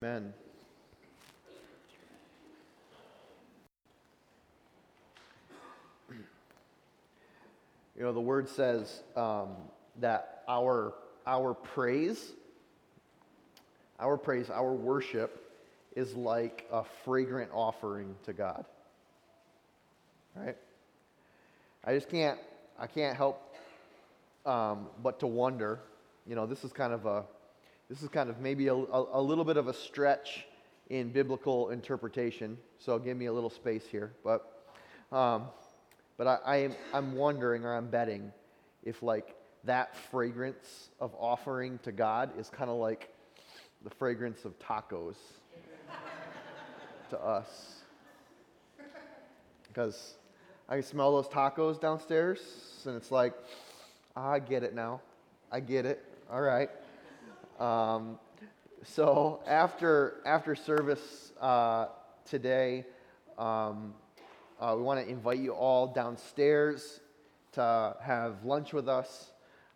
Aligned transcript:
Amen. 0.00 0.32
You 7.96 8.04
know, 8.04 8.12
the 8.12 8.20
word 8.20 8.48
says 8.48 9.02
um, 9.16 9.56
that 9.98 10.44
our, 10.46 10.94
our 11.26 11.52
praise, 11.52 12.30
our 13.98 14.16
praise, 14.16 14.50
our 14.50 14.72
worship 14.72 15.52
is 15.96 16.14
like 16.14 16.64
a 16.70 16.84
fragrant 17.04 17.50
offering 17.52 18.14
to 18.26 18.32
God. 18.32 18.66
Right? 20.36 20.56
I 21.84 21.94
just 21.94 22.08
can't, 22.08 22.38
I 22.78 22.86
can't 22.86 23.16
help 23.16 23.42
um, 24.46 24.86
but 25.02 25.18
to 25.20 25.26
wonder, 25.26 25.80
you 26.24 26.36
know, 26.36 26.46
this 26.46 26.62
is 26.62 26.72
kind 26.72 26.92
of 26.92 27.04
a, 27.04 27.24
this 27.88 28.02
is 28.02 28.08
kind 28.08 28.28
of 28.28 28.38
maybe 28.40 28.68
a, 28.68 28.74
a, 28.74 29.20
a 29.20 29.22
little 29.22 29.44
bit 29.44 29.56
of 29.56 29.68
a 29.68 29.74
stretch 29.74 30.46
in 30.90 31.10
biblical 31.10 31.70
interpretation, 31.70 32.58
so 32.78 32.98
give 32.98 33.16
me 33.16 33.26
a 33.26 33.32
little 33.32 33.50
space 33.50 33.84
here. 33.86 34.12
But, 34.24 34.64
um, 35.12 35.46
but 36.16 36.26
I, 36.26 36.38
I 36.44 36.56
am, 36.56 36.74
I'm 36.92 37.14
wondering 37.14 37.64
or 37.64 37.74
I'm 37.74 37.88
betting 37.88 38.32
if 38.84 39.02
like 39.02 39.34
that 39.64 39.96
fragrance 40.10 40.90
of 41.00 41.14
offering 41.18 41.78
to 41.82 41.92
God 41.92 42.30
is 42.38 42.48
kind 42.48 42.70
of 42.70 42.76
like 42.76 43.10
the 43.84 43.90
fragrance 43.90 44.44
of 44.44 44.58
tacos 44.58 45.16
to 47.10 47.18
us. 47.18 47.82
Because 49.66 50.14
I 50.68 50.74
can 50.74 50.82
smell 50.82 51.12
those 51.12 51.28
tacos 51.28 51.80
downstairs, 51.80 52.40
and 52.86 52.96
it's 52.96 53.10
like, 53.10 53.34
I 54.16 54.38
get 54.38 54.62
it 54.62 54.74
now. 54.74 55.00
I 55.52 55.60
get 55.60 55.86
it. 55.86 56.04
All 56.30 56.42
right. 56.42 56.68
Um, 57.58 58.18
so 58.84 59.40
after 59.46 60.14
after 60.24 60.54
service 60.54 61.32
uh, 61.40 61.86
today, 62.24 62.84
um, 63.36 63.94
uh, 64.60 64.74
we 64.76 64.82
want 64.82 65.04
to 65.04 65.10
invite 65.10 65.38
you 65.38 65.52
all 65.52 65.88
downstairs 65.88 67.00
to 67.52 67.96
have 68.00 68.44
lunch 68.44 68.72
with 68.72 68.88
us. 68.88 69.32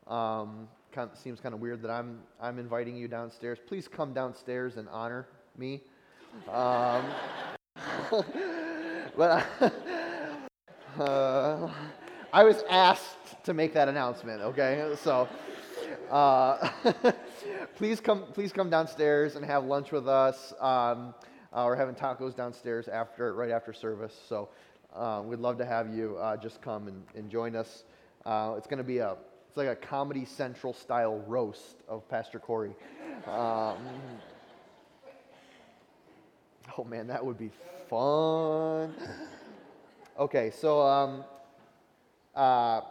Um, 0.07 0.69
kind 0.93 1.11
of, 1.11 1.19
seems 1.19 1.41
kind 1.41 1.55
of 1.55 1.61
weird 1.61 1.83
that 1.83 1.91
I'm 1.91 2.21
I'm 2.41 2.61
inviting 2.61 2.97
you 2.97 3.09
downstairs. 3.09 3.59
Please 3.67 3.89
come 3.89 4.13
downstairs 4.13 4.77
and 4.77 4.89
honor 4.89 5.27
me. 5.59 5.81
Um, 6.49 7.05
but 9.17 9.45
uh, 11.01 11.69
I 12.33 12.45
was 12.45 12.63
asked 12.71 13.45
to 13.45 13.55
make 13.55 13.75
that 13.75 13.89
announcement. 13.89 14.41
Okay, 14.43 14.95
so. 15.03 15.29
Uh, 16.11 16.71
please 17.77 18.01
come, 18.01 18.25
please 18.33 18.53
come 18.53 18.71
downstairs 18.71 19.37
and 19.37 19.45
have 19.45 19.65
lunch 19.65 19.93
with 19.93 20.09
us. 20.09 20.53
Um, 20.61 21.15
uh, 21.53 21.65
we're 21.67 21.77
having 21.77 21.95
tacos 21.95 22.35
downstairs 22.35 22.89
after, 22.89 23.35
right 23.35 23.51
after 23.51 23.73
service. 23.73 24.15
So 24.29 24.49
uh, 24.95 25.23
we'd 25.25 25.39
love 25.39 25.59
to 25.59 25.67
have 25.67 25.93
you 25.93 26.17
uh, 26.19 26.37
just 26.37 26.63
come 26.63 26.89
and, 26.89 27.03
and 27.15 27.31
join 27.31 27.57
us. 27.57 27.85
Uh, 28.25 28.55
it's 28.57 28.67
going 28.67 28.79
to 28.79 28.85
be 28.85 28.99
a, 28.99 29.17
it's 29.49 29.57
like 29.57 29.69
a 29.69 29.77
Comedy 29.77 30.25
Central 30.25 30.73
style 30.73 31.19
roast 31.27 31.77
of 31.89 32.09
Pastor 32.09 32.39
Corey. 32.39 32.75
Um, 33.27 33.77
oh 36.79 36.85
man, 36.85 37.07
that 37.09 37.25
would 37.25 37.39
be 37.39 37.51
fun. 37.89 38.95
Okay, 40.19 40.51
so 40.51 40.81
um, 40.83 41.25
uh, 42.35 42.83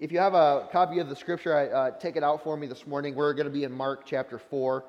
if 0.00 0.10
you 0.10 0.18
have 0.18 0.32
a 0.32 0.66
copy 0.72 0.98
of 0.98 1.10
the 1.10 1.14
scripture, 1.14 1.54
I, 1.54 1.66
uh, 1.66 1.90
take 1.98 2.16
it 2.16 2.24
out 2.24 2.42
for 2.42 2.56
me 2.56 2.66
this 2.66 2.86
morning. 2.86 3.14
We're 3.14 3.34
going 3.34 3.46
to 3.46 3.52
be 3.52 3.64
in 3.64 3.72
Mark 3.72 4.06
chapter 4.06 4.38
4. 4.38 4.82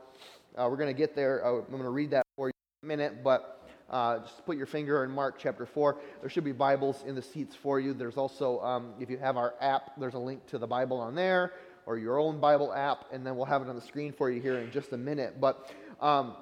Uh, 0.58 0.68
we're 0.70 0.78
going 0.78 0.88
to 0.88 0.98
get 0.98 1.18
there. 1.18 1.46
Uh, 1.46 1.58
I'm 1.58 1.70
going 1.70 1.84
to 1.84 1.90
read 1.90 2.12
that 2.12 2.26
for 2.38 2.48
you 2.48 2.54
in 2.82 2.88
a 2.88 2.96
minute, 2.96 3.22
but 3.22 3.68
uh, 3.90 4.20
just 4.20 4.46
put 4.46 4.56
your 4.56 4.68
finger 4.68 5.04
in 5.04 5.12
Mark 5.12 5.36
chapter 5.38 5.66
4. 5.66 5.98
There 6.22 6.30
should 6.30 6.46
be 6.46 6.54
Bibles 6.54 7.04
in 7.06 7.14
the 7.14 7.22
seats 7.22 7.58
for 7.58 7.78
you. 7.78 7.94
There's 7.94 8.16
also, 8.16 8.62
um, 8.62 8.94
if 9.02 9.10
you 9.10 9.18
have 9.18 9.36
our 9.36 9.54
app, 9.60 9.92
there's 10.00 10.14
a 10.14 10.20
link 10.20 10.48
to 10.48 10.58
the 10.58 10.68
Bible 10.68 10.98
on 10.98 11.14
there 11.14 11.52
or 11.86 11.98
your 11.98 12.18
own 12.18 12.40
Bible 12.40 12.74
app, 12.74 13.04
and 13.12 13.28
then 13.28 13.36
we'll 13.36 13.46
have 13.46 13.62
it 13.62 13.68
on 13.68 13.76
the 13.76 13.82
screen 13.82 14.14
for 14.14 14.32
you 14.32 14.40
here 14.40 14.60
in 14.60 14.72
just 14.72 14.94
a 14.94 14.98
minute. 14.98 15.42
But 15.42 15.74
um, 16.00 16.36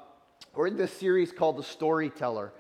we're 0.53 0.68
in 0.68 0.78
this 0.78 0.94
series 0.94 1.31
called 1.31 1.58
The 1.58 1.63
Storyteller. 1.63 2.53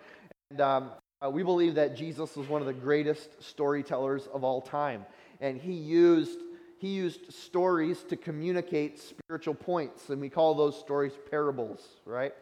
And 0.49 0.59
um, 0.59 0.91
uh, 1.23 1.29
we 1.29 1.43
believe 1.43 1.75
that 1.75 1.95
Jesus 1.95 2.35
was 2.35 2.47
one 2.47 2.61
of 2.61 2.67
the 2.67 2.73
greatest 2.73 3.43
storytellers 3.43 4.25
of 4.33 4.43
all 4.43 4.59
time 4.59 5.05
and 5.39 5.59
he 5.59 5.73
used 5.73 6.39
he 6.77 6.87
used 6.87 7.31
stories 7.33 8.03
to 8.03 8.15
communicate 8.15 8.99
spiritual 8.99 9.53
points 9.53 10.09
and 10.09 10.21
we 10.21 10.29
call 10.29 10.53
those 10.55 10.77
stories 10.77 11.13
parables 11.29 11.85
right? 12.05 12.33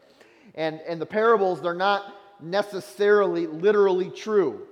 And 0.55 0.79
and 0.87 1.01
the 1.01 1.05
parables 1.05 1.61
they're 1.61 1.73
not 1.73 2.15
necessarily 2.41 3.47
literally 3.47 4.09
true 4.09 4.67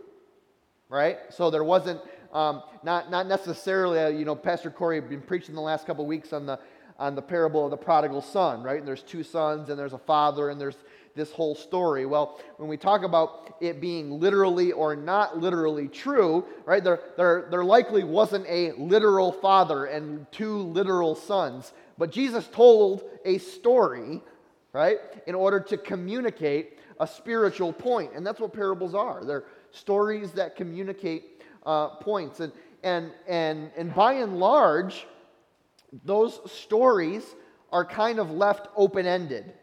right? 0.89 1.17
So 1.29 1.49
there 1.49 1.63
wasn't 1.63 2.01
um, 2.33 2.63
not 2.83 3.09
not 3.09 3.27
necessarily 3.27 3.99
uh, 3.99 4.09
you 4.09 4.25
know 4.25 4.35
pastor 4.35 4.69
corey 4.69 4.97
had 4.97 5.09
been 5.09 5.21
preaching 5.21 5.55
the 5.55 5.61
last 5.61 5.85
couple 5.87 6.05
weeks 6.05 6.33
on 6.33 6.45
the 6.45 6.59
on 6.97 7.13
the 7.13 7.21
parable 7.21 7.65
of 7.65 7.71
the 7.71 7.77
prodigal 7.77 8.21
son 8.21 8.63
right? 8.63 8.79
And 8.79 8.87
there's 8.87 9.03
two 9.03 9.23
sons 9.23 9.69
and 9.69 9.79
there's 9.79 9.93
a 9.93 9.97
father 9.97 10.49
and 10.49 10.59
there's 10.59 10.77
this 11.15 11.31
whole 11.31 11.55
story? 11.55 12.05
Well, 12.05 12.39
when 12.57 12.69
we 12.69 12.77
talk 12.77 13.03
about 13.03 13.55
it 13.61 13.79
being 13.79 14.19
literally 14.19 14.71
or 14.71 14.95
not 14.95 15.37
literally 15.37 15.87
true, 15.87 16.45
right, 16.65 16.83
there, 16.83 16.99
there, 17.17 17.47
there 17.49 17.63
likely 17.63 18.03
wasn't 18.03 18.45
a 18.47 18.73
literal 18.73 19.31
father 19.31 19.85
and 19.85 20.29
two 20.31 20.57
literal 20.57 21.15
sons. 21.15 21.73
But 21.97 22.11
Jesus 22.11 22.47
told 22.47 23.03
a 23.23 23.37
story, 23.37 24.21
right, 24.73 24.99
in 25.25 25.35
order 25.35 25.59
to 25.61 25.77
communicate 25.77 26.79
a 26.99 27.07
spiritual 27.07 27.71
point. 27.71 28.11
And 28.13 28.25
that's 28.25 28.39
what 28.39 28.53
parables 28.53 28.93
are. 28.93 29.23
They're 29.23 29.45
stories 29.71 30.31
that 30.31 30.55
communicate 30.55 31.43
uh, 31.65 31.89
points. 31.89 32.39
And, 32.39 32.51
and, 32.83 33.11
and, 33.27 33.71
and 33.77 33.93
by 33.93 34.13
and 34.13 34.39
large, 34.39 35.07
those 36.03 36.39
stories 36.51 37.23
are 37.71 37.85
kind 37.85 38.19
of 38.19 38.31
left 38.31 38.67
open 38.75 39.05
ended. 39.05 39.53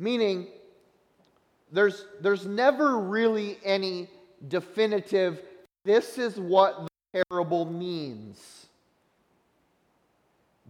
Meaning, 0.00 0.48
there's, 1.70 2.06
there's 2.22 2.46
never 2.46 2.98
really 2.98 3.58
any 3.62 4.08
definitive, 4.48 5.42
this 5.84 6.16
is 6.16 6.40
what 6.40 6.88
the 7.12 7.22
parable 7.28 7.66
means. 7.66 8.66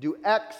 Do 0.00 0.16
X, 0.24 0.56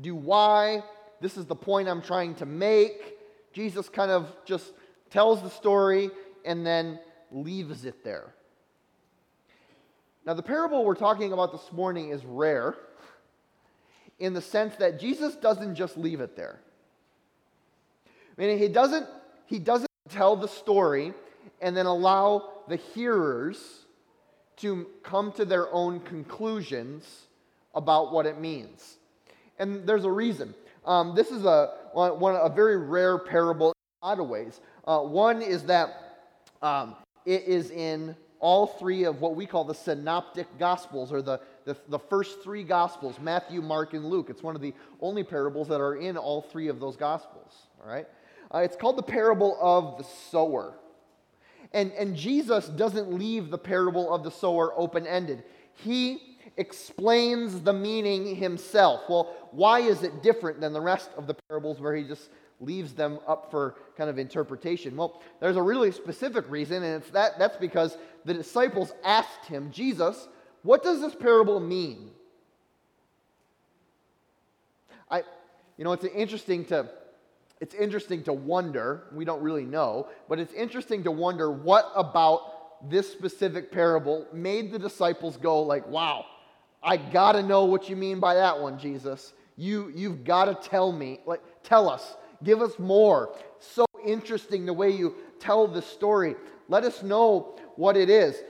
do 0.00 0.14
Y, 0.14 0.82
this 1.20 1.36
is 1.36 1.44
the 1.44 1.54
point 1.54 1.86
I'm 1.86 2.00
trying 2.00 2.34
to 2.36 2.46
make. 2.46 3.18
Jesus 3.52 3.90
kind 3.90 4.10
of 4.10 4.34
just 4.46 4.72
tells 5.10 5.42
the 5.42 5.50
story 5.50 6.10
and 6.46 6.66
then 6.66 6.98
leaves 7.30 7.84
it 7.84 8.02
there. 8.02 8.34
Now, 10.24 10.32
the 10.32 10.42
parable 10.42 10.82
we're 10.82 10.94
talking 10.94 11.34
about 11.34 11.52
this 11.52 11.70
morning 11.72 12.08
is 12.08 12.24
rare 12.24 12.74
in 14.18 14.32
the 14.32 14.40
sense 14.40 14.76
that 14.76 14.98
Jesus 14.98 15.36
doesn't 15.36 15.74
just 15.74 15.98
leave 15.98 16.20
it 16.20 16.36
there. 16.36 16.60
Meaning 18.36 18.58
he 18.58 18.68
doesn't, 18.68 19.06
he 19.46 19.58
doesn't 19.58 19.90
tell 20.08 20.36
the 20.36 20.48
story 20.48 21.12
and 21.60 21.76
then 21.76 21.86
allow 21.86 22.50
the 22.68 22.76
hearers 22.76 23.84
to 24.56 24.86
come 25.02 25.32
to 25.32 25.44
their 25.44 25.72
own 25.72 26.00
conclusions 26.00 27.26
about 27.74 28.12
what 28.12 28.26
it 28.26 28.40
means. 28.40 28.96
And 29.58 29.86
there's 29.86 30.04
a 30.04 30.10
reason. 30.10 30.54
Um, 30.84 31.14
this 31.14 31.30
is 31.30 31.44
a, 31.44 31.74
one, 31.92 32.36
a 32.36 32.48
very 32.48 32.76
rare 32.76 33.18
parable 33.18 33.68
in 33.68 33.74
a 34.02 34.06
lot 34.06 34.20
of 34.20 34.28
ways. 34.28 34.60
Uh, 34.86 35.00
one 35.00 35.42
is 35.42 35.64
that 35.64 36.26
um, 36.62 36.96
it 37.24 37.44
is 37.44 37.70
in 37.70 38.16
all 38.40 38.66
three 38.66 39.04
of 39.04 39.20
what 39.20 39.34
we 39.34 39.46
call 39.46 39.64
the 39.64 39.74
synoptic 39.74 40.46
gospels 40.58 41.10
or 41.10 41.22
the, 41.22 41.40
the, 41.64 41.76
the, 41.88 41.98
first 41.98 42.42
three 42.42 42.62
gospels 42.62 43.18
matthew 43.18 43.62
mark 43.62 43.94
and 43.94 44.04
luke 44.04 44.26
it's 44.28 44.42
one 44.42 44.54
of 44.54 44.60
the 44.60 44.74
only 45.00 45.24
parables 45.24 45.66
that 45.66 45.80
are 45.80 45.96
in 45.96 46.18
all 46.18 46.42
three 46.42 46.68
of 46.68 46.78
those 46.78 46.94
gospels 46.94 47.54
all 47.82 47.90
right 47.90 48.06
uh, 48.52 48.58
it's 48.58 48.76
called 48.76 48.96
the 48.96 49.02
parable 49.02 49.56
of 49.60 49.98
the 49.98 50.04
sower. 50.30 50.74
And, 51.72 51.92
and 51.92 52.14
Jesus 52.14 52.68
doesn't 52.68 53.12
leave 53.12 53.50
the 53.50 53.58
parable 53.58 54.12
of 54.14 54.22
the 54.22 54.30
sower 54.30 54.72
open 54.76 55.06
ended. 55.06 55.42
He 55.74 56.36
explains 56.56 57.60
the 57.60 57.72
meaning 57.72 58.36
himself. 58.36 59.02
Well, 59.08 59.34
why 59.50 59.80
is 59.80 60.02
it 60.02 60.22
different 60.22 60.60
than 60.60 60.72
the 60.72 60.80
rest 60.80 61.10
of 61.16 61.26
the 61.26 61.34
parables 61.48 61.80
where 61.80 61.94
he 61.96 62.04
just 62.04 62.30
leaves 62.60 62.92
them 62.92 63.18
up 63.26 63.50
for 63.50 63.74
kind 63.96 64.08
of 64.08 64.18
interpretation? 64.18 64.96
Well, 64.96 65.20
there's 65.40 65.56
a 65.56 65.62
really 65.62 65.90
specific 65.90 66.48
reason, 66.48 66.82
and 66.84 67.02
it's 67.02 67.10
that 67.10 67.38
that's 67.38 67.56
because 67.56 67.98
the 68.24 68.34
disciples 68.34 68.92
asked 69.04 69.46
him, 69.46 69.70
Jesus, 69.72 70.28
what 70.62 70.82
does 70.82 71.00
this 71.00 71.14
parable 71.14 71.58
mean? 71.58 72.10
I, 75.10 75.22
you 75.76 75.84
know, 75.84 75.92
it's 75.92 76.04
interesting 76.04 76.64
to 76.66 76.88
it's 77.64 77.74
interesting 77.74 78.22
to 78.24 78.34
wonder, 78.34 79.04
we 79.10 79.24
don't 79.24 79.40
really 79.40 79.64
know, 79.64 80.08
but 80.28 80.38
it's 80.38 80.52
interesting 80.52 81.02
to 81.04 81.10
wonder 81.10 81.50
what 81.50 81.90
about 81.96 82.90
this 82.90 83.10
specific 83.10 83.72
parable 83.72 84.26
made 84.34 84.70
the 84.70 84.78
disciples 84.78 85.38
go 85.38 85.62
like, 85.62 85.88
wow, 85.88 86.26
I 86.82 86.98
got 86.98 87.32
to 87.32 87.42
know 87.42 87.64
what 87.64 87.88
you 87.88 87.96
mean 87.96 88.20
by 88.20 88.34
that 88.34 88.60
one, 88.60 88.78
Jesus. 88.78 89.32
You, 89.56 89.90
you've 89.94 90.24
got 90.24 90.44
to 90.44 90.68
tell 90.68 90.92
me, 90.92 91.20
like, 91.24 91.40
tell 91.62 91.88
us. 91.88 92.18
Give 92.42 92.60
us 92.60 92.78
more. 92.78 93.34
So 93.60 93.86
interesting 94.06 94.66
the 94.66 94.74
way 94.74 94.90
you 94.90 95.14
tell 95.40 95.66
the 95.66 95.80
story. 95.80 96.36
Let 96.68 96.84
us 96.84 97.02
know 97.02 97.56
what 97.76 97.96
it 97.96 98.10
is. 98.10 98.42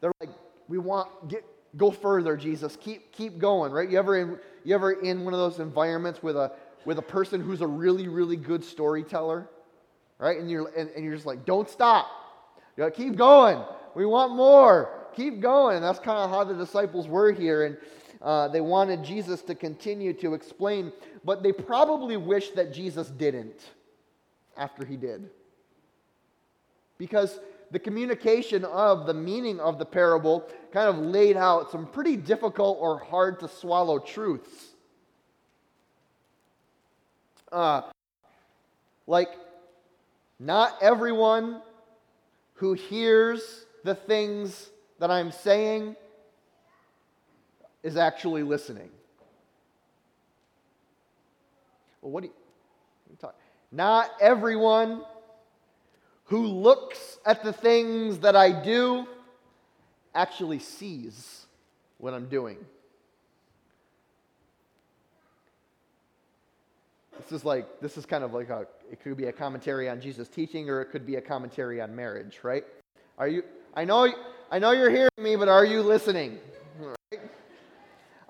They're 0.00 0.10
like, 0.20 0.30
we 0.66 0.78
want 0.78 1.28
get 1.28 1.44
go 1.76 1.92
further, 1.92 2.36
Jesus. 2.36 2.76
Keep 2.80 3.12
keep 3.12 3.38
going, 3.38 3.70
right? 3.72 3.88
You 3.88 3.98
ever 3.98 4.16
in 4.16 4.38
you 4.64 4.74
ever 4.74 4.92
in 4.92 5.24
one 5.24 5.34
of 5.34 5.40
those 5.40 5.60
environments 5.60 6.22
with 6.22 6.36
a 6.36 6.52
with 6.84 6.98
a 6.98 7.02
person 7.02 7.40
who's 7.40 7.60
a 7.60 7.66
really 7.66 8.08
really 8.08 8.36
good 8.36 8.64
storyteller, 8.64 9.48
right? 10.18 10.38
And 10.38 10.50
you're 10.50 10.68
and, 10.76 10.90
and 10.90 11.04
you're 11.04 11.14
just 11.14 11.26
like, 11.26 11.44
don't 11.44 11.68
stop. 11.68 12.06
You 12.76 12.84
know, 12.84 12.90
keep 12.90 13.16
going. 13.16 13.62
We 13.94 14.06
want 14.06 14.34
more. 14.34 15.08
Keep 15.14 15.40
going. 15.40 15.76
And 15.76 15.84
that's 15.84 16.00
kind 16.00 16.18
of 16.18 16.30
how 16.30 16.42
the 16.42 16.54
disciples 16.54 17.06
were 17.06 17.30
here, 17.30 17.66
and 17.66 17.76
uh, 18.20 18.48
they 18.48 18.60
wanted 18.60 19.04
Jesus 19.04 19.42
to 19.42 19.54
continue 19.54 20.12
to 20.14 20.34
explain, 20.34 20.92
but 21.24 21.42
they 21.42 21.52
probably 21.52 22.16
wished 22.16 22.56
that 22.56 22.72
Jesus 22.72 23.08
didn't 23.08 23.60
after 24.56 24.84
he 24.84 24.96
did, 24.96 25.30
because 26.96 27.38
the 27.70 27.78
communication 27.78 28.64
of 28.64 29.06
the 29.06 29.14
meaning 29.14 29.60
of 29.60 29.78
the 29.78 29.84
parable 29.84 30.48
kind 30.72 30.88
of 30.88 30.96
laid 30.96 31.36
out 31.36 31.70
some 31.70 31.86
pretty 31.86 32.16
difficult 32.16 32.78
or 32.80 32.98
hard 32.98 33.40
to 33.40 33.48
swallow 33.48 33.98
truths. 33.98 34.73
Uh, 37.54 37.82
like, 39.06 39.28
not 40.40 40.76
everyone 40.82 41.62
who 42.54 42.72
hears 42.72 43.64
the 43.84 43.94
things 43.94 44.70
that 44.98 45.08
I'm 45.08 45.30
saying 45.30 45.94
is 47.84 47.96
actually 47.96 48.42
listening. 48.42 48.90
Well, 52.02 52.10
what 52.10 52.22
do 52.22 52.26
you, 52.26 52.34
you 53.10 53.16
talk? 53.20 53.36
Not 53.70 54.10
everyone 54.20 55.04
who 56.24 56.48
looks 56.48 57.18
at 57.24 57.44
the 57.44 57.52
things 57.52 58.18
that 58.18 58.34
I 58.34 58.50
do 58.50 59.06
actually 60.12 60.58
sees 60.58 61.46
what 61.98 62.14
I'm 62.14 62.28
doing. 62.28 62.56
This 67.20 67.32
is 67.32 67.44
like 67.44 67.80
this 67.80 67.96
is 67.96 68.06
kind 68.06 68.24
of 68.24 68.34
like 68.34 68.50
a 68.50 68.66
it 68.90 69.02
could 69.02 69.16
be 69.16 69.26
a 69.26 69.32
commentary 69.32 69.88
on 69.88 70.00
Jesus 70.00 70.28
teaching 70.28 70.68
or 70.68 70.80
it 70.80 70.86
could 70.86 71.06
be 71.06 71.16
a 71.16 71.20
commentary 71.20 71.80
on 71.80 71.94
marriage, 71.94 72.40
right? 72.42 72.64
Are 73.18 73.28
you 73.28 73.42
I 73.74 73.84
know 73.84 74.12
I 74.50 74.58
know 74.58 74.72
you're 74.72 74.90
hearing 74.90 75.10
me, 75.18 75.36
but 75.36 75.48
are 75.48 75.64
you 75.64 75.82
listening? 75.82 76.38
Right? 76.78 77.20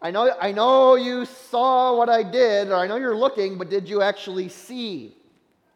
I 0.00 0.10
know 0.10 0.34
I 0.40 0.52
know 0.52 0.96
you 0.96 1.24
saw 1.24 1.96
what 1.96 2.08
I 2.08 2.22
did, 2.22 2.68
or 2.68 2.76
I 2.76 2.86
know 2.86 2.96
you're 2.96 3.16
looking, 3.16 3.58
but 3.58 3.70
did 3.70 3.88
you 3.88 4.02
actually 4.02 4.48
see? 4.48 5.16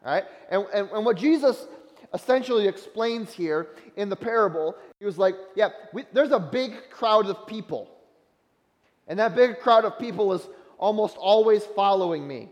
Right? 0.05 0.25
And, 0.51 0.65
and, 0.73 0.89
and 0.91 1.05
what 1.05 1.17
Jesus 1.17 1.67
essentially 2.15 2.67
explains 2.67 3.33
here 3.33 3.69
in 3.97 4.09
the 4.09 4.17
parable. 4.17 4.77
He 4.99 5.07
was 5.07 5.19
like, 5.19 5.35
Yeah, 5.55 5.71
we, 5.93 6.05
there's 6.13 6.33
a 6.33 6.39
big 6.39 6.91
crowd 6.91 7.27
of 7.27 7.47
people. 7.47 7.91
And 9.07 9.19
that 9.19 9.35
big 9.35 9.59
crowd 9.61 9.85
of 9.85 9.99
people 9.99 10.33
is 10.35 10.47
almost 10.79 11.17
always 11.17 11.65
following 11.65 12.27
me. 12.27 12.51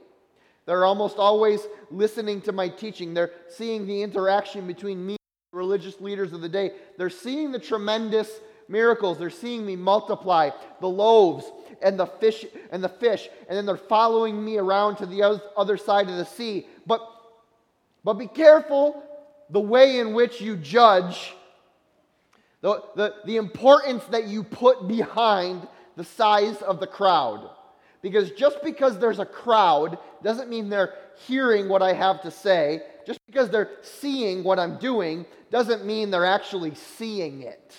They're 0.66 0.84
almost 0.84 1.16
always 1.16 1.66
listening 1.90 2.40
to 2.42 2.52
my 2.52 2.68
teaching. 2.68 3.14
They're 3.14 3.32
seeing 3.48 3.86
the 3.86 4.02
interaction 4.02 4.66
between 4.66 5.04
me 5.04 5.12
and 5.12 5.52
the 5.52 5.58
religious 5.58 6.00
leaders 6.00 6.32
of 6.32 6.40
the 6.40 6.48
day. 6.48 6.72
They're 6.98 7.08
seeing 7.08 7.52
the 7.52 7.58
tremendous 7.58 8.30
miracles. 8.68 9.18
They're 9.18 9.30
seeing 9.30 9.64
me 9.64 9.76
multiply 9.76 10.50
the 10.80 10.88
loaves 10.88 11.44
and 11.82 11.98
the 11.98 12.06
fish 12.06 12.44
and 12.70 12.82
the 12.82 12.88
fish, 12.88 13.28
and 13.48 13.56
then 13.56 13.64
they're 13.66 13.76
following 13.76 14.44
me 14.44 14.58
around 14.58 14.96
to 14.96 15.06
the 15.06 15.40
other 15.56 15.76
side 15.76 16.08
of 16.08 16.16
the 16.16 16.24
sea. 16.24 16.66
But 16.86 17.00
but 18.06 18.14
be 18.14 18.28
careful 18.28 19.02
the 19.50 19.60
way 19.60 19.98
in 19.98 20.14
which 20.14 20.40
you 20.40 20.56
judge, 20.56 21.34
the, 22.60 22.80
the, 22.94 23.14
the 23.24 23.36
importance 23.36 24.04
that 24.04 24.28
you 24.28 24.44
put 24.44 24.86
behind 24.86 25.66
the 25.96 26.04
size 26.04 26.62
of 26.62 26.78
the 26.78 26.86
crowd. 26.86 27.50
Because 28.06 28.30
just 28.30 28.62
because 28.62 29.00
there's 29.00 29.18
a 29.18 29.26
crowd 29.26 29.98
doesn't 30.22 30.48
mean 30.48 30.68
they're 30.68 30.94
hearing 31.26 31.68
what 31.68 31.82
I 31.82 31.92
have 31.92 32.22
to 32.22 32.30
say. 32.30 32.82
Just 33.04 33.18
because 33.26 33.50
they're 33.50 33.70
seeing 33.82 34.44
what 34.44 34.60
I'm 34.60 34.78
doing 34.78 35.26
doesn't 35.50 35.84
mean 35.84 36.12
they're 36.12 36.24
actually 36.24 36.76
seeing 36.76 37.42
it. 37.42 37.74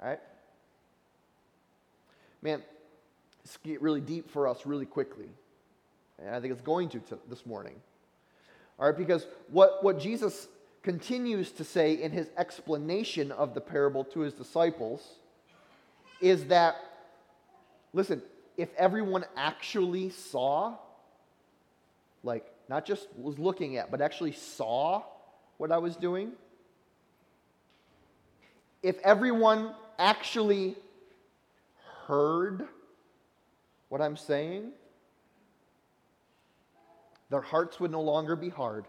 All 0.00 0.08
right? 0.08 0.18
Man, 2.42 2.64
this 3.44 3.56
get 3.62 3.80
really 3.80 4.00
deep 4.00 4.28
for 4.28 4.48
us 4.48 4.66
really 4.66 4.86
quickly. 4.86 5.28
And 6.18 6.34
I 6.34 6.40
think 6.40 6.52
it's 6.52 6.62
going 6.62 6.88
to 6.88 7.00
this 7.30 7.46
morning. 7.46 7.76
All 8.76 8.88
right, 8.88 8.98
because 8.98 9.24
what, 9.52 9.84
what 9.84 10.00
Jesus 10.00 10.48
continues 10.82 11.52
to 11.52 11.62
say 11.62 12.02
in 12.02 12.10
his 12.10 12.26
explanation 12.36 13.30
of 13.30 13.54
the 13.54 13.60
parable 13.60 14.02
to 14.02 14.20
his 14.20 14.34
disciples 14.34 15.06
is 16.20 16.46
that, 16.46 16.74
listen, 17.92 18.20
if 18.56 18.68
everyone 18.76 19.24
actually 19.36 20.10
saw, 20.10 20.76
like 22.22 22.46
not 22.68 22.84
just 22.84 23.08
was 23.16 23.38
looking 23.38 23.76
at, 23.76 23.90
but 23.90 24.00
actually 24.00 24.32
saw 24.32 25.02
what 25.58 25.70
I 25.70 25.78
was 25.78 25.96
doing, 25.96 26.32
if 28.82 28.98
everyone 29.02 29.74
actually 29.98 30.76
heard 32.06 32.66
what 33.88 34.00
I'm 34.00 34.16
saying, 34.16 34.70
their 37.30 37.40
hearts 37.40 37.80
would 37.80 37.90
no 37.90 38.02
longer 38.02 38.36
be 38.36 38.48
hard. 38.48 38.86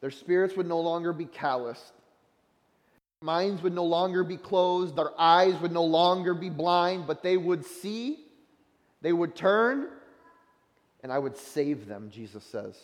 Their 0.00 0.10
spirits 0.10 0.56
would 0.56 0.66
no 0.66 0.80
longer 0.80 1.12
be 1.12 1.26
calloused. 1.26 1.92
Minds 3.22 3.62
would 3.62 3.74
no 3.74 3.84
longer 3.84 4.24
be 4.24 4.36
closed. 4.36 4.96
Their 4.96 5.18
eyes 5.18 5.54
would 5.60 5.72
no 5.72 5.84
longer 5.84 6.34
be 6.34 6.50
blind, 6.50 7.06
but 7.06 7.22
they 7.22 7.36
would 7.36 7.64
see, 7.64 8.18
they 9.00 9.12
would 9.12 9.34
turn, 9.34 9.88
and 11.02 11.12
I 11.12 11.18
would 11.18 11.36
save 11.36 11.86
them, 11.86 12.10
Jesus 12.10 12.44
says. 12.44 12.78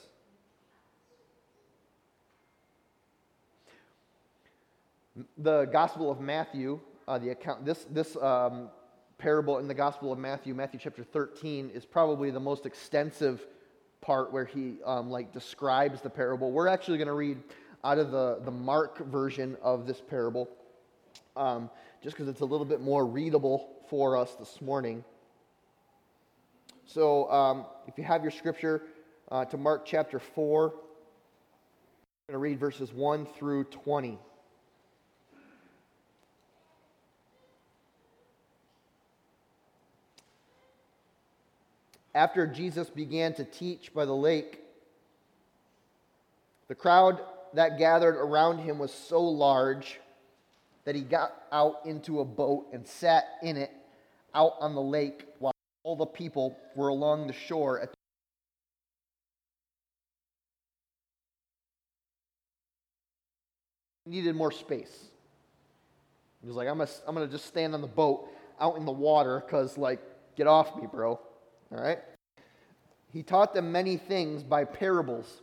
The 5.36 5.64
Gospel 5.66 6.10
of 6.10 6.20
Matthew, 6.20 6.80
uh, 7.08 7.18
the 7.18 7.30
account, 7.30 7.64
this, 7.64 7.84
this 7.90 8.16
um, 8.16 8.68
parable 9.18 9.58
in 9.58 9.66
the 9.66 9.74
Gospel 9.74 10.12
of 10.12 10.18
Matthew, 10.18 10.54
Matthew 10.54 10.78
chapter 10.82 11.02
13, 11.02 11.70
is 11.74 11.84
probably 11.84 12.30
the 12.30 12.40
most 12.40 12.66
extensive 12.66 13.44
part 14.00 14.32
where 14.32 14.44
he 14.44 14.76
um, 14.84 15.10
like 15.10 15.32
describes 15.32 16.00
the 16.00 16.10
parable. 16.10 16.52
We're 16.52 16.68
actually 16.68 16.98
going 16.98 17.08
to 17.08 17.14
read 17.14 17.38
out 17.84 17.98
of 17.98 18.10
the, 18.10 18.40
the 18.44 18.50
Mark 18.50 18.98
version 19.06 19.56
of 19.62 19.86
this 19.86 20.00
parable, 20.00 20.48
um, 21.36 21.70
just 22.02 22.16
because 22.16 22.28
it's 22.28 22.40
a 22.40 22.44
little 22.44 22.66
bit 22.66 22.80
more 22.80 23.06
readable 23.06 23.70
for 23.88 24.16
us 24.16 24.34
this 24.34 24.60
morning. 24.60 25.04
So 26.86 27.30
um, 27.30 27.66
if 27.86 27.98
you 27.98 28.04
have 28.04 28.22
your 28.22 28.30
scripture 28.30 28.82
uh, 29.30 29.44
to 29.46 29.56
Mark 29.56 29.84
chapter 29.84 30.18
4, 30.18 30.64
I'm 30.64 30.70
going 30.70 30.82
to 32.32 32.38
read 32.38 32.58
verses 32.58 32.92
1 32.92 33.26
through 33.38 33.64
20. 33.64 34.18
after 42.18 42.48
Jesus 42.48 42.90
began 42.90 43.32
to 43.34 43.44
teach 43.44 43.94
by 43.94 44.04
the 44.04 44.14
lake, 44.14 44.58
the 46.66 46.74
crowd 46.74 47.20
that 47.54 47.78
gathered 47.78 48.16
around 48.16 48.58
him 48.58 48.78
was 48.78 48.92
so 48.92 49.20
large 49.20 50.00
that 50.84 50.94
he 50.94 51.02
got 51.02 51.32
out 51.52 51.80
into 51.84 52.20
a 52.20 52.24
boat 52.24 52.66
and 52.72 52.86
sat 52.86 53.24
in 53.42 53.56
it 53.56 53.70
out 54.34 54.52
on 54.60 54.74
the 54.74 54.80
lake 54.80 55.26
while 55.38 55.52
all 55.82 55.96
the 55.96 56.06
people 56.06 56.56
were 56.76 56.88
along 56.88 57.26
the 57.26 57.32
shore 57.32 57.80
at 57.80 57.90
needed 64.08 64.34
more 64.34 64.50
space. 64.50 65.08
He 66.40 66.46
was 66.46 66.56
like, 66.56 66.68
I'm 66.68 66.78
gonna, 66.78 66.90
I'm 67.06 67.14
gonna 67.14 67.26
just 67.26 67.46
stand 67.46 67.74
on 67.74 67.80
the 67.80 67.86
boat 67.86 68.28
out 68.60 68.76
in 68.76 68.84
the 68.84 68.92
water 68.92 69.42
because, 69.44 69.76
like, 69.76 70.00
get 70.36 70.46
off 70.46 70.76
me, 70.76 70.86
bro. 70.90 71.10
All 71.10 71.82
right? 71.82 71.98
He 73.12 73.22
taught 73.22 73.54
them 73.54 73.72
many 73.72 73.96
things 73.96 74.42
by 74.42 74.64
parables, 74.64 75.42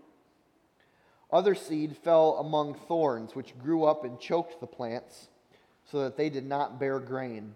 Other 1.31 1.55
seed 1.55 1.95
fell 1.97 2.37
among 2.39 2.73
thorns, 2.73 3.35
which 3.35 3.57
grew 3.57 3.85
up 3.85 4.03
and 4.03 4.19
choked 4.19 4.59
the 4.59 4.67
plants, 4.67 5.29
so 5.89 6.01
that 6.03 6.17
they 6.17 6.29
did 6.29 6.45
not 6.45 6.79
bear 6.79 6.99
grain. 6.99 7.55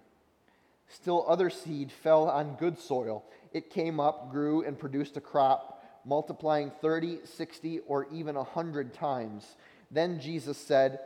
Still, 0.87 1.25
other 1.27 1.49
seed 1.49 1.91
fell 1.91 2.29
on 2.29 2.55
good 2.55 2.79
soil. 2.79 3.25
It 3.51 3.69
came 3.69 3.99
up, 3.99 4.31
grew, 4.31 4.63
and 4.63 4.79
produced 4.79 5.17
a 5.17 5.21
crop, 5.21 5.83
multiplying 6.05 6.71
30, 6.81 7.19
60, 7.25 7.79
or 7.87 8.07
even 8.11 8.35
a 8.35 8.43
100 8.43 8.93
times. 8.93 9.55
Then 9.91 10.19
Jesus 10.19 10.57
said, 10.57 10.99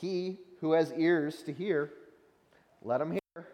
He 0.00 0.38
who 0.60 0.72
has 0.72 0.92
ears 0.96 1.42
to 1.44 1.52
hear, 1.52 1.92
let 2.82 3.00
him 3.00 3.12
hear. 3.12 3.48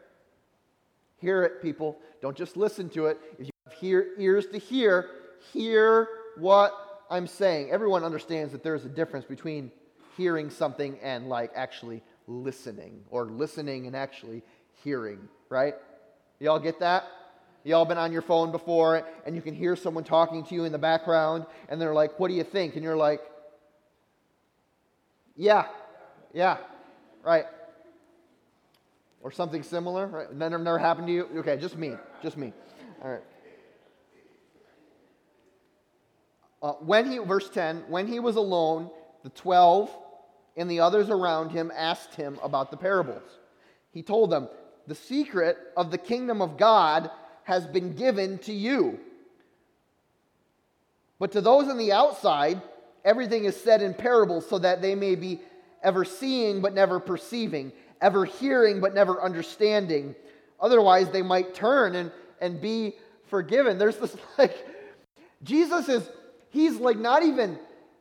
Hear 1.21 1.43
it, 1.43 1.63
people. 1.63 1.99
Don't 2.21 2.37
just 2.37 2.57
listen 2.57 2.89
to 2.91 3.07
it. 3.07 3.19
If 3.39 3.49
you 3.83 3.97
have 3.97 4.07
ears 4.19 4.47
to 4.47 4.59
hear, 4.59 5.11
hear 5.53 6.09
what 6.37 6.88
I'm 7.11 7.27
saying. 7.27 7.71
Everyone 7.71 8.05
understands 8.05 8.53
that 8.53 8.63
there's 8.63 8.85
a 8.85 8.89
difference 8.89 9.25
between 9.25 9.71
hearing 10.17 10.51
something 10.51 10.99
and 11.03 11.29
like 11.29 11.53
actually 11.55 12.03
listening 12.27 13.05
or 13.11 13.27
listening 13.27 13.87
and 13.87 13.97
actually 13.97 14.43
hearing, 14.85 15.29
right? 15.49 15.75
Y'all 16.41 16.59
get 16.59 16.81
that? 16.81 17.05
Y'all 17.65 17.85
been 17.85 17.99
on 17.99 18.13
your 18.13 18.23
phone 18.23 18.53
before 18.53 19.07
and 19.27 19.35
you 19.35 19.43
can 19.43 19.55
hear 19.55 19.75
someone 19.77 20.05
talking 20.05 20.45
to 20.45 20.55
you 20.55 20.65
in 20.65 20.73
the 20.73 20.79
background 20.79 21.47
and 21.69 21.81
they're 21.81 21.95
like, 21.95 22.19
What 22.21 22.29
do 22.29 22.35
you 22.35 22.45
think? 22.45 22.75
And 22.75 22.85
you're 22.85 22.97
like, 22.97 23.21
Yeah, 25.35 25.67
yeah, 26.33 26.59
right. 27.25 27.47
Or 29.21 29.33
something 29.33 29.63
similar, 29.63 30.07
right? 30.07 30.33
Never, 30.33 30.59
never 30.59 30.79
happened 30.79 31.09
to 31.09 31.13
you? 31.13 31.29
Okay, 31.39 31.57
just 31.57 31.77
me, 31.77 31.95
just 32.23 32.37
me. 32.37 32.53
All 33.03 33.11
right. 33.11 33.23
Uh, 36.63 36.73
when 36.75 37.11
he, 37.11 37.19
verse 37.19 37.49
10, 37.51 37.85
when 37.89 38.07
he 38.07 38.21
was 38.21 38.37
alone, 38.37 38.91
the 39.23 39.31
12 39.31 39.91
and 40.57 40.71
the 40.71 40.81
others 40.81 41.09
around 41.09 41.51
him 41.51 41.73
asked 41.75 42.15
him 42.15 42.39
about 42.43 42.71
the 42.71 42.77
parables. 42.77 43.23
He 43.93 44.03
told 44.03 44.31
them, 44.31 44.49
The 44.87 44.95
secret 44.95 45.57
of 45.77 45.91
the 45.91 45.99
kingdom 45.99 46.43
of 46.43 46.57
God 46.57 47.11
has 47.45 47.67
been 47.67 47.95
given 47.95 48.39
to 48.39 48.53
you. 48.53 48.99
But 51.19 51.33
to 51.33 51.41
those 51.41 51.69
on 51.69 51.79
the 51.79 51.93
outside, 51.93 52.61
everything 53.05 53.45
is 53.45 53.57
said 53.57 53.83
in 53.83 53.95
parables 53.95 54.49
so 54.49 54.59
that 54.59 54.83
they 54.83 54.95
may 54.95 55.15
be 55.15 55.41
ever 55.83 56.05
seeing 56.05 56.61
but 56.61 56.75
never 56.75 57.01
perceiving, 57.01 57.73
ever 58.01 58.25
hearing 58.25 58.81
but 58.81 58.95
never 58.95 59.23
understanding. 59.23 60.15
Otherwise, 60.61 61.11
they 61.11 61.23
might 61.23 61.55
turn 61.55 61.95
and, 61.95 62.13
and 62.41 62.61
be 62.61 62.95
forgiven. 63.27 63.79
There's 63.79 63.97
this 63.97 64.17
like, 64.39 64.67
Jesus 65.43 65.89
is, 65.89 66.09
he's 66.51 66.77
like 66.77 66.99
not 66.99 67.23
even 67.23 67.59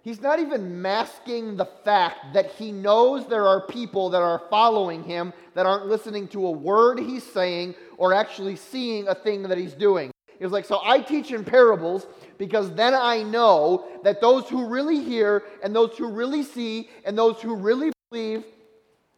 He's 0.07 0.21
not 0.21 0.39
even 0.39 0.81
masking 0.81 1.57
the 1.57 1.65
fact 1.65 2.33
that 2.33 2.51
he 2.51 2.71
knows 2.71 3.27
there 3.27 3.45
are 3.45 3.67
people 3.67 4.09
that 4.11 4.21
are 4.21 4.41
following 4.49 5.03
him 5.03 5.33
that 5.53 5.65
aren't 5.65 5.87
listening 5.87 6.29
to 6.29 6.47
a 6.47 6.51
word 6.51 6.97
he's 6.97 7.25
saying 7.25 7.75
or 7.97 8.13
actually 8.13 8.55
seeing 8.55 9.09
a 9.09 9.13
thing 9.13 9.43
that 9.43 9.57
he's 9.57 9.73
doing. 9.73 10.09
He 10.37 10.45
was 10.45 10.53
like, 10.53 10.63
So 10.63 10.79
I 10.81 11.01
teach 11.01 11.31
in 11.31 11.43
parables 11.43 12.07
because 12.37 12.73
then 12.73 12.93
I 12.93 13.21
know 13.21 13.85
that 14.05 14.21
those 14.21 14.47
who 14.47 14.67
really 14.67 15.03
hear 15.03 15.43
and 15.61 15.75
those 15.75 15.97
who 15.97 16.07
really 16.07 16.43
see 16.43 16.89
and 17.03 17.17
those 17.17 17.41
who 17.41 17.53
really 17.53 17.91
believe, 18.09 18.45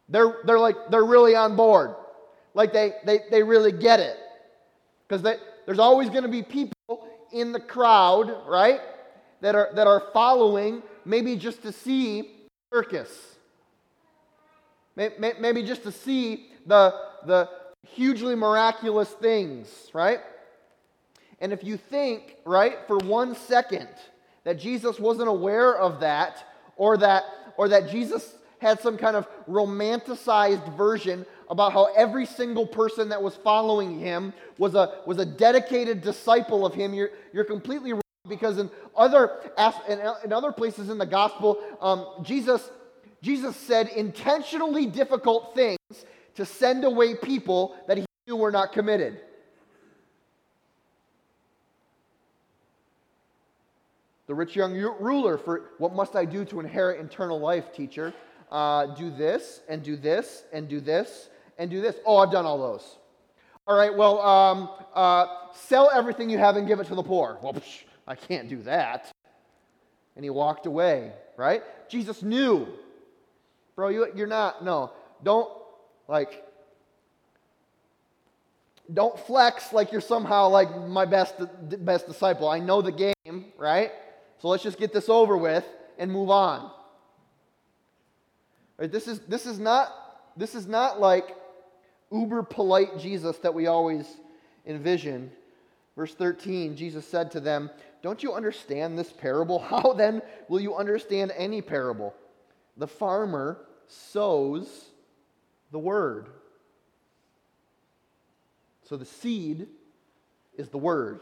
they're, 0.08 0.38
they're 0.44 0.58
like, 0.58 0.74
they're 0.90 1.04
really 1.04 1.36
on 1.36 1.54
board. 1.54 1.94
Like 2.52 2.72
they, 2.72 2.94
they, 3.06 3.20
they 3.30 3.44
really 3.44 3.70
get 3.70 4.00
it. 4.00 4.16
Because 5.06 5.22
there's 5.66 5.78
always 5.78 6.08
going 6.08 6.24
to 6.24 6.28
be 6.28 6.42
people 6.42 7.06
in 7.32 7.52
the 7.52 7.60
crowd, 7.60 8.44
right? 8.48 8.80
That 9.40 9.54
are, 9.54 9.70
that 9.74 9.86
are 9.86 10.04
following, 10.12 10.82
maybe 11.04 11.36
just 11.36 11.62
to 11.62 11.72
see 11.72 12.30
circus. 12.72 13.36
Maybe 14.96 15.62
just 15.62 15.82
to 15.84 15.92
see 15.92 16.48
the, 16.66 16.94
the 17.26 17.48
hugely 17.86 18.34
miraculous 18.34 19.08
things, 19.08 19.90
right? 19.94 20.20
And 21.40 21.52
if 21.52 21.64
you 21.64 21.76
think, 21.76 22.36
right, 22.44 22.78
for 22.86 22.98
one 22.98 23.34
second 23.34 23.88
that 24.44 24.58
Jesus 24.58 24.98
wasn't 24.98 25.28
aware 25.28 25.76
of 25.76 26.00
that, 26.00 26.44
or 26.76 26.96
that, 26.98 27.24
or 27.56 27.68
that 27.68 27.90
Jesus 27.90 28.34
had 28.58 28.80
some 28.80 28.98
kind 28.98 29.16
of 29.16 29.26
romanticized 29.48 30.76
version 30.76 31.24
about 31.48 31.72
how 31.72 31.88
every 31.96 32.26
single 32.26 32.66
person 32.66 33.08
that 33.08 33.22
was 33.22 33.34
following 33.36 33.98
him 33.98 34.32
was 34.58 34.74
a, 34.74 35.00
was 35.06 35.18
a 35.18 35.24
dedicated 35.24 36.02
disciple 36.02 36.64
of 36.64 36.74
him, 36.74 36.94
you're, 36.94 37.10
you're 37.32 37.44
completely 37.44 37.92
because 38.28 38.58
in 38.58 38.70
other, 38.96 39.30
in 40.24 40.32
other 40.32 40.52
places 40.52 40.90
in 40.90 40.98
the 40.98 41.06
gospel, 41.06 41.58
um, 41.80 42.06
Jesus, 42.22 42.70
Jesus 43.22 43.56
said 43.56 43.88
intentionally 43.88 44.86
difficult 44.86 45.54
things 45.54 45.78
to 46.34 46.44
send 46.44 46.84
away 46.84 47.14
people 47.14 47.76
that 47.88 47.96
he 47.96 48.04
knew 48.26 48.36
were 48.36 48.50
not 48.50 48.72
committed. 48.72 49.20
The 54.26 54.34
rich 54.34 54.54
young 54.54 54.74
ruler, 54.74 55.38
for 55.38 55.70
what 55.78 55.92
must 55.92 56.14
I 56.14 56.24
do 56.24 56.44
to 56.46 56.60
inherit 56.60 57.00
eternal 57.04 57.40
life, 57.40 57.72
teacher? 57.72 58.14
Uh, 58.50 58.86
do 58.94 59.10
this, 59.10 59.60
and 59.68 59.82
do 59.82 59.96
this, 59.96 60.44
and 60.52 60.68
do 60.68 60.80
this, 60.80 61.30
and 61.58 61.70
do 61.70 61.80
this. 61.80 61.96
Oh, 62.06 62.18
I've 62.18 62.30
done 62.30 62.44
all 62.44 62.58
those. 62.58 62.96
All 63.66 63.76
right, 63.76 63.96
well, 63.96 64.20
um, 64.20 64.70
uh, 64.94 65.26
sell 65.54 65.90
everything 65.92 66.30
you 66.30 66.38
have 66.38 66.56
and 66.56 66.66
give 66.66 66.80
it 66.80 66.86
to 66.88 66.94
the 66.94 67.02
poor. 67.02 67.38
Well, 67.42 67.54
psh, 67.54 67.84
I 68.06 68.14
can't 68.14 68.48
do 68.48 68.62
that. 68.62 69.10
And 70.16 70.24
he 70.24 70.30
walked 70.30 70.66
away, 70.66 71.12
right? 71.36 71.62
Jesus 71.88 72.22
knew. 72.22 72.66
Bro, 73.76 73.88
you, 73.88 74.08
you're 74.14 74.26
not, 74.26 74.64
no. 74.64 74.92
Don't, 75.22 75.50
like, 76.08 76.44
don't 78.92 79.18
flex 79.20 79.72
like 79.72 79.92
you're 79.92 80.00
somehow 80.00 80.48
like 80.48 80.76
my 80.86 81.04
best, 81.04 81.34
best 81.84 82.06
disciple. 82.06 82.48
I 82.48 82.58
know 82.58 82.82
the 82.82 82.92
game, 82.92 83.44
right? 83.56 83.92
So 84.40 84.48
let's 84.48 84.62
just 84.62 84.78
get 84.78 84.92
this 84.92 85.08
over 85.08 85.36
with 85.36 85.64
and 85.98 86.10
move 86.10 86.30
on. 86.30 86.70
Right, 88.78 88.90
this, 88.90 89.06
is, 89.06 89.20
this, 89.20 89.46
is 89.46 89.58
not, 89.58 89.94
this 90.36 90.54
is 90.54 90.66
not 90.66 91.00
like 91.00 91.36
uber 92.10 92.42
polite 92.42 92.98
Jesus 92.98 93.36
that 93.38 93.52
we 93.52 93.66
always 93.66 94.06
envision. 94.66 95.30
Verse 95.96 96.14
13, 96.14 96.76
Jesus 96.76 97.06
said 97.06 97.30
to 97.32 97.40
them, 97.40 97.70
Don't 98.02 98.22
you 98.22 98.32
understand 98.32 98.98
this 98.98 99.12
parable? 99.12 99.58
How 99.70 99.92
then 99.92 100.22
will 100.48 100.60
you 100.60 100.76
understand 100.76 101.32
any 101.36 101.62
parable? 101.62 102.14
The 102.76 102.86
farmer 102.86 103.58
sows 103.86 104.68
the 105.70 105.78
word. 105.78 106.28
So 108.88 108.96
the 108.96 109.04
seed 109.04 109.68
is 110.56 110.68
the 110.68 110.78
word. 110.78 111.20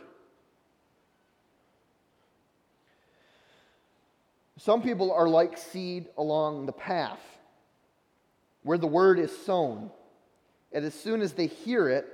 Some 4.58 4.82
people 4.82 5.12
are 5.12 5.28
like 5.28 5.56
seed 5.56 6.06
along 6.16 6.66
the 6.66 6.72
path 6.72 7.20
where 8.62 8.78
the 8.78 8.86
word 8.86 9.18
is 9.18 9.36
sown. 9.44 9.90
And 10.72 10.84
as 10.84 10.94
soon 10.94 11.22
as 11.22 11.32
they 11.32 11.46
hear 11.46 11.88
it, 11.88 12.06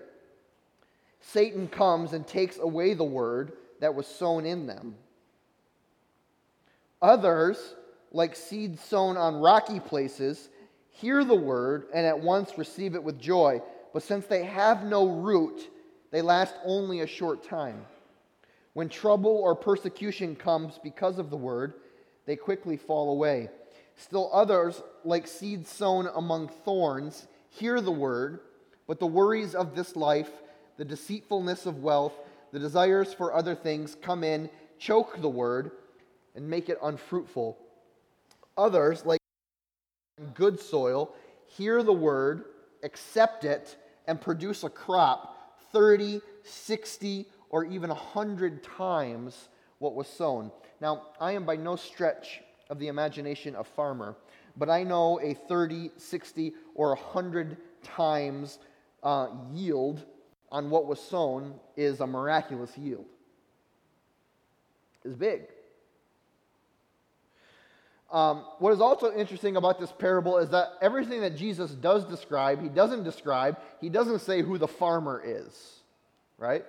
Satan 1.21 1.69
comes 1.69 2.13
and 2.13 2.27
takes 2.27 2.59
away 2.59 2.95
the 2.95 3.05
word 3.05 3.53
that 3.85 3.95
was 3.95 4.07
sown 4.07 4.47
in 4.47 4.67
them. 4.67 4.95
Others, 7.03 7.75
like 8.13 8.35
seed 8.35 8.79
sown 8.79 9.19
on 9.19 9.37
rocky 9.37 9.79
places, 9.79 10.49
hear 10.89 11.23
the 11.23 11.35
word 11.35 11.89
and 11.93 12.07
at 12.07 12.19
once 12.19 12.57
receive 12.57 12.95
it 12.95 13.05
with 13.05 13.21
joy. 13.21 13.61
But 13.93 14.03
since 14.03 14.25
they 14.25 14.43
have 14.45 14.85
no 14.85 15.07
root, 15.07 15.69
they 16.11 16.23
last 16.23 16.55
only 16.65 17.01
a 17.01 17.07
short 17.07 17.45
time. 17.45 17.85
When 18.73 18.89
trouble 18.89 19.37
or 19.37 19.55
persecution 19.55 20.35
comes 20.35 20.81
because 20.83 21.19
of 21.19 21.29
the 21.29 21.37
word, 21.37 21.75
they 22.25 22.37
quickly 22.37 22.79
fall 22.79 23.13
away. 23.13 23.51
Still 23.97 24.31
others, 24.33 24.83
like 25.05 25.27
seed 25.27 25.67
sown 25.67 26.09
among 26.15 26.49
thorns, 26.49 27.29
hear 27.51 27.83
the 27.83 27.93
word, 27.93 28.41
but 28.87 28.99
the 28.99 29.07
worries 29.07 29.55
of 29.55 29.77
this 29.77 29.95
life 29.95 30.31
the 30.77 30.85
deceitfulness 30.85 31.67
of 31.67 31.83
wealth, 31.83 32.15
the 32.55 32.61
desires 32.61 33.13
for 33.13 33.35
other 33.35 33.57
things 33.57 33.97
come 34.01 34.23
in, 34.23 34.49
choke 34.79 35.21
the 35.21 35.29
word, 35.29 35.73
and 36.37 36.49
make 36.49 36.69
it 36.69 36.79
unfruitful. 36.85 37.59
Others, 38.57 39.05
like 39.05 39.19
good 40.35 40.61
soil, 40.61 41.13
hear 41.47 41.83
the 41.83 41.93
word, 41.93 42.45
accept 42.85 43.45
it, 43.45 43.77
and 44.07 44.21
produce 44.21 44.63
a 44.63 44.71
crop 44.71 45.59
30, 45.73 46.21
60, 46.45 47.27
or 47.51 47.65
even 47.65 47.91
100 47.91 48.63
times 48.63 49.49
what 49.81 49.97
was 49.97 50.07
sown. 50.07 50.53
Now, 50.81 51.09
I 51.21 51.33
am 51.33 51.45
by 51.45 51.57
no 51.57 51.75
stretch 51.75 52.41
of 52.71 52.79
the 52.79 52.87
imagination 52.87 53.57
a 53.57 53.65
farmer, 53.65 54.15
but 54.57 54.71
I 54.71 54.85
know 54.85 55.19
a 55.21 55.35
30, 55.35 55.91
60, 55.97 56.53
or 56.77 56.91
100 56.91 57.57
times 57.83 58.61
uh, 59.03 59.27
yield 59.53 60.05
on 60.55 60.71
what 60.71 60.87
was 60.87 61.01
sown 61.01 61.53
is 61.77 61.99
a 61.99 62.07
miraculous 62.07 62.79
yield. 62.79 63.07
It's 65.05 65.17
big. 65.17 65.43
Um, 68.13 68.45
what 68.61 68.73
is 68.73 68.81
also 68.81 69.13
interesting 69.13 69.57
about 69.57 69.81
this 69.81 69.91
parable 69.91 70.39
is 70.39 70.51
that 70.51 70.75
everything 70.81 71.23
that 71.23 71.37
Jesus 71.37 71.73
does 71.73 72.05
describe, 72.05 72.63
he 72.63 72.69
doesn't 72.69 73.03
describe, 73.03 73.59
he 73.81 73.89
doesn't 73.89 74.21
say 74.21 74.43
who 74.43 74.57
the 74.57 74.69
farmer 74.69 75.21
is, 75.27 75.81
right? 76.39 76.65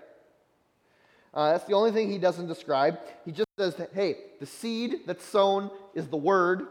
Uh, 1.31 1.51
that's 1.51 1.65
the 1.65 1.75
only 1.75 1.91
thing 1.91 2.09
he 2.09 2.17
doesn't 2.17 2.47
describe. 2.47 2.97
He 3.23 3.31
just 3.31 3.49
says 3.55 3.75
hey, 3.93 4.15
the 4.39 4.47
seed 4.47 5.01
that's 5.05 5.23
sown 5.23 5.69
is 5.93 6.07
the 6.07 6.17
word. 6.17 6.63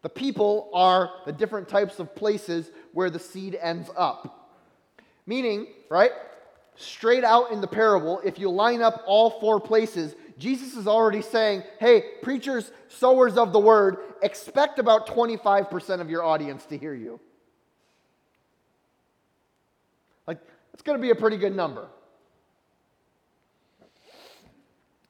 The 0.00 0.08
people 0.08 0.70
are 0.72 1.10
the 1.26 1.32
different 1.32 1.68
types 1.68 1.98
of 1.98 2.16
places 2.16 2.70
where 2.94 3.10
the 3.10 3.18
seed 3.18 3.58
ends 3.60 3.90
up. 3.94 4.38
Meaning, 5.26 5.66
right, 5.88 6.10
straight 6.76 7.24
out 7.24 7.52
in 7.52 7.60
the 7.60 7.66
parable, 7.66 8.20
if 8.24 8.38
you 8.38 8.50
line 8.50 8.82
up 8.82 9.02
all 9.06 9.30
four 9.30 9.60
places, 9.60 10.14
Jesus 10.38 10.76
is 10.76 10.88
already 10.88 11.22
saying, 11.22 11.62
hey, 11.78 12.04
preachers, 12.22 12.72
sowers 12.88 13.36
of 13.36 13.52
the 13.52 13.60
word, 13.60 13.98
expect 14.22 14.78
about 14.78 15.06
25% 15.06 16.00
of 16.00 16.10
your 16.10 16.24
audience 16.24 16.64
to 16.66 16.78
hear 16.78 16.94
you. 16.94 17.20
Like, 20.26 20.38
it's 20.72 20.82
going 20.82 20.98
to 20.98 21.02
be 21.02 21.10
a 21.10 21.14
pretty 21.14 21.36
good 21.36 21.54
number. 21.54 21.88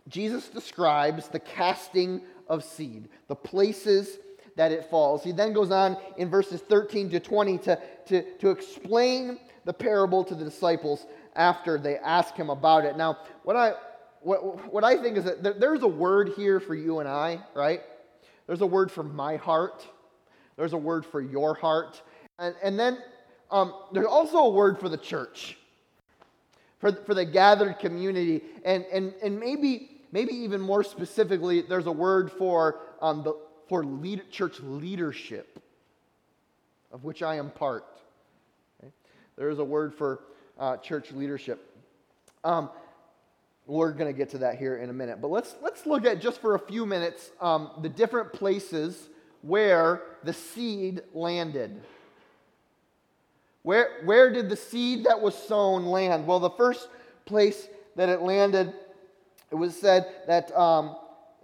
Jesus 0.08 0.48
describes 0.48 1.28
the 1.28 1.38
casting 1.38 2.20
of 2.48 2.62
seed, 2.64 3.08
the 3.28 3.34
places 3.34 4.18
that 4.56 4.70
it 4.70 4.90
falls. 4.90 5.24
He 5.24 5.32
then 5.32 5.54
goes 5.54 5.70
on 5.70 5.96
in 6.18 6.28
verses 6.28 6.60
13 6.60 7.08
to 7.10 7.20
20 7.20 7.58
to, 7.58 7.78
to, 8.06 8.22
to 8.38 8.50
explain 8.50 9.38
the 9.64 9.72
parable 9.72 10.24
to 10.24 10.34
the 10.34 10.44
disciples 10.44 11.06
after 11.34 11.78
they 11.78 11.96
ask 11.96 12.34
him 12.34 12.50
about 12.50 12.84
it. 12.84 12.96
Now, 12.96 13.18
what 13.44 13.56
I, 13.56 13.72
what, 14.20 14.72
what 14.72 14.84
I 14.84 15.00
think 15.00 15.16
is 15.16 15.24
that 15.24 15.42
there, 15.42 15.54
there's 15.54 15.82
a 15.82 15.88
word 15.88 16.32
here 16.36 16.60
for 16.60 16.74
you 16.74 16.98
and 16.98 17.08
I, 17.08 17.40
right? 17.54 17.80
There's 18.46 18.60
a 18.60 18.66
word 18.66 18.90
for 18.90 19.02
my 19.02 19.36
heart, 19.36 19.86
there's 20.56 20.72
a 20.72 20.78
word 20.78 21.06
for 21.06 21.20
your 21.20 21.54
heart, 21.54 22.02
and, 22.38 22.54
and 22.62 22.78
then 22.78 22.98
um, 23.50 23.74
there's 23.92 24.06
also 24.06 24.38
a 24.38 24.50
word 24.50 24.78
for 24.78 24.88
the 24.88 24.98
church. 24.98 25.58
For, 26.80 26.90
for 26.92 27.14
the 27.14 27.24
gathered 27.24 27.78
community, 27.78 28.42
and, 28.64 28.84
and, 28.92 29.14
and 29.22 29.38
maybe 29.38 29.92
maybe 30.12 30.34
even 30.34 30.60
more 30.60 30.84
specifically, 30.84 31.62
there's 31.62 31.86
a 31.86 31.92
word 31.92 32.30
for, 32.30 32.80
um, 33.00 33.24
the, 33.24 33.34
for 33.68 33.82
lead, 33.82 34.30
church 34.30 34.60
leadership, 34.60 35.58
of 36.92 37.02
which 37.02 37.22
I 37.22 37.36
am 37.36 37.50
part. 37.50 37.84
There 39.36 39.50
is 39.50 39.58
a 39.58 39.64
word 39.64 39.94
for 39.94 40.24
uh, 40.58 40.76
church 40.78 41.12
leadership. 41.12 41.76
Um, 42.44 42.70
we're 43.66 43.92
going 43.92 44.12
to 44.12 44.16
get 44.16 44.30
to 44.30 44.38
that 44.38 44.58
here 44.58 44.76
in 44.76 44.90
a 44.90 44.92
minute. 44.92 45.20
But 45.20 45.30
let's, 45.30 45.54
let's 45.62 45.86
look 45.86 46.04
at 46.04 46.20
just 46.20 46.40
for 46.40 46.54
a 46.54 46.58
few 46.58 46.84
minutes 46.84 47.30
um, 47.40 47.70
the 47.80 47.88
different 47.88 48.32
places 48.32 49.08
where 49.42 50.02
the 50.24 50.32
seed 50.32 51.02
landed. 51.14 51.80
Where, 53.62 54.02
where 54.04 54.32
did 54.32 54.48
the 54.48 54.56
seed 54.56 55.04
that 55.04 55.20
was 55.20 55.34
sown 55.34 55.86
land? 55.86 56.26
Well, 56.26 56.40
the 56.40 56.50
first 56.50 56.88
place 57.24 57.68
that 57.96 58.08
it 58.08 58.22
landed 58.22 58.74
it 59.52 59.56
was 59.56 59.76
said 59.76 60.06
that, 60.26 60.50
um, 60.58 60.96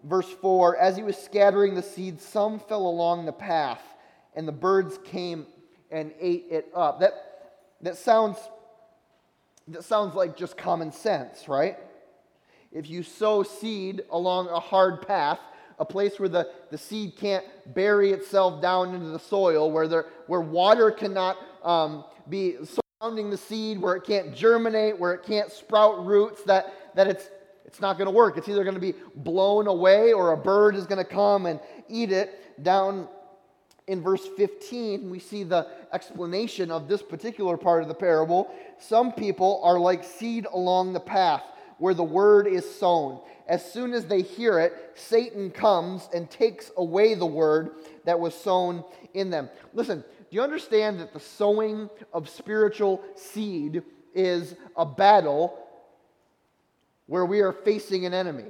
verse 0.02 0.30
4, 0.40 0.78
as 0.78 0.96
he 0.96 1.02
was 1.02 1.14
scattering 1.14 1.74
the 1.74 1.82
seed, 1.82 2.22
some 2.22 2.58
fell 2.58 2.86
along 2.86 3.26
the 3.26 3.32
path, 3.32 3.82
and 4.34 4.48
the 4.48 4.52
birds 4.52 4.98
came 5.04 5.46
and 5.90 6.12
ate 6.18 6.46
it 6.50 6.72
up. 6.74 7.00
That, 7.00 7.12
that, 7.82 7.96
sounds, 7.96 8.36
that 9.68 9.84
sounds 9.84 10.14
like 10.14 10.36
just 10.36 10.56
common 10.56 10.92
sense, 10.92 11.48
right? 11.48 11.76
If 12.72 12.88
you 12.88 13.02
sow 13.02 13.42
seed 13.42 14.02
along 14.10 14.48
a 14.48 14.60
hard 14.60 15.06
path, 15.06 15.40
a 15.78 15.84
place 15.84 16.18
where 16.18 16.28
the, 16.28 16.50
the 16.70 16.78
seed 16.78 17.16
can't 17.16 17.44
bury 17.74 18.12
itself 18.12 18.60
down 18.60 18.94
into 18.94 19.08
the 19.08 19.18
soil, 19.18 19.70
where, 19.70 19.88
there, 19.88 20.06
where 20.26 20.40
water 20.40 20.90
cannot 20.90 21.36
um, 21.62 22.04
be 22.28 22.56
surrounding 23.00 23.30
the 23.30 23.36
seed, 23.36 23.80
where 23.80 23.94
it 23.94 24.04
can't 24.04 24.34
germinate, 24.34 24.98
where 24.98 25.14
it 25.14 25.22
can't 25.22 25.50
sprout 25.52 26.04
roots, 26.04 26.42
that, 26.44 26.74
that 26.94 27.06
it's, 27.06 27.30
it's 27.64 27.80
not 27.80 27.96
going 27.96 28.06
to 28.06 28.12
work. 28.12 28.36
It's 28.36 28.48
either 28.48 28.64
going 28.64 28.74
to 28.74 28.80
be 28.80 28.94
blown 29.14 29.66
away 29.66 30.12
or 30.12 30.32
a 30.32 30.36
bird 30.36 30.74
is 30.74 30.86
going 30.86 31.04
to 31.04 31.10
come 31.10 31.46
and 31.46 31.60
eat 31.88 32.10
it. 32.10 32.62
Down 32.62 33.08
in 33.88 34.02
verse 34.02 34.26
15, 34.36 35.10
we 35.10 35.18
see 35.18 35.42
the 35.42 35.66
explanation 35.92 36.70
of 36.70 36.88
this 36.88 37.02
particular 37.02 37.56
part 37.56 37.82
of 37.82 37.88
the 37.88 37.94
parable. 37.94 38.54
Some 38.78 39.12
people 39.12 39.60
are 39.64 39.78
like 39.78 40.04
seed 40.04 40.46
along 40.52 40.92
the 40.92 41.00
path 41.00 41.42
where 41.78 41.94
the 41.94 42.04
word 42.04 42.46
is 42.46 42.68
sown. 42.78 43.20
As 43.48 43.72
soon 43.72 43.94
as 43.94 44.04
they 44.04 44.22
hear 44.22 44.58
it, 44.58 44.74
Satan 44.94 45.50
comes 45.50 46.08
and 46.14 46.30
takes 46.30 46.70
away 46.76 47.14
the 47.14 47.26
word 47.26 47.70
that 48.04 48.20
was 48.20 48.34
sown 48.34 48.84
in 49.14 49.30
them. 49.30 49.48
Listen, 49.72 50.00
do 50.00 50.36
you 50.36 50.42
understand 50.42 51.00
that 51.00 51.12
the 51.12 51.20
sowing 51.20 51.88
of 52.12 52.28
spiritual 52.28 53.02
seed 53.14 53.82
is 54.14 54.54
a 54.76 54.84
battle 54.84 55.58
where 57.08 57.24
we 57.24 57.40
are 57.40 57.52
facing 57.52 58.04
an 58.04 58.14
enemy. 58.14 58.44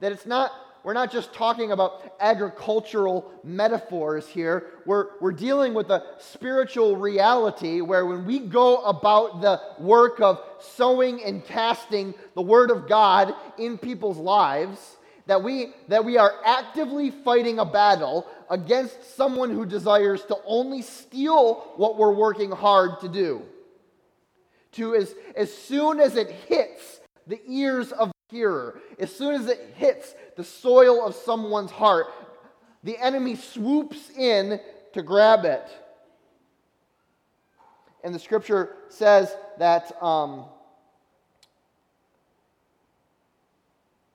That 0.00 0.12
it's 0.12 0.26
not, 0.26 0.52
we're 0.84 0.92
not 0.92 1.10
just 1.10 1.32
talking 1.32 1.72
about 1.72 2.14
agricultural 2.20 3.32
metaphors 3.42 4.28
here. 4.28 4.66
We're, 4.86 5.08
we're 5.20 5.32
dealing 5.32 5.74
with 5.74 5.90
a 5.90 6.04
spiritual 6.18 6.96
reality 6.96 7.80
where 7.80 8.04
when 8.06 8.24
we 8.26 8.38
go 8.38 8.76
about 8.82 9.40
the 9.40 9.60
work 9.82 10.20
of 10.20 10.40
sowing 10.60 11.24
and 11.24 11.44
casting 11.44 12.14
the 12.34 12.42
Word 12.42 12.70
of 12.70 12.86
God 12.86 13.34
in 13.58 13.78
people's 13.78 14.18
lives, 14.18 14.96
that 15.26 15.42
we, 15.42 15.72
that 15.88 16.04
we 16.04 16.18
are 16.18 16.32
actively 16.44 17.10
fighting 17.10 17.58
a 17.58 17.64
battle 17.64 18.26
against 18.50 19.16
someone 19.16 19.50
who 19.50 19.64
desires 19.64 20.22
to 20.26 20.36
only 20.44 20.82
steal 20.82 21.72
what 21.76 21.96
we're 21.96 22.12
working 22.12 22.50
hard 22.50 23.00
to 23.00 23.08
do 23.08 23.42
to 24.74 24.94
as, 24.94 25.14
as 25.36 25.52
soon 25.52 26.00
as 26.00 26.16
it 26.16 26.30
hits 26.30 27.00
the 27.26 27.40
ears 27.48 27.92
of 27.92 28.08
the 28.08 28.36
hearer, 28.36 28.80
as 28.98 29.14
soon 29.14 29.34
as 29.34 29.46
it 29.46 29.74
hits 29.76 30.14
the 30.36 30.44
soil 30.44 31.04
of 31.04 31.14
someone's 31.14 31.70
heart, 31.70 32.06
the 32.82 32.98
enemy 32.98 33.36
swoops 33.36 34.10
in 34.10 34.60
to 34.92 35.02
grab 35.02 35.44
it. 35.44 35.66
And 38.02 38.14
the 38.14 38.18
scripture 38.18 38.76
says 38.90 39.34
that 39.58 39.90
um, 40.02 40.44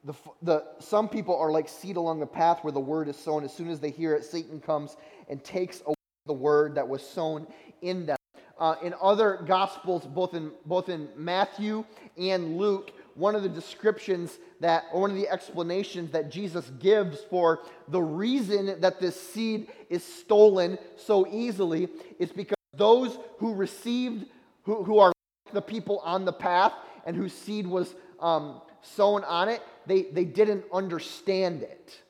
the, 0.04 0.14
the, 0.42 0.64
some 0.80 1.10
people 1.10 1.36
are 1.36 1.52
like 1.52 1.68
seed 1.68 1.98
along 1.98 2.20
the 2.20 2.28
path 2.28 2.64
where 2.64 2.72
the 2.72 2.80
word 2.80 3.08
is 3.08 3.18
sown. 3.18 3.44
As 3.44 3.54
soon 3.54 3.70
as 3.70 3.80
they 3.80 3.90
hear 3.90 4.14
it, 4.14 4.24
Satan 4.24 4.60
comes 4.60 4.96
and 5.28 5.44
takes 5.44 5.82
away 5.86 5.96
the 6.28 6.34
word 6.34 6.76
that 6.76 6.88
was 6.88 7.02
sown 7.02 7.48
in 7.82 8.06
them. 8.06 8.18
Uh, 8.60 8.76
in 8.84 8.94
other 9.02 9.44
gospels, 9.48 10.06
both 10.06 10.34
in, 10.34 10.52
both 10.66 10.90
in 10.90 11.08
Matthew 11.16 11.86
and 12.18 12.58
Luke, 12.58 12.92
one 13.20 13.36
of 13.36 13.44
the 13.44 13.50
descriptions 13.50 14.40
that, 14.62 14.86
or 14.94 15.02
one 15.02 15.10
of 15.10 15.16
the 15.16 15.28
explanations 15.28 16.12
that 16.12 16.32
Jesus 16.32 16.72
gives 16.80 17.20
for 17.30 17.60
the 17.90 18.02
reason 18.02 18.80
that 18.82 19.00
this 19.00 19.20
seed 19.20 19.68
is 19.90 20.04
stolen 20.04 20.78
so 20.96 21.28
easily 21.28 21.90
is 22.18 22.32
because 22.32 22.56
those 22.74 23.18
who 23.38 23.54
received, 23.54 24.26
who, 24.64 24.84
who 24.84 25.00
are 25.00 25.12
the 25.54 25.62
people 25.62 26.00
on 26.00 26.26
the 26.26 26.34
path 26.34 26.74
and 27.06 27.16
whose 27.16 27.34
seed 27.34 27.68
was 27.68 27.94
um, 28.20 28.62
sown 28.82 29.24
on 29.26 29.50
it, 29.50 29.62
they, 29.86 30.04
they 30.04 30.26
didn't 30.26 30.64
understand 30.74 31.62
it. 31.62 32.02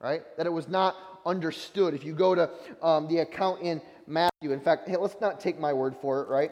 Right? 0.00 0.22
That 0.36 0.46
it 0.46 0.52
was 0.52 0.68
not 0.68 0.96
understood. 1.24 1.94
If 1.94 2.04
you 2.04 2.14
go 2.14 2.34
to 2.34 2.50
um, 2.82 3.06
the 3.06 3.18
account 3.18 3.62
in 3.62 3.80
Matthew. 4.10 4.52
In 4.52 4.60
fact, 4.60 4.88
hey, 4.88 4.96
let's 4.96 5.20
not 5.20 5.40
take 5.40 5.58
my 5.58 5.72
word 5.72 5.94
for 6.02 6.22
it, 6.22 6.28
right? 6.28 6.50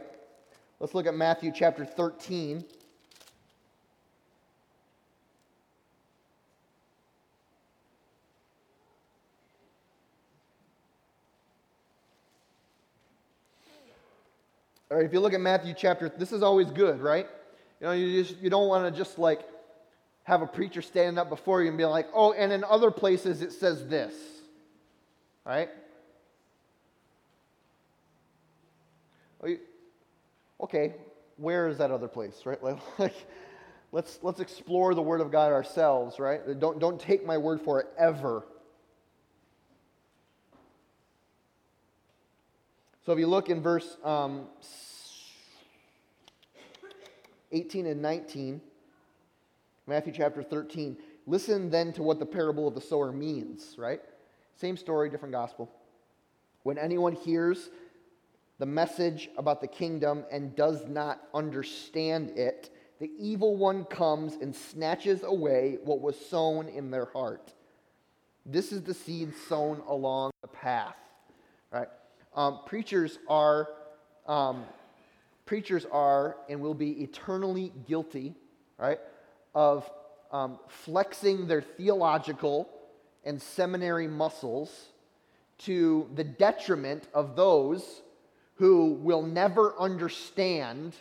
Let's 0.78 0.94
look 0.94 1.06
at 1.06 1.14
Matthew 1.14 1.50
chapter 1.54 1.84
13. 1.84 2.64
Right, 14.90 15.04
if 15.04 15.12
you 15.12 15.20
look 15.20 15.34
at 15.34 15.40
Matthew 15.40 15.74
chapter, 15.76 16.08
this 16.08 16.32
is 16.32 16.42
always 16.42 16.70
good, 16.70 17.00
right? 17.00 17.26
You 17.80 17.86
know, 17.86 17.92
you 17.92 18.22
just 18.22 18.40
you 18.40 18.50
don't 18.50 18.68
want 18.68 18.92
to 18.92 18.98
just 18.98 19.18
like 19.18 19.40
have 20.24 20.42
a 20.42 20.46
preacher 20.46 20.82
standing 20.82 21.18
up 21.18 21.28
before 21.28 21.62
you 21.62 21.68
and 21.68 21.76
be 21.78 21.84
like, 21.84 22.06
"Oh, 22.14 22.32
and 22.32 22.52
in 22.52 22.64
other 22.64 22.90
places 22.90 23.42
it 23.42 23.52
says 23.52 23.86
this." 23.86 24.14
Right? 25.44 25.68
okay, 30.60 30.94
where 31.36 31.68
is 31.68 31.78
that 31.78 31.90
other 31.90 32.08
place, 32.08 32.42
right? 32.44 32.58
Like, 32.98 33.14
let's, 33.92 34.18
let's 34.22 34.40
explore 34.40 34.94
the 34.94 35.02
Word 35.02 35.20
of 35.20 35.30
God 35.30 35.52
ourselves, 35.52 36.18
right? 36.18 36.40
Don't, 36.58 36.78
don't 36.78 37.00
take 37.00 37.24
my 37.24 37.38
word 37.38 37.60
for 37.62 37.80
it 37.80 37.86
ever. 37.98 38.44
So 43.08 43.14
if 43.14 43.18
you 43.18 43.26
look 43.26 43.48
in 43.48 43.62
verse 43.62 43.96
um, 44.04 44.48
18 47.52 47.86
and 47.86 48.02
19, 48.02 48.60
Matthew 49.86 50.12
chapter 50.12 50.42
13. 50.42 50.94
Listen 51.26 51.70
then 51.70 51.94
to 51.94 52.02
what 52.02 52.18
the 52.18 52.26
parable 52.26 52.68
of 52.68 52.74
the 52.74 52.82
sower 52.82 53.10
means, 53.10 53.76
right? 53.78 54.02
Same 54.56 54.76
story, 54.76 55.08
different 55.08 55.32
gospel. 55.32 55.72
When 56.64 56.76
anyone 56.76 57.14
hears 57.14 57.70
the 58.58 58.66
message 58.66 59.30
about 59.38 59.62
the 59.62 59.68
kingdom 59.68 60.26
and 60.30 60.54
does 60.54 60.84
not 60.86 61.22
understand 61.32 62.32
it, 62.36 62.68
the 63.00 63.10
evil 63.18 63.56
one 63.56 63.86
comes 63.86 64.34
and 64.34 64.54
snatches 64.54 65.22
away 65.22 65.78
what 65.82 66.02
was 66.02 66.14
sown 66.26 66.68
in 66.68 66.90
their 66.90 67.06
heart. 67.06 67.54
This 68.44 68.70
is 68.70 68.82
the 68.82 68.92
seed 68.92 69.32
sown 69.48 69.82
along 69.88 70.32
the 70.42 70.48
path, 70.48 70.98
right? 71.72 71.88
Um, 72.34 72.60
preachers 72.66 73.18
are, 73.28 73.68
um, 74.26 74.64
preachers 75.46 75.86
are 75.90 76.36
and 76.48 76.60
will 76.60 76.74
be 76.74 77.02
eternally 77.02 77.72
guilty, 77.86 78.34
right, 78.78 78.98
of 79.54 79.90
um, 80.30 80.58
flexing 80.68 81.46
their 81.46 81.62
theological 81.62 82.68
and 83.24 83.40
seminary 83.40 84.06
muscles 84.08 84.88
to 85.58 86.08
the 86.14 86.24
detriment 86.24 87.08
of 87.14 87.34
those 87.34 88.02
who 88.54 88.94
will 89.02 89.22
never 89.22 89.74
understand, 89.78 90.94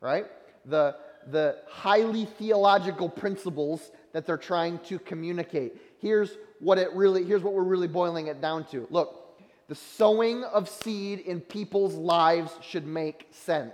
right, 0.00 0.26
the, 0.64 0.96
the 1.30 1.56
highly 1.68 2.24
theological 2.24 3.08
principles 3.08 3.90
that 4.12 4.26
they're 4.26 4.36
trying 4.36 4.78
to 4.80 4.98
communicate. 4.98 5.76
Here's 5.98 6.36
what 6.60 6.78
it 6.78 6.92
really 6.94 7.24
here's 7.24 7.42
what 7.42 7.52
we're 7.52 7.62
really 7.62 7.88
boiling 7.88 8.28
it 8.28 8.40
down 8.40 8.64
to. 8.66 8.86
Look, 8.90 9.25
the 9.68 9.74
sowing 9.74 10.44
of 10.44 10.68
seed 10.68 11.20
in 11.20 11.40
people's 11.40 11.94
lives 11.94 12.52
should 12.62 12.86
make 12.86 13.26
sense. 13.30 13.72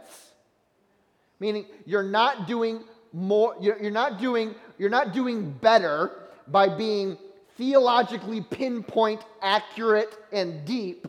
Meaning 1.38 1.66
you're 1.84 2.02
not 2.02 2.46
doing 2.46 2.84
more 3.12 3.54
you're, 3.60 3.90
not 3.90 4.20
doing 4.20 4.54
you're 4.78 4.90
not 4.90 5.12
doing 5.12 5.52
better 5.52 6.10
by 6.48 6.68
being 6.68 7.18
theologically 7.56 8.40
pinpoint 8.40 9.20
accurate 9.42 10.16
and 10.32 10.64
deep 10.64 11.06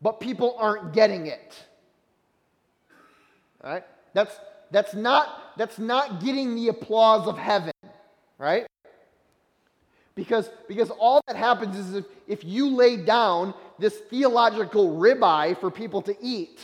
but 0.00 0.20
people 0.20 0.56
aren't 0.58 0.92
getting 0.92 1.26
it. 1.26 1.64
Right? 3.62 3.84
That's 4.14 4.38
that's 4.70 4.94
not 4.94 5.56
that's 5.56 5.78
not 5.78 6.22
getting 6.22 6.54
the 6.54 6.68
applause 6.68 7.26
of 7.26 7.38
heaven, 7.38 7.72
right? 8.38 8.66
Because 10.16 10.50
because 10.66 10.90
all 10.90 11.20
that 11.28 11.36
happens 11.36 11.76
is 11.76 11.94
if, 11.94 12.04
if 12.26 12.44
you 12.44 12.70
lay 12.70 12.96
down 12.96 13.54
this 13.78 13.96
theological 14.10 14.96
ribeye 14.96 15.60
for 15.60 15.70
people 15.70 16.02
to 16.02 16.16
eat, 16.20 16.58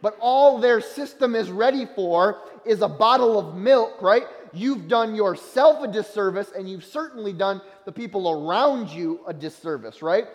but 0.00 0.16
all 0.20 0.58
their 0.58 0.80
system 0.80 1.34
is 1.34 1.50
ready 1.50 1.86
for 1.96 2.42
is 2.64 2.82
a 2.82 2.88
bottle 2.88 3.38
of 3.38 3.56
milk, 3.56 4.00
right? 4.00 4.24
You've 4.52 4.86
done 4.86 5.14
yourself 5.14 5.82
a 5.82 5.90
disservice, 5.90 6.52
and 6.54 6.68
you've 6.68 6.84
certainly 6.84 7.32
done 7.32 7.60
the 7.86 7.92
people 7.92 8.30
around 8.30 8.90
you 8.90 9.20
a 9.26 9.32
disservice, 9.32 10.02
right? 10.02 10.26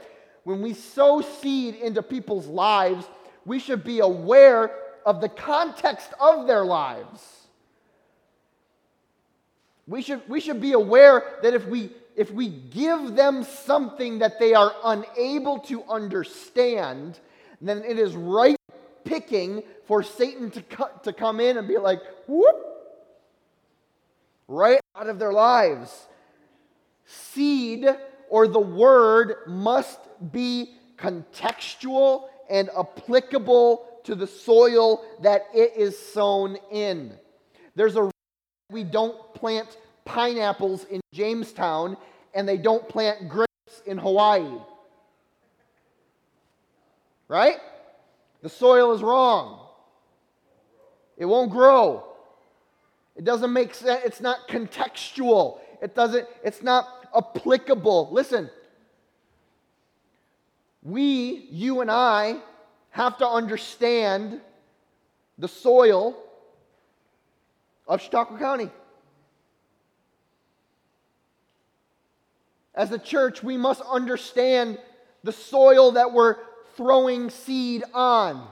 when 0.47 0.61
we 0.61 0.73
sow 0.73 1.19
seed 1.19 1.75
into 1.75 2.01
people's 2.01 2.47
lives, 2.47 3.05
we 3.43 3.59
should 3.59 3.83
be 3.83 3.99
aware 3.99 4.71
of 5.05 5.19
the 5.19 5.27
context 5.27 6.13
of 6.21 6.47
their 6.47 6.63
lives. 6.63 7.47
We 9.87 10.01
should, 10.01 10.21
we 10.29 10.39
should 10.39 10.61
be 10.61 10.71
aware 10.71 11.21
that 11.43 11.53
if 11.53 11.67
we, 11.67 11.91
if 12.17 12.31
we 12.31 12.49
give 12.49 13.15
them 13.15 13.43
something 13.43 14.19
that 14.19 14.39
they 14.39 14.55
are 14.55 14.73
unable 14.83 15.59
to 15.59 15.83
understand, 15.83 17.19
then 17.61 17.83
it 17.87 17.99
is 17.99 18.15
right 18.15 18.57
picking 19.03 19.61
for 19.85 20.01
Satan 20.01 20.49
to, 20.51 20.61
cut, 20.63 21.03
to 21.03 21.13
come 21.13 21.39
in 21.39 21.57
and 21.57 21.67
be 21.67 21.77
like, 21.77 22.01
whoop, 22.27 22.55
right 24.47 24.81
out 24.95 25.07
of 25.07 25.19
their 25.19 25.31
lives. 25.31 26.07
Seed 27.05 27.85
or 28.29 28.47
the 28.47 28.59
word 28.59 29.35
must 29.45 29.99
be 30.31 30.73
contextual 30.97 32.29
and 32.49 32.69
applicable 32.77 33.87
to 34.05 34.15
the 34.15 34.27
soil 34.27 35.05
that 35.21 35.43
it 35.53 35.73
is 35.77 35.97
sown 35.97 36.57
in. 36.71 37.13
There's 37.75 37.95
a 37.95 38.09
we 38.69 38.83
don't 38.83 39.33
plant 39.33 39.77
pineapples 40.07 40.85
in 40.85 41.01
Jamestown 41.13 41.97
and 42.33 42.47
they 42.47 42.57
don't 42.57 42.87
plant 42.87 43.27
grapes 43.27 43.81
in 43.85 43.97
Hawaii. 43.97 44.49
Right? 47.27 47.57
The 48.41 48.49
soil 48.49 48.93
is 48.93 49.03
wrong. 49.03 49.59
It 51.17 51.25
won't 51.25 51.51
grow. 51.51 52.05
It 53.15 53.25
doesn't 53.25 53.51
make 53.51 53.73
sense. 53.73 54.01
It's 54.05 54.21
not 54.21 54.47
contextual. 54.47 55.59
It 55.81 55.93
doesn't, 55.93 56.27
it's 56.43 56.63
not 56.63 56.87
applicable. 57.15 58.09
Listen, 58.11 58.49
we, 60.83 61.47
you 61.51 61.81
and 61.81 61.91
I, 61.91 62.37
have 62.91 63.17
to 63.17 63.27
understand 63.27 64.39
the 65.37 65.47
soil 65.47 66.17
of 67.87 68.01
Chautauqua 68.01 68.39
County. 68.39 68.71
As 72.77 72.91
a 72.91 72.99
church, 72.99 73.41
we 73.41 73.57
must 73.57 73.81
understand 73.81 74.77
the 75.23 75.31
soil 75.31 75.93
that 75.93 76.13
we're 76.13 76.35
throwing 76.75 77.31
seed 77.31 77.83
on. 77.91 78.47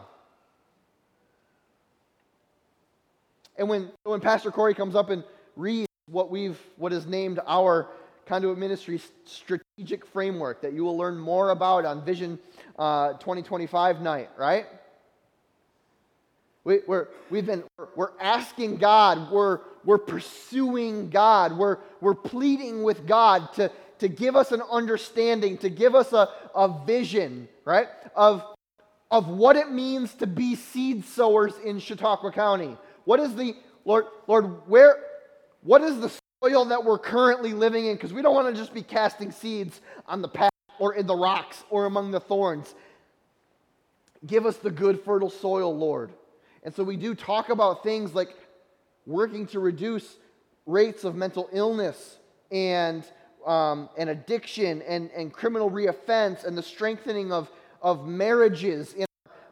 And 3.55 3.69
when, 3.69 3.91
when 4.03 4.19
Pastor 4.19 4.49
Corey 4.49 4.73
comes 4.73 4.95
up 4.95 5.11
and 5.11 5.23
reads 5.55 5.87
what 6.07 6.31
we've 6.31 6.59
what 6.75 6.91
is 6.91 7.05
named 7.05 7.39
our 7.47 7.87
Conduit 8.25 8.57
Ministry 8.57 8.99
strategic 9.25 10.05
framework 10.07 10.61
that 10.63 10.73
you 10.73 10.83
will 10.83 10.97
learn 10.97 11.17
more 11.17 11.51
about 11.51 11.85
on 11.85 12.03
Vision 12.03 12.39
uh, 12.79 13.13
2025 13.13 14.01
night, 14.01 14.29
right? 14.37 14.65
We, 16.63 16.79
we're, 16.87 17.09
we've 17.29 17.45
been, 17.45 17.63
we're 17.95 18.19
asking 18.19 18.77
God, 18.77 19.31
we're, 19.31 19.59
we're 19.83 19.99
pursuing 19.99 21.11
God, 21.11 21.55
we're, 21.55 21.77
we're 22.01 22.15
pleading 22.15 22.81
with 22.81 23.05
God 23.05 23.53
to, 23.53 23.71
to 23.99 24.07
give 24.07 24.35
us 24.35 24.51
an 24.51 24.61
understanding, 24.71 25.57
to 25.59 25.69
give 25.69 25.95
us 25.95 26.13
a, 26.13 26.29
a 26.53 26.85
vision, 26.85 27.47
right, 27.63 27.87
of, 28.15 28.43
of 29.11 29.27
what 29.27 29.55
it 29.55 29.71
means 29.71 30.13
to 30.15 30.27
be 30.27 30.55
seed 30.55 31.05
sowers 31.05 31.53
in 31.63 31.79
Chautauqua 31.79 32.31
County. 32.31 32.77
What 33.05 33.19
is 33.19 33.35
the, 33.35 33.55
Lord, 33.85 34.05
Lord, 34.27 34.67
where, 34.67 34.97
what 35.61 35.81
is 35.81 35.99
the 35.99 36.11
soil 36.43 36.65
that 36.65 36.83
we're 36.83 36.99
currently 36.99 37.53
living 37.53 37.85
in 37.85 37.95
because 37.95 38.13
we 38.13 38.21
don't 38.21 38.35
want 38.35 38.53
to 38.53 38.59
just 38.59 38.73
be 38.73 38.81
casting 38.81 39.31
seeds 39.31 39.81
on 40.07 40.21
the 40.21 40.27
path 40.27 40.51
or 40.79 40.93
in 40.95 41.07
the 41.07 41.15
rocks 41.15 41.63
or 41.69 41.85
among 41.85 42.11
the 42.11 42.19
thorns. 42.19 42.75
Give 44.25 44.45
us 44.45 44.57
the 44.57 44.71
good, 44.71 45.01
fertile 45.01 45.29
soil, 45.29 45.75
Lord. 45.75 46.11
And 46.63 46.73
so 46.73 46.83
we 46.83 46.97
do 46.97 47.15
talk 47.15 47.49
about 47.49 47.83
things 47.83 48.13
like 48.13 48.29
working 49.05 49.45
to 49.47 49.59
reduce 49.59 50.17
rates 50.65 51.03
of 51.03 51.15
mental 51.15 51.47
illness 51.51 52.17
and, 52.51 53.03
um, 53.45 53.89
and 53.97 54.09
addiction 54.09 54.81
and, 54.81 55.11
and 55.11 55.31
criminal 55.31 55.69
reoffense 55.69 56.43
and 56.43 56.57
the 56.57 56.63
strengthening 56.63 57.31
of, 57.31 57.49
of 57.81 58.07
marriages 58.07 58.93
in, 58.93 59.05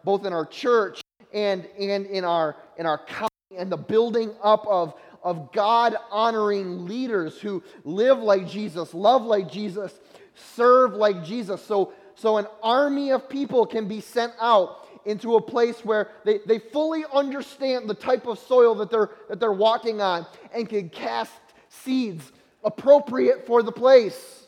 both 0.03 0.25
in 0.25 0.33
our 0.33 0.45
church 0.45 1.01
and, 1.33 1.67
and 1.79 2.05
in, 2.07 2.25
our, 2.25 2.55
in 2.77 2.85
our 2.85 2.97
county 3.05 3.29
and 3.57 3.71
the 3.71 3.77
building 3.77 4.31
up 4.41 4.65
of, 4.67 4.93
of 5.23 5.51
God 5.51 5.95
honoring 6.11 6.87
leaders 6.87 7.39
who 7.39 7.63
live 7.83 8.19
like 8.19 8.47
Jesus, 8.47 8.93
love 8.93 9.23
like 9.23 9.51
Jesus, 9.51 9.99
serve 10.33 10.93
like 10.93 11.23
Jesus. 11.23 11.63
So, 11.63 11.93
so 12.15 12.37
an 12.37 12.47
army 12.61 13.11
of 13.11 13.29
people 13.29 13.65
can 13.65 13.87
be 13.87 14.01
sent 14.01 14.33
out 14.41 14.87
into 15.05 15.35
a 15.35 15.41
place 15.41 15.83
where 15.83 16.09
they, 16.23 16.39
they 16.45 16.59
fully 16.59 17.03
understand 17.13 17.89
the 17.89 17.93
type 17.93 18.25
of 18.25 18.39
soil 18.39 18.73
that 18.75 18.89
they're, 18.89 19.11
that 19.29 19.39
they're 19.39 19.51
walking 19.51 20.01
on 20.01 20.25
and 20.53 20.67
can 20.67 20.89
cast 20.89 21.33
seeds 21.69 22.31
appropriate 22.63 23.45
for 23.45 23.63
the 23.63 23.71
place, 23.71 24.47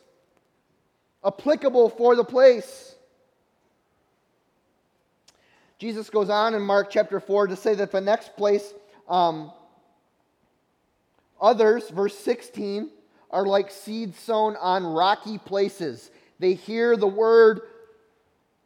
applicable 1.25 1.89
for 1.89 2.15
the 2.15 2.23
place. 2.23 2.95
Jesus 5.77 6.09
goes 6.09 6.29
on 6.29 6.53
in 6.53 6.61
Mark 6.61 6.89
chapter 6.89 7.19
4 7.19 7.47
to 7.47 7.55
say 7.55 7.75
that 7.75 7.91
the 7.91 8.01
next 8.01 8.35
place 8.37 8.73
um, 9.09 9.51
Others, 11.41 11.89
verse 11.89 12.17
16, 12.17 12.89
are 13.31 13.45
like 13.45 13.69
seed 13.69 14.15
sown 14.15 14.55
on 14.55 14.85
rocky 14.85 15.37
places. 15.37 16.09
They 16.39 16.53
hear 16.53 16.95
the 16.95 17.07
word 17.07 17.61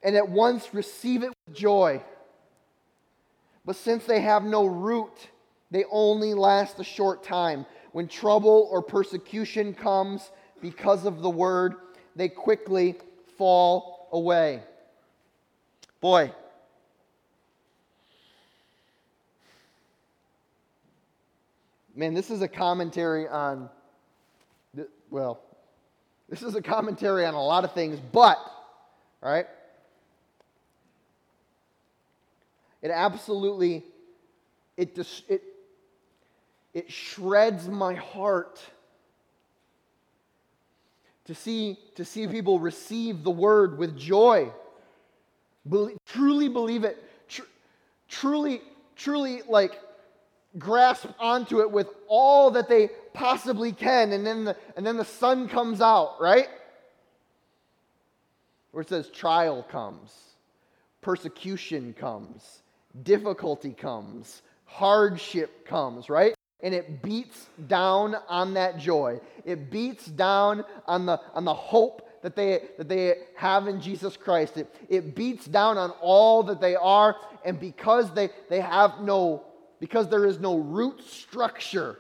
and 0.04 0.16
at 0.16 0.30
once 0.30 0.74
receive 0.74 1.24
it 1.24 1.34
with 1.48 1.58
joy. 1.58 2.02
But 3.66 3.76
since 3.76 4.06
they 4.06 4.22
have 4.22 4.44
no 4.44 4.66
root, 4.66 5.12
they 5.72 5.84
only 5.92 6.34
last 6.34 6.80
a 6.80 6.84
short 6.84 7.24
time. 7.24 7.66
When 7.92 8.08
trouble 8.08 8.68
or 8.72 8.82
persecution 8.82 9.74
comes 9.74 10.30
because 10.62 11.06
of 11.06 11.22
the 11.22 11.30
word, 11.30 11.76
they 12.16 12.30
quickly 12.30 12.96
fall 13.38 14.08
away. 14.12 14.62
Boy, 16.02 16.32
man, 21.96 22.14
this 22.14 22.30
is 22.30 22.42
a 22.42 22.48
commentary 22.48 23.28
on, 23.28 23.70
well, 25.10 25.42
this 26.30 26.42
is 26.42 26.56
a 26.56 26.62
commentary 26.62 27.26
on 27.26 27.34
a 27.34 27.44
lot 27.44 27.64
of 27.64 27.74
things, 27.74 28.00
but, 28.12 28.38
right, 29.22 29.48
it 32.82 32.92
absolutely, 32.92 33.84
it, 34.78 34.98
it, 35.28 35.44
it 36.74 36.92
shreds 36.92 37.68
my 37.68 37.96
heart 37.96 38.60
to 41.26 41.36
see, 41.36 41.78
to 41.96 42.06
see 42.06 42.28
people 42.28 42.60
receive 42.60 43.24
the 43.24 43.32
word 43.32 43.78
with 43.78 43.98
joy. 43.98 44.52
Truly 46.06 46.50
believe 46.50 46.84
it. 46.84 46.98
Tr- 47.28 47.44
truly, 48.08 48.62
truly, 48.96 49.44
like, 49.48 49.80
grasp 50.58 51.08
onto 51.20 51.62
it 51.62 51.70
with 51.70 51.88
all 52.08 52.52
that 52.52 52.68
they 52.68 52.90
possibly 53.14 53.72
can, 53.72 54.14
and 54.14 54.26
then 54.26 54.46
the, 54.46 54.58
and 54.76 54.86
then 54.86 54.98
the 54.98 55.06
sun 55.06 55.48
comes 55.48 55.82
out, 55.82 56.16
right? 56.20 56.48
Where 58.72 58.82
it 58.82 58.90
says 58.90 59.10
trial 59.10 59.62
comes, 59.62 60.12
persecution 61.02 61.94
comes, 61.94 62.64
difficulty 63.04 63.74
comes, 63.74 64.42
hardship 64.66 65.68
comes, 65.68 66.10
right? 66.10 66.34
And 66.62 66.74
it 66.74 67.02
beats 67.02 67.48
down 67.68 68.16
on 68.28 68.54
that 68.56 68.78
joy. 68.78 69.22
It 69.46 69.72
beats 69.72 70.06
down 70.06 70.66
on 70.86 71.06
the, 71.06 71.20
on 71.34 71.46
the 71.46 71.54
hope 71.54 72.06
that 72.22 72.36
they, 72.36 72.64
that 72.78 72.90
they 72.90 73.16
have 73.36 73.68
in 73.68 73.80
Jesus 73.80 74.18
Christ. 74.18 74.58
It, 74.58 74.76
it 74.90 75.16
beats 75.16 75.46
down 75.46 75.78
on 75.78 75.92
all 76.02 76.44
that 76.44 76.60
they 76.60 76.76
are. 76.76 77.16
And 77.46 77.60
because 77.60 78.14
they, 78.14 78.30
they 78.50 78.60
have 78.60 79.00
no 79.00 79.46
because 79.80 80.10
there 80.10 80.26
is 80.26 80.40
no 80.40 80.58
root 80.58 81.02
structure, 81.04 81.98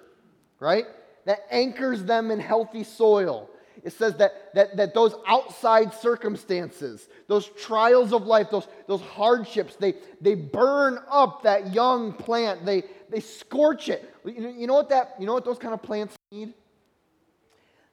right? 0.60 0.86
That 1.26 1.40
anchors 1.50 2.04
them 2.04 2.32
in 2.32 2.40
healthy 2.40 2.84
soil. 2.84 3.50
It 3.84 3.94
says 3.94 4.16
that, 4.18 4.54
that, 4.56 4.76
that 4.76 4.94
those 4.94 5.16
outside 5.26 5.94
circumstances, 5.94 7.08
those 7.28 7.48
trials 7.48 8.12
of 8.12 8.24
life, 8.24 8.48
those, 8.52 8.68
those 8.88 9.02
hardships, 9.02 9.76
they, 9.78 9.94
they 10.20 10.36
burn 10.36 11.00
up 11.10 11.44
that 11.44 11.74
young 11.74 12.12
plant. 12.12 12.66
They, 12.66 12.84
they 13.10 13.20
scorch 13.20 13.90
it. 13.90 14.14
You 14.26 14.68
know, 14.68 14.76
what 14.76 14.90
that, 14.90 15.16
you 15.20 15.26
know 15.26 15.34
what 15.34 15.46
those 15.46 15.58
kind 15.58 15.74
of 15.74 15.82
plants 15.82 16.16
need? 16.32 16.54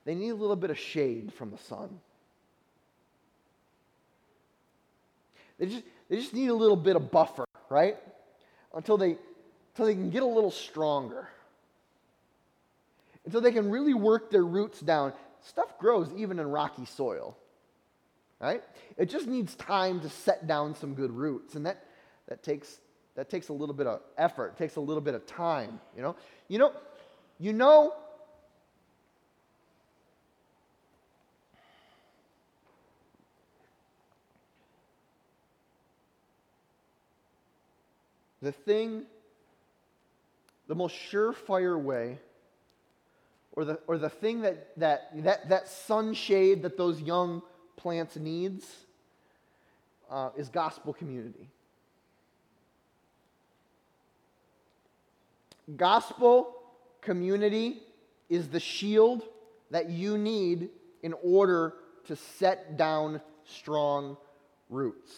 They 0.04 0.14
need 0.14 0.30
a 0.30 0.34
little 0.34 0.56
bit 0.56 0.70
of 0.70 0.78
shade 0.78 1.32
from 1.32 1.50
the 1.50 1.58
sun. 1.58 1.98
They 5.58 5.66
just, 5.66 5.82
they 6.08 6.16
just 6.16 6.34
need 6.34 6.48
a 6.48 6.54
little 6.54 6.76
bit 6.76 6.96
of 6.96 7.10
buffer, 7.10 7.46
right? 7.68 7.96
Until 8.74 8.96
they, 8.96 9.16
until 9.72 9.86
they 9.86 9.94
can 9.94 10.10
get 10.10 10.22
a 10.22 10.26
little 10.26 10.50
stronger, 10.50 11.28
until 13.24 13.40
they 13.40 13.52
can 13.52 13.70
really 13.70 13.94
work 13.94 14.30
their 14.30 14.44
roots 14.44 14.80
down. 14.80 15.12
Stuff 15.42 15.78
grows 15.78 16.12
even 16.16 16.38
in 16.38 16.46
rocky 16.46 16.84
soil, 16.84 17.36
right? 18.40 18.62
It 18.96 19.06
just 19.10 19.26
needs 19.26 19.54
time 19.54 20.00
to 20.00 20.08
set 20.08 20.46
down 20.46 20.74
some 20.74 20.94
good 20.94 21.10
roots, 21.10 21.54
and 21.54 21.66
that, 21.66 21.84
that, 22.28 22.42
takes, 22.42 22.78
that 23.16 23.30
takes 23.30 23.48
a 23.48 23.52
little 23.52 23.74
bit 23.74 23.86
of 23.86 24.00
effort, 24.16 24.54
it 24.54 24.58
takes 24.58 24.76
a 24.76 24.80
little 24.80 25.00
bit 25.00 25.14
of 25.14 25.26
time, 25.26 25.80
you 25.96 26.02
know? 26.02 26.14
You 26.48 26.58
know, 26.58 26.72
you 27.38 27.52
know 27.52 27.92
the 38.42 38.52
thing 38.52 39.06
the 40.68 40.74
most 40.74 40.94
surefire 41.10 41.80
way, 41.80 42.18
or 43.52 43.64
the, 43.64 43.80
or 43.86 43.98
the 43.98 44.10
thing 44.10 44.42
that, 44.42 44.76
that, 44.78 45.10
that, 45.22 45.48
that 45.48 45.68
sunshade 45.68 46.62
that 46.62 46.76
those 46.76 47.00
young 47.00 47.42
plants 47.76 48.16
needs, 48.16 48.66
uh, 50.10 50.30
is 50.36 50.48
gospel 50.48 50.92
community. 50.92 51.48
Gospel 55.74 56.54
community 57.00 57.82
is 58.28 58.48
the 58.48 58.60
shield 58.60 59.22
that 59.70 59.90
you 59.90 60.16
need 60.16 60.68
in 61.02 61.14
order 61.22 61.74
to 62.06 62.16
set 62.16 62.76
down 62.76 63.20
strong 63.44 64.16
roots. 64.68 65.12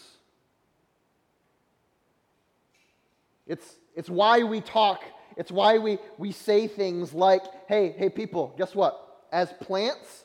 It's, 3.47 3.77
it's 3.95 4.09
why 4.09 4.43
we 4.43 4.61
talk 4.61 5.03
it's 5.39 5.53
why 5.53 5.79
we, 5.79 5.99
we 6.19 6.33
say 6.33 6.67
things 6.67 7.15
like, 7.15 7.43
hey, 7.69 7.95
hey, 7.97 8.09
people, 8.11 8.53
guess 8.59 8.75
what? 8.75 9.23
As 9.31 9.53
plants, 9.61 10.25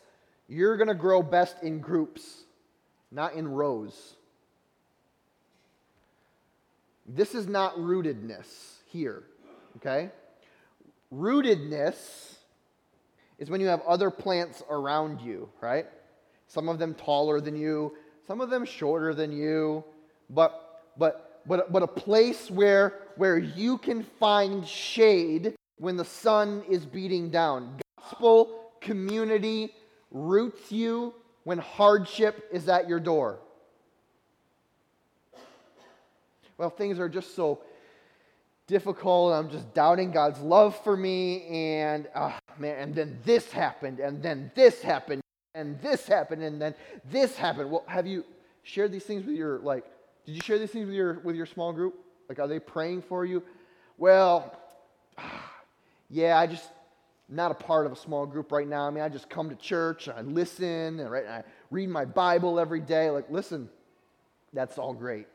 you're 0.49 0.75
going 0.75 0.88
to 0.88 0.95
grow 0.95 1.21
best 1.21 1.62
in 1.62 1.79
groups, 1.79 2.45
not 3.12 3.36
in 3.36 3.47
rows. 3.47 4.15
This 7.05 7.36
is 7.36 7.47
not 7.47 7.75
rootedness 7.75 8.47
here, 8.88 9.21
okay? 9.77 10.09
Rootedness 11.13 12.36
is 13.39 13.49
when 13.49 13.62
you 13.62 13.67
have 13.67 13.81
other 13.81 14.09
plants 14.09 14.63
around 14.69 15.21
you, 15.21 15.49
right? 15.62 15.86
Some 16.47 16.69
of 16.69 16.79
them 16.79 16.93
taller 16.93 17.41
than 17.41 17.55
you, 17.55 17.93
some 18.27 18.41
of 18.41 18.49
them 18.49 18.65
shorter 18.65 19.13
than 19.13 19.31
you, 19.31 19.83
but 20.29 20.91
but 20.97 21.33
but, 21.45 21.71
but 21.71 21.83
a 21.83 21.88
place 21.88 22.49
where, 22.49 22.99
where 23.17 23.38
you 23.38 23.77
can 23.77 24.03
find 24.03 24.65
shade 24.65 25.55
when 25.77 25.97
the 25.97 26.05
sun 26.05 26.63
is 26.69 26.86
beating 26.86 27.29
down. 27.29 27.79
Gospel 27.99 28.71
community 28.79 29.73
roots 30.12 30.71
you 30.71 31.13
when 31.43 31.57
hardship 31.57 32.47
is 32.51 32.69
at 32.69 32.88
your 32.88 32.99
door. 32.99 33.39
Well, 36.57 36.69
things 36.69 36.99
are 36.99 37.09
just 37.09 37.36
so 37.36 37.59
difficult. 38.67 39.34
I'm 39.34 39.49
just 39.49 39.73
doubting 39.73 40.12
God's 40.12 40.39
love 40.39 40.82
for 40.84 40.95
me, 40.95 41.45
and 41.47 42.08
oh, 42.15 42.38
man, 42.58 42.78
and 42.80 42.95
then 42.95 43.19
this 43.23 43.52
happened, 43.52 43.99
and 43.99 44.21
then 44.21 44.52
this 44.56 44.82
happened, 44.82 45.21
and 45.56 45.80
this 45.82 46.08
happened, 46.08 46.43
and 46.43 46.62
then 46.62 46.76
this 47.10 47.36
happened. 47.36 47.71
Well, 47.71 47.84
have 47.88 48.08
you 48.08 48.26
shared 48.63 48.91
these 48.91 49.04
things 49.04 49.26
with 49.26 49.36
your 49.36 49.60
like 49.60 49.86
did 50.26 50.36
you 50.36 50.41
share 50.41 50.58
these 50.58 50.71
things 50.71 50.86
with 50.86 50.95
your, 50.95 51.19
with 51.19 51.36
your 51.36 51.45
small 51.45 51.73
group? 51.73 51.95
Like, 52.30 52.39
are 52.39 52.47
they 52.47 52.60
praying 52.60 53.02
for 53.04 53.26
you? 53.26 53.43
Well, 53.97 54.58
yeah, 56.10 56.38
I 56.38 56.47
just, 56.47 56.69
not 57.28 57.52
a 57.52 57.56
part 57.56 57.86
of 57.86 57.91
a 57.91 57.95
small 57.95 58.26
group 58.26 58.52
right 58.52 58.67
now. 58.67 58.88
I 58.88 58.89
mean, 58.89 59.04
I 59.04 59.10
just 59.10 59.30
come 59.30 59.49
to 59.49 59.56
church 59.56 60.08
and 60.08 60.17
I 60.17 60.21
listen 60.21 60.99
and, 60.99 61.12
right, 61.12 61.26
and 61.26 61.34
I 61.34 61.43
read 61.71 61.89
my 61.89 62.06
Bible 62.06 62.60
every 62.60 62.80
day. 62.80 63.10
Like, 63.10 63.30
listen, 63.30 63.69
that's 64.54 64.78
all 64.78 64.93
great. 64.93 65.28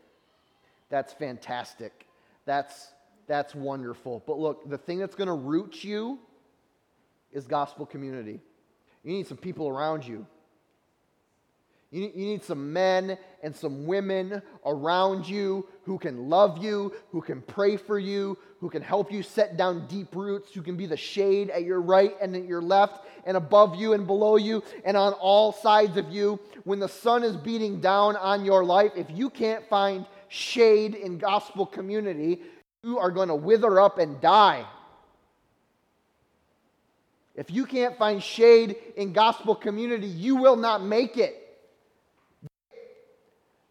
That's 0.91 1.12
fantastic. 1.12 2.07
That's, 2.47 2.88
that's 3.29 3.55
wonderful. 3.55 4.23
But 4.27 4.38
look, 4.38 4.69
the 4.69 4.79
thing 4.79 4.99
that's 4.99 5.14
going 5.14 5.29
to 5.29 5.35
root 5.35 5.85
you 5.85 6.19
is 7.33 7.47
gospel 7.47 7.87
community. 7.87 8.41
You 9.05 9.12
need 9.12 9.27
some 9.29 9.37
people 9.37 9.69
around 9.69 10.07
you 10.07 10.27
you 11.91 12.03
need, 12.03 12.14
you 12.14 12.27
need 12.27 12.45
some 12.45 12.73
men 12.73 13.17
and 13.43 13.57
some 13.57 13.87
women 13.87 14.43
around 14.67 15.27
you 15.27 15.67
who 15.85 15.99
can 15.99 16.29
love 16.29 16.62
you, 16.62 16.93
who 17.12 17.23
can 17.23 17.41
pray 17.41 17.79
for 17.79 17.99
you, 17.99 18.37
who 18.61 18.69
can 18.69 18.83
help 18.83 19.11
you 19.11 19.23
set 19.23 19.57
down 19.57 19.87
deep 19.87 20.14
roots, 20.14 20.53
who 20.53 20.61
can 20.61 20.77
be 20.77 20.85
the 20.85 20.99
shade 20.99 21.49
at 21.49 21.62
your 21.62 21.81
right 21.81 22.14
and 22.21 22.37
at 22.37 22.45
your 22.45 22.61
left, 22.61 23.07
and 23.25 23.38
above 23.38 23.77
you 23.77 23.95
and 23.95 24.07
below 24.07 24.37
you, 24.37 24.62
and 24.85 24.99
on 24.99 25.14
all 25.14 25.51
sides 25.51 25.97
of 25.97 26.11
you. 26.11 26.38
When 26.64 26.79
the 26.79 26.88
sun 26.88 27.25
is 27.25 27.37
beating 27.37 27.81
down 27.81 28.17
on 28.17 28.45
your 28.45 28.64
life, 28.64 28.93
if 28.95 29.07
you 29.11 29.31
can't 29.31 29.67
find 29.69 30.05
shade 30.29 30.95
in 30.95 31.17
gospel 31.17 31.64
community, 31.64 32.43
you 32.83 32.99
are 32.99 33.11
going 33.11 33.29
to 33.29 33.35
wither 33.35 33.81
up 33.81 33.99
and 33.99 34.21
die. 34.21 34.64
If 37.35 37.51
you 37.51 37.67
can't 37.67 37.97
find 37.97 38.23
shade 38.23 38.77
in 38.97 39.12
gospel 39.12 39.55
community, 39.55 40.07
you 40.07 40.37
will 40.37 40.57
not 40.57 40.83
make 40.83 41.17
it. 41.17 41.37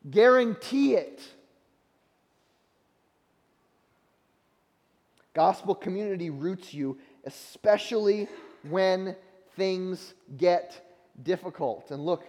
Guarantee 0.10 0.96
it. 0.96 1.22
Gospel 5.34 5.76
community 5.76 6.30
roots 6.30 6.74
you, 6.74 6.98
especially 7.26 8.28
when 8.70 9.16
things 9.56 10.14
get 10.38 10.82
difficult. 11.24 11.92
And 11.92 12.06
look, 12.06 12.24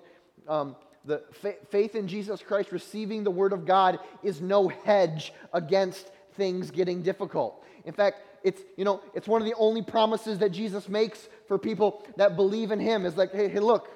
um, 0.47 0.77
the 1.05 1.23
fa- 1.33 1.57
faith 1.71 1.95
in 1.95 2.09
Jesus 2.09 2.43
Christ, 2.43 2.73
receiving 2.73 3.25
the 3.25 3.31
Word 3.31 3.53
of 3.53 3.65
God, 3.65 3.99
is 4.23 4.41
no 4.41 4.69
hedge 4.69 5.33
against 5.53 6.11
things 6.39 6.71
getting 6.71 7.03
difficult. 7.03 7.63
In 7.85 7.93
fact, 7.93 8.17
it's 8.43 8.63
you 8.79 8.85
know 8.87 9.03
it's 9.15 9.29
one 9.29 9.43
of 9.43 9.47
the 9.47 9.55
only 9.59 9.83
promises 9.83 10.39
that 10.39 10.51
Jesus 10.51 10.89
makes 10.89 11.29
for 11.49 11.59
people 11.59 12.03
that 12.17 12.37
believe 12.37 12.71
in 12.71 12.81
Him. 12.81 13.05
Is 13.05 13.19
like, 13.19 13.33
hey, 13.33 13.49
hey, 13.49 13.61
look, 13.61 13.91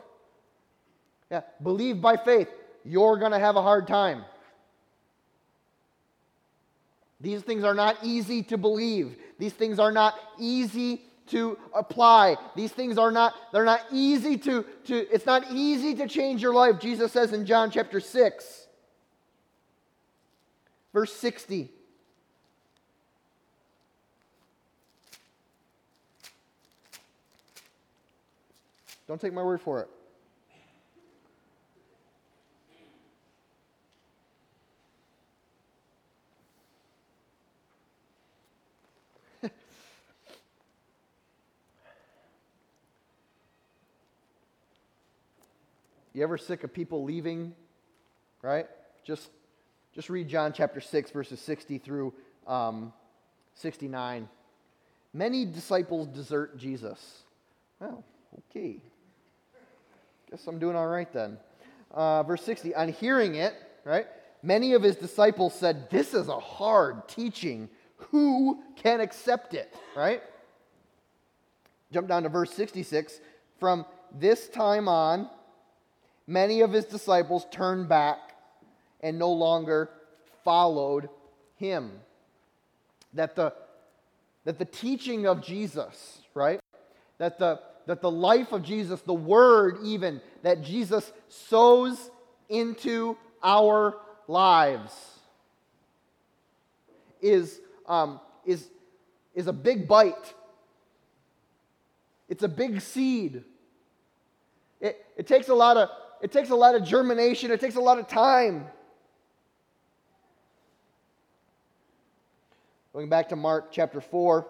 yeah, 1.31 1.41
believe 1.63 2.03
by 2.03 2.19
faith 2.19 2.49
you're 2.85 3.19
to 3.19 3.39
have 3.39 3.57
a 3.57 3.63
hard 3.63 3.87
time. 3.87 4.25
These 7.21 7.43
things 7.43 7.63
are 7.63 7.75
not 7.75 7.99
easy 8.03 8.43
to 8.45 8.59
believe. 8.59 9.17
These 9.39 9.53
things 9.53 9.79
are 9.79 9.93
not 9.93 10.15
easy 10.39 11.03
to 11.29 11.57
apply. 11.73 12.37
These 12.57 12.73
things 12.73 12.99
are 12.99 13.13
not, 13.13 13.35
they're 13.53 13.65
not 13.65 13.83
easy 13.93 14.37
to, 14.39 14.65
to, 14.87 15.15
it's 15.15 15.25
not 15.25 15.45
easy 15.53 15.95
to 15.95 16.09
change 16.09 16.43
your 16.43 16.53
life. 16.53 16.81
Jesus 16.81 17.13
says 17.13 17.33
in 17.33 17.47
John 17.47 17.71
chapter 17.71 18.01
6, 18.01 18.67
verse 20.93 21.13
60. 21.13 21.71
Don't 29.09 29.21
take 29.21 29.33
my 29.33 29.43
word 29.43 29.61
for 29.61 29.81
it. 29.81 29.89
You 46.15 46.23
ever 46.23 46.37
sick 46.37 46.63
of 46.63 46.75
people 46.75 47.05
leaving? 47.05 47.55
Right? 48.43 48.67
Just, 49.03 49.31
just 49.95 50.11
read 50.11 50.29
John 50.29 50.53
chapter 50.53 50.81
6, 50.81 51.11
verses 51.11 51.41
60 51.41 51.79
through 51.79 52.13
um, 52.47 52.93
69. 53.55 54.29
Many 55.15 55.47
disciples 55.47 56.07
desert 56.09 56.59
Jesus. 56.59 57.23
Well, 57.81 58.05
okay. 58.51 58.83
Guess 60.33 60.47
I'm 60.47 60.59
doing 60.59 60.77
all 60.77 60.87
right 60.87 61.13
then. 61.13 61.37
Uh, 61.91 62.23
verse 62.23 62.43
60 62.45 62.75
On 62.75 62.89
hearing 62.89 63.35
it, 63.35 63.53
right, 63.85 64.07
many 64.43 64.73
of 64.73 64.83
his 64.83 64.97
disciples 64.97 65.55
said, 65.55 65.91
This 65.91 66.15
is 66.15 66.29
a 66.29 66.41
hard 66.41 67.07
teaching. 67.07 67.69
Who 68.11 68.63
can 68.75 69.03
accept 69.03 69.53
it? 69.53 69.77
Right? 69.95 70.23
Jump 71.93 72.09
down 72.09 72.23
to 72.23 72.31
verse 72.31 72.51
66. 72.55 73.21
From 73.61 73.85
this 74.19 74.49
time 74.49 74.89
on, 74.89 75.29
many 76.27 76.63
of 76.63 76.73
his 76.73 76.87
disciples 76.87 77.47
turned 77.51 77.91
back 77.91 78.17
and 79.03 79.19
no 79.19 79.31
longer 79.31 79.91
followed 80.45 81.11
him. 81.57 81.93
That 83.13 83.37
the, 83.37 83.53
that 84.47 84.59
the 84.59 84.65
teaching 84.65 85.27
of 85.27 85.43
Jesus, 85.43 86.23
right? 86.33 86.59
That 87.19 87.39
the, 87.39 87.61
that 87.87 88.01
the 88.01 88.11
life 88.11 88.53
of 88.53 88.63
Jesus, 88.63 89.01
the 89.03 89.15
word 89.15 89.79
even 89.85 90.21
that 90.43 90.63
Jesus 90.63 91.11
sows 91.29 92.11
into 92.49 93.17
our 93.43 93.97
lives, 94.29 94.93
is, 97.21 97.61
um, 97.87 98.21
is, 98.45 98.69
is 99.35 99.47
a 99.47 99.53
big 99.53 99.89
bite. 99.89 100.35
It's 102.29 102.43
a 102.43 102.49
big 102.49 102.81
seed. 102.81 103.45
It, 104.81 105.05
it 105.17 105.27
takes 105.27 105.49
a 105.49 105.55
lot 105.55 105.77
of 105.77 105.89
it 106.23 106.31
takes 106.31 106.51
a 106.51 106.55
lot 106.55 106.77
of 106.77 106.85
germination, 106.85 107.51
it 107.51 107.61
takes 107.61 107.75
a 107.75 107.81
lot 107.81 107.99
of 107.99 108.07
time. 108.07 108.67
Going 112.93 113.09
back 113.09 113.29
to 113.31 113.37
Mark 113.37 113.73
chapter 113.73 114.01
4, 114.01 114.47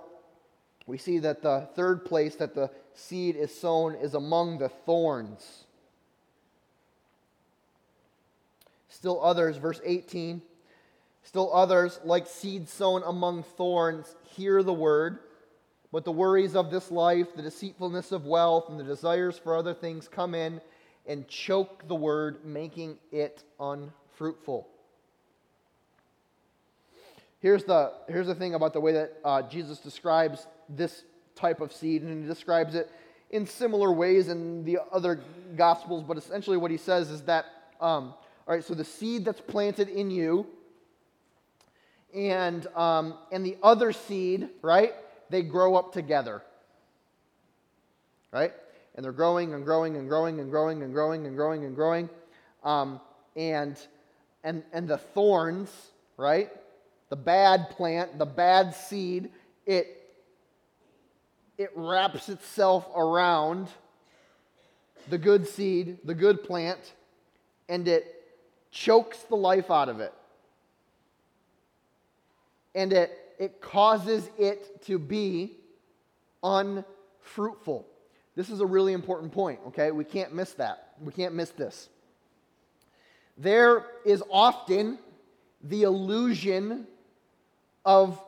we 0.86 0.98
see 0.98 1.18
that 1.20 1.42
the 1.42 1.68
third 1.74 2.04
place 2.04 2.36
that 2.36 2.54
the 2.54 2.70
seed 2.94 3.36
is 3.36 3.54
sown 3.54 3.94
is 3.94 4.14
among 4.14 4.58
the 4.58 4.68
thorns. 4.68 5.64
Still 8.88 9.22
others, 9.22 9.56
verse 9.56 9.80
18, 9.84 10.42
still 11.24 11.52
others, 11.52 11.98
like 12.04 12.26
seed 12.26 12.68
sown 12.68 13.02
among 13.04 13.42
thorns, 13.42 14.14
hear 14.36 14.62
the 14.62 14.72
word, 14.72 15.18
but 15.90 16.04
the 16.04 16.12
worries 16.12 16.54
of 16.54 16.70
this 16.70 16.90
life, 16.90 17.34
the 17.34 17.42
deceitfulness 17.42 18.12
of 18.12 18.26
wealth, 18.26 18.68
and 18.68 18.78
the 18.78 18.84
desires 18.84 19.38
for 19.38 19.56
other 19.56 19.74
things 19.74 20.08
come 20.08 20.34
in 20.34 20.60
and 21.06 21.26
choke 21.28 21.86
the 21.88 21.94
word, 21.94 22.44
making 22.44 22.96
it 23.10 23.42
unfruitful. 23.58 24.68
Here's 27.40 27.64
the, 27.64 27.92
here's 28.08 28.28
the 28.28 28.36
thing 28.36 28.54
about 28.54 28.72
the 28.72 28.80
way 28.80 28.92
that 28.92 29.18
uh, 29.24 29.42
Jesus 29.42 29.78
describes 29.78 30.46
this 30.68 31.02
type 31.34 31.60
of 31.60 31.72
seed, 31.72 32.02
and 32.02 32.22
he 32.22 32.28
describes 32.28 32.74
it 32.74 32.90
in 33.30 33.46
similar 33.46 33.92
ways 33.92 34.28
in 34.28 34.64
the 34.64 34.78
other 34.90 35.20
gospels, 35.56 36.04
but 36.06 36.16
essentially 36.16 36.56
what 36.56 36.70
he 36.70 36.76
says 36.76 37.10
is 37.10 37.22
that, 37.22 37.46
um, 37.80 38.14
all 38.46 38.54
right, 38.54 38.64
so 38.64 38.74
the 38.74 38.84
seed 38.84 39.24
that's 39.24 39.40
planted 39.40 39.88
in 39.88 40.10
you 40.10 40.46
and, 42.14 42.66
um, 42.76 43.14
and 43.30 43.44
the 43.44 43.56
other 43.62 43.92
seed, 43.92 44.48
right, 44.60 44.92
they 45.30 45.42
grow 45.42 45.76
up 45.76 45.92
together. 45.92 46.42
Right? 48.32 48.52
and 48.94 49.04
they're 49.04 49.12
growing 49.12 49.54
and 49.54 49.64
growing 49.64 49.96
and 49.96 50.08
growing 50.08 50.40
and 50.40 50.50
growing 50.50 50.82
and 50.82 50.92
growing 50.92 51.26
and 51.26 51.36
growing 51.36 51.64
and 51.64 51.74
growing. 51.74 52.08
Um, 52.62 53.00
and, 53.36 53.78
and, 54.44 54.62
and 54.72 54.86
the 54.86 54.98
thorns, 54.98 55.70
right? 56.16 56.50
The 57.08 57.16
bad 57.16 57.70
plant, 57.70 58.18
the 58.18 58.26
bad 58.26 58.74
seed, 58.74 59.30
it, 59.66 60.01
it 61.62 61.70
wraps 61.76 62.28
itself 62.28 62.88
around 62.96 63.68
the 65.08 65.18
good 65.18 65.46
seed, 65.46 65.98
the 66.04 66.14
good 66.14 66.42
plant, 66.42 66.94
and 67.68 67.86
it 67.86 68.04
chokes 68.70 69.18
the 69.22 69.36
life 69.36 69.70
out 69.70 69.88
of 69.88 70.00
it. 70.00 70.12
And 72.74 72.92
it, 72.92 73.16
it 73.38 73.60
causes 73.60 74.28
it 74.38 74.82
to 74.86 74.98
be 74.98 75.52
unfruitful. 76.42 77.86
This 78.34 78.50
is 78.50 78.60
a 78.60 78.66
really 78.66 78.92
important 78.92 79.32
point, 79.32 79.60
okay? 79.68 79.90
We 79.90 80.04
can't 80.04 80.34
miss 80.34 80.52
that. 80.54 80.94
We 81.00 81.12
can't 81.12 81.34
miss 81.34 81.50
this. 81.50 81.88
There 83.38 83.86
is 84.04 84.22
often 84.30 84.98
the 85.62 85.82
illusion 85.82 86.86
of 87.84 88.20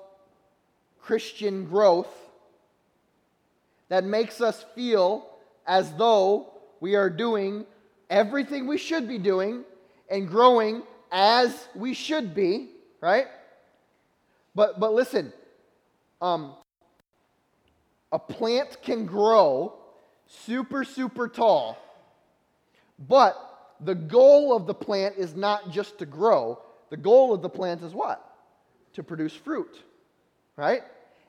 Christian 1.01 1.65
growth 1.65 2.24
that 3.89 4.05
makes 4.05 4.41
us 4.41 4.65
feel 4.75 5.27
as 5.67 5.93
though 5.95 6.53
we 6.81 6.95
are 6.97 7.11
doing 7.11 7.65
everything 8.11 8.67
we 8.67 8.79
should 8.79 9.09
be 9.09 9.19
doing 9.19 9.65
and 10.11 10.29
growing 10.29 10.83
as 11.11 11.69
we 11.75 11.95
should 11.95 12.35
be, 12.35 12.71
right? 13.01 13.27
But, 14.55 14.79
but 14.79 14.93
listen, 14.93 15.33
um, 16.21 16.55
a 18.13 18.19
plant 18.19 18.79
can 18.83 19.07
grow 19.07 19.75
super, 20.27 20.85
super 20.85 21.29
tall. 21.29 21.79
But 22.99 23.37
the 23.81 23.95
goal 23.95 24.57
of 24.57 24.67
the 24.67 24.75
plant 24.75 25.17
is 25.19 25.35
not 25.35 25.71
just 25.71 25.99
to 25.99 26.07
grow. 26.07 26.61
The 26.91 26.97
goal 26.97 27.35
of 27.35 27.43
the 27.43 27.49
plant 27.49 27.83
is 27.83 27.93
what? 27.93 28.25
To 28.95 29.03
produce 29.03 29.35
fruit. 29.35 29.83
Right? 30.57 30.83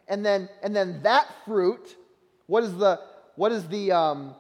And 0.08 0.24
then, 0.24 0.50
and 0.62 0.76
then 0.76 1.02
that 1.04 1.28
fruit, 1.46 1.96
what 2.48 2.64
is 2.64 2.76
the, 2.76 3.00
what 3.36 3.52
is 3.52 3.68
the, 3.68 3.92
um, 3.92 4.36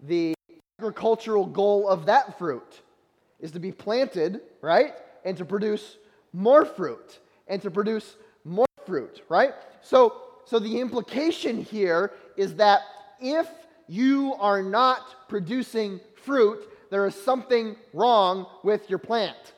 the 0.00 0.34
agricultural 0.78 1.46
goal 1.46 1.88
of 1.88 2.06
that 2.06 2.38
fruit? 2.38 2.82
Is 3.38 3.52
to 3.52 3.58
be 3.58 3.72
planted, 3.72 4.40
right? 4.60 4.94
And 5.24 5.36
to 5.38 5.44
produce 5.44 5.96
more 6.32 6.64
fruit. 6.64 7.20
And 7.48 7.60
to 7.62 7.70
produce 7.70 8.16
more 8.44 8.66
fruit, 8.86 9.22
right? 9.28 9.54
So, 9.82 10.22
so 10.44 10.58
the 10.58 10.80
implication 10.80 11.62
here 11.62 12.12
is 12.36 12.54
that 12.56 12.82
if 13.20 13.48
you 13.88 14.34
are 14.34 14.62
not 14.62 15.28
producing 15.28 16.00
fruit, 16.22 16.68
there 16.90 17.06
is 17.06 17.14
something 17.14 17.76
wrong 17.92 18.46
with 18.62 18.88
your 18.90 18.98
plant. 18.98 19.54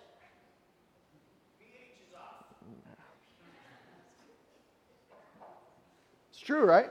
It's 6.30 6.40
true, 6.40 6.64
right? 6.64 6.90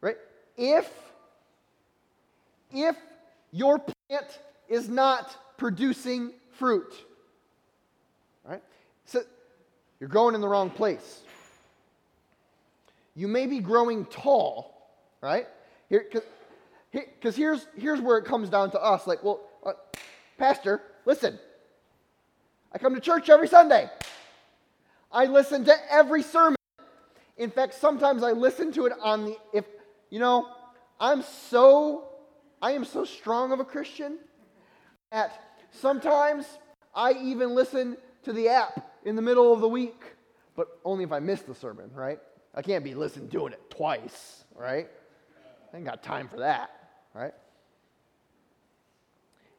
Right? 0.00 0.16
If 0.56 0.88
if 2.72 2.96
your 3.50 3.78
plant 3.78 4.38
is 4.68 4.88
not 4.88 5.56
producing 5.56 6.32
fruit, 6.52 6.92
right? 8.44 8.62
So 9.06 9.22
you're 9.98 10.10
going 10.10 10.34
in 10.34 10.40
the 10.40 10.48
wrong 10.48 10.70
place 10.70 11.22
you 13.18 13.26
may 13.26 13.46
be 13.46 13.58
growing 13.58 14.04
tall, 14.04 14.72
right? 15.20 15.48
Here, 15.88 16.06
because 16.92 17.34
here's, 17.34 17.66
here's 17.76 18.00
where 18.00 18.16
it 18.16 18.24
comes 18.24 18.48
down 18.48 18.70
to 18.70 18.80
us. 18.80 19.08
Like, 19.08 19.24
well, 19.24 19.40
uh, 19.66 19.72
Pastor, 20.38 20.80
listen, 21.04 21.36
I 22.72 22.78
come 22.78 22.94
to 22.94 23.00
church 23.00 23.28
every 23.28 23.48
Sunday. 23.48 23.90
I 25.10 25.24
listen 25.24 25.64
to 25.64 25.74
every 25.90 26.22
sermon. 26.22 26.54
In 27.38 27.50
fact, 27.50 27.74
sometimes 27.74 28.22
I 28.22 28.30
listen 28.30 28.70
to 28.72 28.86
it 28.86 28.92
on 29.02 29.24
the, 29.24 29.36
if, 29.52 29.64
you 30.10 30.18
know, 30.18 30.48
I'm 31.00 31.22
so, 31.22 32.08
I 32.60 32.72
am 32.72 32.84
so 32.84 33.04
strong 33.04 33.52
of 33.52 33.60
a 33.60 33.64
Christian 33.64 34.18
that 35.10 35.42
sometimes 35.70 36.46
I 36.94 37.12
even 37.12 37.54
listen 37.54 37.96
to 38.24 38.32
the 38.32 38.48
app 38.48 38.90
in 39.04 39.16
the 39.16 39.22
middle 39.22 39.52
of 39.52 39.60
the 39.60 39.68
week, 39.68 40.00
but 40.56 40.68
only 40.84 41.04
if 41.04 41.12
I 41.12 41.20
miss 41.20 41.42
the 41.42 41.54
sermon, 41.54 41.90
right? 41.94 42.18
I 42.54 42.62
can't 42.62 42.82
be 42.82 42.94
listening 42.94 43.28
doing 43.28 43.52
it 43.52 43.70
twice, 43.70 44.44
right? 44.54 44.88
I 45.72 45.76
ain't 45.76 45.86
got 45.86 46.02
time 46.02 46.28
for 46.28 46.38
that, 46.38 46.70
right? 47.14 47.34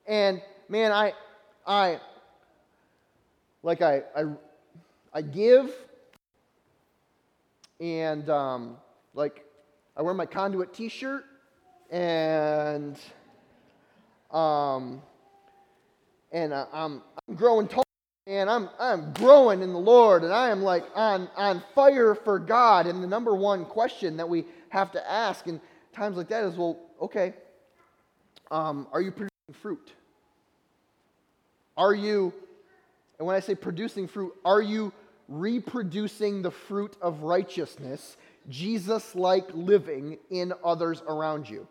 And 0.07 0.41
man, 0.67 0.91
I, 0.91 1.13
I, 1.65 1.99
like 3.63 3.81
I, 3.81 4.03
I, 4.15 4.23
I 5.13 5.21
give, 5.21 5.71
and 7.79 8.29
um, 8.29 8.77
like 9.13 9.45
I 9.99 10.01
wear 10.01 10.13
my 10.13 10.25
conduit 10.25 10.73
T-shirt, 10.73 11.25
and 11.91 12.97
um, 14.31 15.01
and 16.31 16.53
I, 16.53 16.67
I'm, 16.71 17.01
I'm 17.27 17.35
growing 17.35 17.67
tall, 17.67 17.83
and 18.25 18.49
I'm 18.49 18.69
I'm 18.79 19.11
growing 19.11 19.61
in 19.61 19.73
the 19.73 19.79
Lord, 19.79 20.23
and 20.23 20.31
I 20.31 20.51
am 20.51 20.61
like 20.63 20.85
on 20.95 21.27
on 21.35 21.61
fire 21.75 22.15
for 22.15 22.39
God. 22.39 22.87
And 22.87 23.03
the 23.03 23.07
number 23.07 23.35
one 23.35 23.65
question 23.65 24.15
that 24.15 24.29
we 24.29 24.45
have 24.69 24.93
to 24.93 25.11
ask 25.11 25.47
in 25.47 25.59
times 25.91 26.15
like 26.15 26.29
that 26.29 26.45
is, 26.45 26.55
well, 26.55 26.79
okay, 27.01 27.33
um, 28.51 28.87
are 28.93 29.01
you 29.01 29.11
producing 29.11 29.61
fruit? 29.61 29.91
Are 31.75 31.93
you, 31.93 32.31
and 33.17 33.27
when 33.27 33.35
I 33.35 33.41
say 33.41 33.53
producing 33.53 34.07
fruit, 34.07 34.31
are 34.45 34.61
you 34.61 34.93
reproducing 35.27 36.41
the 36.41 36.51
fruit 36.51 36.95
of 37.01 37.23
righteousness, 37.23 38.17
Jesus 38.49 39.15
like 39.15 39.45
living 39.53 40.17
in 40.29 40.53
others 40.63 41.01
around 41.07 41.49
you? 41.49 41.67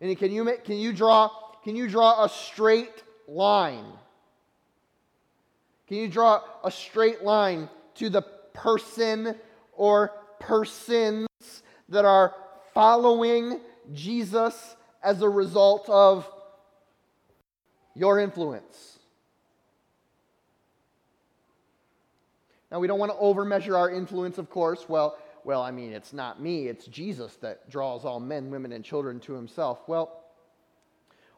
And 0.00 0.16
can 0.18 0.32
you, 0.32 0.44
can 0.64 0.76
you 0.76 0.92
draw 0.92 1.30
can 1.66 1.74
you 1.74 1.88
draw 1.88 2.22
a 2.22 2.28
straight 2.28 3.02
line? 3.26 3.86
Can 5.88 5.96
you 5.96 6.06
draw 6.06 6.40
a 6.62 6.70
straight 6.70 7.24
line 7.24 7.68
to 7.96 8.08
the 8.08 8.22
person 8.54 9.34
or 9.72 10.12
persons 10.38 11.26
that 11.88 12.04
are 12.04 12.32
following 12.72 13.58
Jesus 13.92 14.76
as 15.02 15.22
a 15.22 15.28
result 15.28 15.88
of 15.88 16.30
your 17.96 18.20
influence? 18.20 19.00
Now, 22.70 22.78
we 22.78 22.86
don't 22.86 23.00
want 23.00 23.10
to 23.10 23.18
overmeasure 23.18 23.76
our 23.76 23.90
influence, 23.90 24.38
of 24.38 24.50
course. 24.50 24.88
Well, 24.88 25.18
well, 25.46 25.62
I 25.62 25.70
mean, 25.70 25.92
it's 25.92 26.12
not 26.12 26.42
me, 26.42 26.66
it's 26.66 26.86
Jesus 26.86 27.36
that 27.36 27.70
draws 27.70 28.04
all 28.04 28.18
men, 28.18 28.50
women, 28.50 28.72
and 28.72 28.84
children 28.84 29.20
to 29.20 29.32
himself. 29.32 29.78
Well, 29.86 30.24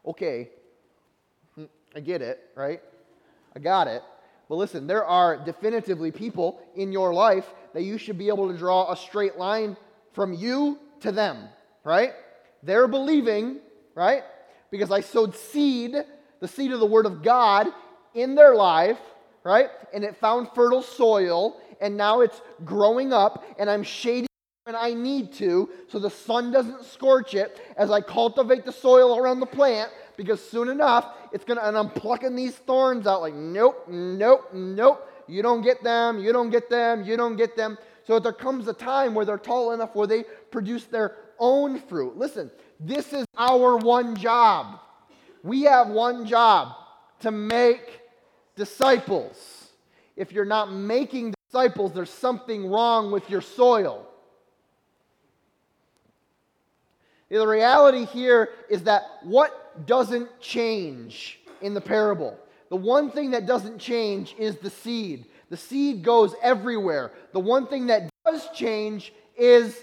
okay, 0.03 0.49
hmm, 1.53 1.65
I 1.95 1.99
get 1.99 2.23
it, 2.23 2.39
right? 2.55 2.81
I 3.55 3.59
got 3.59 3.87
it. 3.87 4.01
But 4.49 4.55
listen, 4.55 4.87
there 4.87 5.05
are 5.05 5.37
definitively 5.37 6.09
people 6.11 6.59
in 6.75 6.91
your 6.91 7.13
life 7.13 7.45
that 7.75 7.83
you 7.83 7.99
should 7.99 8.17
be 8.17 8.29
able 8.29 8.51
to 8.51 8.57
draw 8.57 8.91
a 8.91 8.97
straight 8.97 9.37
line 9.37 9.77
from 10.13 10.33
you 10.33 10.79
to 11.01 11.11
them, 11.11 11.47
right? 11.83 12.13
They're 12.63 12.87
believing, 12.87 13.59
right? 13.93 14.23
Because 14.71 14.89
I 14.91 15.01
sowed 15.01 15.35
seed, 15.35 15.93
the 16.39 16.47
seed 16.47 16.71
of 16.71 16.79
the 16.79 16.87
Word 16.87 17.05
of 17.05 17.21
God, 17.21 17.67
in 18.15 18.33
their 18.33 18.55
life, 18.55 18.97
right? 19.43 19.69
And 19.93 20.03
it 20.03 20.17
found 20.17 20.49
fertile 20.55 20.81
soil, 20.81 21.61
and 21.81 21.97
now 21.97 22.21
it's 22.21 22.41
growing 22.65 23.13
up, 23.13 23.43
and 23.57 23.69
I'm 23.69 23.83
shading 23.83 24.29
when 24.69 24.75
I 24.75 24.93
need 24.93 25.33
to 25.33 25.67
so 25.87 25.97
the 25.97 26.11
sun 26.11 26.51
doesn't 26.51 26.85
scorch 26.85 27.33
it 27.33 27.59
as 27.75 27.89
I 27.89 28.01
cultivate 28.01 28.65
the 28.65 28.71
soil 28.71 29.17
around 29.17 29.39
the 29.39 29.47
plant 29.47 29.91
because 30.15 30.47
soon 30.47 30.69
enough 30.69 31.07
it's 31.31 31.43
going 31.43 31.57
to, 31.57 31.67
and 31.67 31.75
I'm 31.75 31.89
plucking 31.89 32.35
these 32.35 32.55
thorns 32.55 33.07
out 33.07 33.21
like, 33.21 33.33
nope, 33.33 33.87
nope, 33.89 34.53
nope. 34.53 35.09
You 35.27 35.41
don't 35.41 35.61
get 35.61 35.83
them, 35.83 36.19
you 36.19 36.31
don't 36.31 36.51
get 36.51 36.69
them, 36.69 37.03
you 37.03 37.17
don't 37.17 37.35
get 37.35 37.55
them. 37.55 37.79
So 38.05 38.19
there 38.19 38.33
comes 38.33 38.67
a 38.67 38.73
time 38.73 39.15
where 39.15 39.25
they're 39.25 39.37
tall 39.37 39.71
enough 39.71 39.95
where 39.95 40.05
they 40.05 40.23
produce 40.51 40.85
their 40.85 41.15
own 41.39 41.79
fruit. 41.79 42.15
Listen, 42.15 42.51
this 42.79 43.11
is 43.11 43.25
our 43.37 43.77
one 43.77 44.15
job. 44.15 44.79
We 45.41 45.63
have 45.63 45.87
one 45.87 46.27
job 46.27 46.75
to 47.21 47.31
make 47.31 48.01
disciples. 48.55 49.71
If 50.15 50.31
you're 50.31 50.45
not 50.45 50.71
making 50.71 51.33
disciples, 51.49 51.93
there's 51.93 52.09
something 52.09 52.69
wrong 52.69 53.11
with 53.11 53.29
your 53.29 53.41
soil. 53.41 54.05
The 57.29 57.45
reality 57.45 58.05
here 58.05 58.49
is 58.69 58.83
that 58.83 59.03
what 59.23 59.85
doesn't 59.87 60.39
change 60.39 61.39
in 61.61 61.73
the 61.73 61.81
parable? 61.81 62.37
The 62.69 62.75
one 62.75 63.09
thing 63.09 63.31
that 63.31 63.45
doesn't 63.45 63.79
change 63.79 64.35
is 64.37 64.57
the 64.57 64.69
seed. 64.69 65.25
The 65.49 65.57
seed 65.57 66.03
goes 66.03 66.35
everywhere. 66.41 67.11
The 67.33 67.39
one 67.39 67.65
thing 67.65 67.87
that 67.87 68.09
does 68.25 68.47
change 68.53 69.11
is 69.37 69.77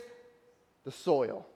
the 0.84 0.92
soil. 0.92 1.46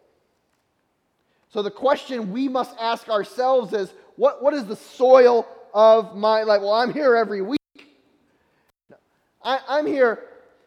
So 1.53 1.63
the 1.63 1.71
question 1.71 2.33
we 2.33 2.49
must 2.49 2.77
ask 2.81 3.09
ourselves 3.09 3.73
is 3.73 3.93
what, 4.17 4.43
what 4.43 4.55
is 4.55 4.67
the 4.67 4.77
soil 4.77 5.47
of 5.73 6.17
my 6.17 6.43
life? 6.43 6.63
Well, 6.63 6.73
I'm 6.73 6.93
here 6.93 7.17
every 7.17 7.43
week. 7.43 7.60
I, 9.43 9.61
I'm 9.68 9.86
here 9.86 10.22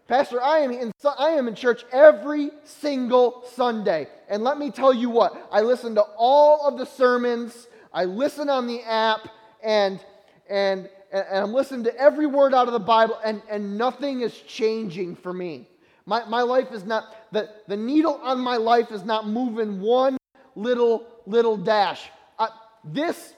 Pastor, 0.07 0.41
I 0.41 0.59
am, 0.59 0.71
in, 0.71 0.91
I 1.17 1.29
am 1.29 1.47
in 1.47 1.55
church 1.55 1.85
every 1.91 2.51
single 2.65 3.45
Sunday. 3.53 4.07
And 4.27 4.43
let 4.43 4.57
me 4.57 4.69
tell 4.69 4.93
you 4.93 5.09
what, 5.09 5.47
I 5.51 5.61
listen 5.61 5.95
to 5.95 6.01
all 6.17 6.67
of 6.67 6.77
the 6.77 6.85
sermons, 6.85 7.67
I 7.93 8.05
listen 8.05 8.49
on 8.49 8.67
the 8.67 8.81
app, 8.81 9.29
and, 9.63 10.03
and, 10.49 10.89
and 11.11 11.25
I'm 11.31 11.53
listening 11.53 11.85
to 11.85 11.97
every 11.97 12.25
word 12.25 12.53
out 12.53 12.67
of 12.67 12.73
the 12.73 12.79
Bible, 12.79 13.17
and, 13.23 13.41
and 13.49 13.77
nothing 13.77 14.21
is 14.21 14.37
changing 14.41 15.15
for 15.15 15.33
me. 15.33 15.69
My, 16.05 16.25
my 16.25 16.41
life 16.41 16.73
is 16.73 16.83
not, 16.83 17.15
the, 17.31 17.49
the 17.67 17.77
needle 17.77 18.19
on 18.21 18.41
my 18.41 18.57
life 18.57 18.91
is 18.91 19.05
not 19.05 19.25
moving 19.25 19.79
one 19.79 20.17
little, 20.55 21.07
little 21.25 21.55
dash. 21.55 22.09
Uh, 22.37 22.49
this, 22.83 23.33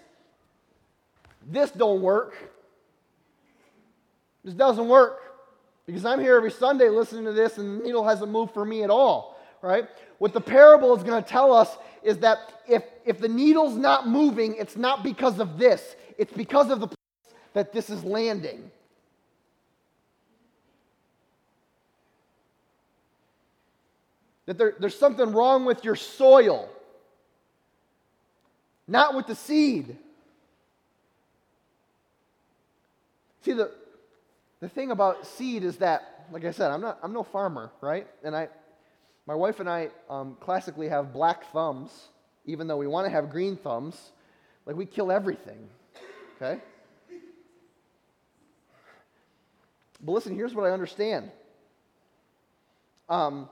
this 1.45 1.69
don't 1.69 2.01
work. 2.01 2.33
This 4.43 4.55
doesn't 4.55 4.88
work. 4.88 5.24
Because 5.86 6.03
I'm 6.05 6.19
here 6.19 6.36
every 6.36 6.51
Sunday 6.51 6.89
listening 6.89 7.25
to 7.25 7.31
this, 7.31 7.57
and 7.57 7.79
the 7.79 7.83
needle 7.83 8.07
hasn't 8.07 8.31
moved 8.31 8.53
for 8.53 8.65
me 8.65 8.83
at 8.83 8.89
all, 8.89 9.39
right? 9.61 9.88
What 10.17 10.33
the 10.33 10.41
parable 10.41 10.95
is 10.95 11.03
going 11.03 11.21
to 11.21 11.29
tell 11.29 11.53
us 11.53 11.77
is 12.01 12.17
that 12.19 12.61
if, 12.67 12.83
if 13.05 13.19
the 13.19 13.27
needle's 13.27 13.75
not 13.75 14.07
moving, 14.07 14.55
it's 14.55 14.75
not 14.75 15.03
because 15.03 15.39
of 15.39 15.57
this, 15.57 15.95
it's 16.17 16.33
because 16.33 16.71
of 16.71 16.79
the 16.79 16.88
place 16.88 17.36
that 17.53 17.71
this 17.71 17.89
is 17.89 18.03
landing. 18.03 18.71
That 24.47 24.57
there, 24.57 24.75
there's 24.79 24.97
something 24.97 25.31
wrong 25.33 25.65
with 25.65 25.83
your 25.83 25.95
soil, 25.95 26.69
not 28.88 29.15
with 29.15 29.27
the 29.27 29.36
seed. 29.36 29.97
See, 33.41 33.53
the, 33.53 33.71
the 34.66 34.70
thing 34.70 34.89
about 34.89 35.28
seed 35.28 35.63
is 35.63 35.78
that, 35.78 36.26
like 36.32 36.43
I 36.43 36.49
said, 36.49 36.72
I'm 36.72 36.82
not 36.82 36.97
I'm 37.03 37.13
no 37.13 37.22
farmer, 37.22 37.70
right? 37.82 38.07
And 38.24 38.36
I, 38.36 38.47
my 39.28 39.36
wife 39.36 39.59
and 39.59 39.70
I 39.70 39.89
um, 40.09 40.38
classically 40.39 40.89
have 40.89 41.13
black 41.13 41.51
thumbs, 41.51 41.91
even 42.45 42.66
though 42.66 42.78
we 42.78 42.88
want 42.88 43.05
to 43.05 43.11
have 43.11 43.30
green 43.30 43.57
thumbs. 43.57 43.95
Like 44.66 44.76
we 44.76 44.88
kill 44.88 45.11
everything, 45.11 45.70
okay? 46.36 46.59
But 50.01 50.13
listen, 50.13 50.36
here's 50.36 50.55
what 50.55 50.66
I 50.66 50.72
understand. 50.72 51.30
Um, 53.07 53.47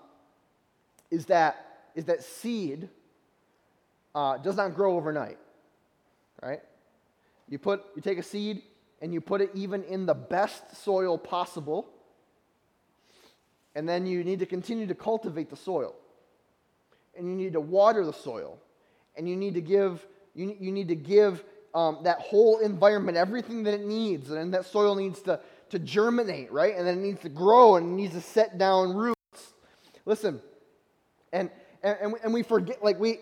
is 1.11 1.27
that 1.27 1.91
is 1.93 2.05
that 2.05 2.23
seed 2.23 2.89
uh, 4.15 4.39
does 4.39 4.57
not 4.57 4.73
grow 4.73 4.97
overnight, 4.97 5.37
right? 6.41 6.61
You 7.47 7.59
put 7.59 7.83
you 7.95 8.01
take 8.01 8.17
a 8.17 8.23
seed, 8.23 8.63
and 9.03 9.13
you 9.13 9.19
put 9.19 9.41
it 9.41 9.51
even 9.53 9.83
in 9.83 10.05
the 10.05 10.13
best 10.13 10.77
soil 10.81 11.17
possible. 11.17 11.89
And 13.75 13.87
then 13.87 14.05
you 14.07 14.23
need 14.23 14.39
to 14.39 14.45
continue 14.45 14.87
to 14.87 14.95
cultivate 14.95 15.49
the 15.49 15.57
soil. 15.57 15.93
And 17.17 17.27
you 17.27 17.35
need 17.35 17.51
to 17.51 17.59
water 17.59 18.05
the 18.05 18.13
soil. 18.13 18.59
And 19.17 19.27
you 19.27 19.35
need 19.35 19.55
to 19.55 19.61
give, 19.61 20.07
you, 20.33 20.55
you 20.57 20.71
need 20.71 20.87
to 20.87 20.95
give 20.95 21.43
um, 21.75 21.99
that 22.03 22.19
whole 22.19 22.59
environment 22.59 23.17
everything 23.17 23.63
that 23.63 23.73
it 23.73 23.85
needs. 23.85 24.31
And 24.31 24.53
that 24.53 24.67
soil 24.67 24.95
needs 24.95 25.21
to, 25.23 25.41
to 25.71 25.79
germinate, 25.79 26.49
right? 26.53 26.73
And 26.73 26.87
then 26.87 26.99
it 26.99 27.01
needs 27.01 27.21
to 27.23 27.29
grow 27.29 27.75
and 27.75 27.91
it 27.91 28.01
needs 28.01 28.13
to 28.13 28.21
set 28.21 28.57
down 28.57 28.95
roots. 28.95 29.53
Listen, 30.05 30.41
and, 31.33 31.51
and, 31.83 32.13
and 32.23 32.33
we 32.33 32.41
forget, 32.41 32.81
like, 32.81 33.01
we, 33.01 33.19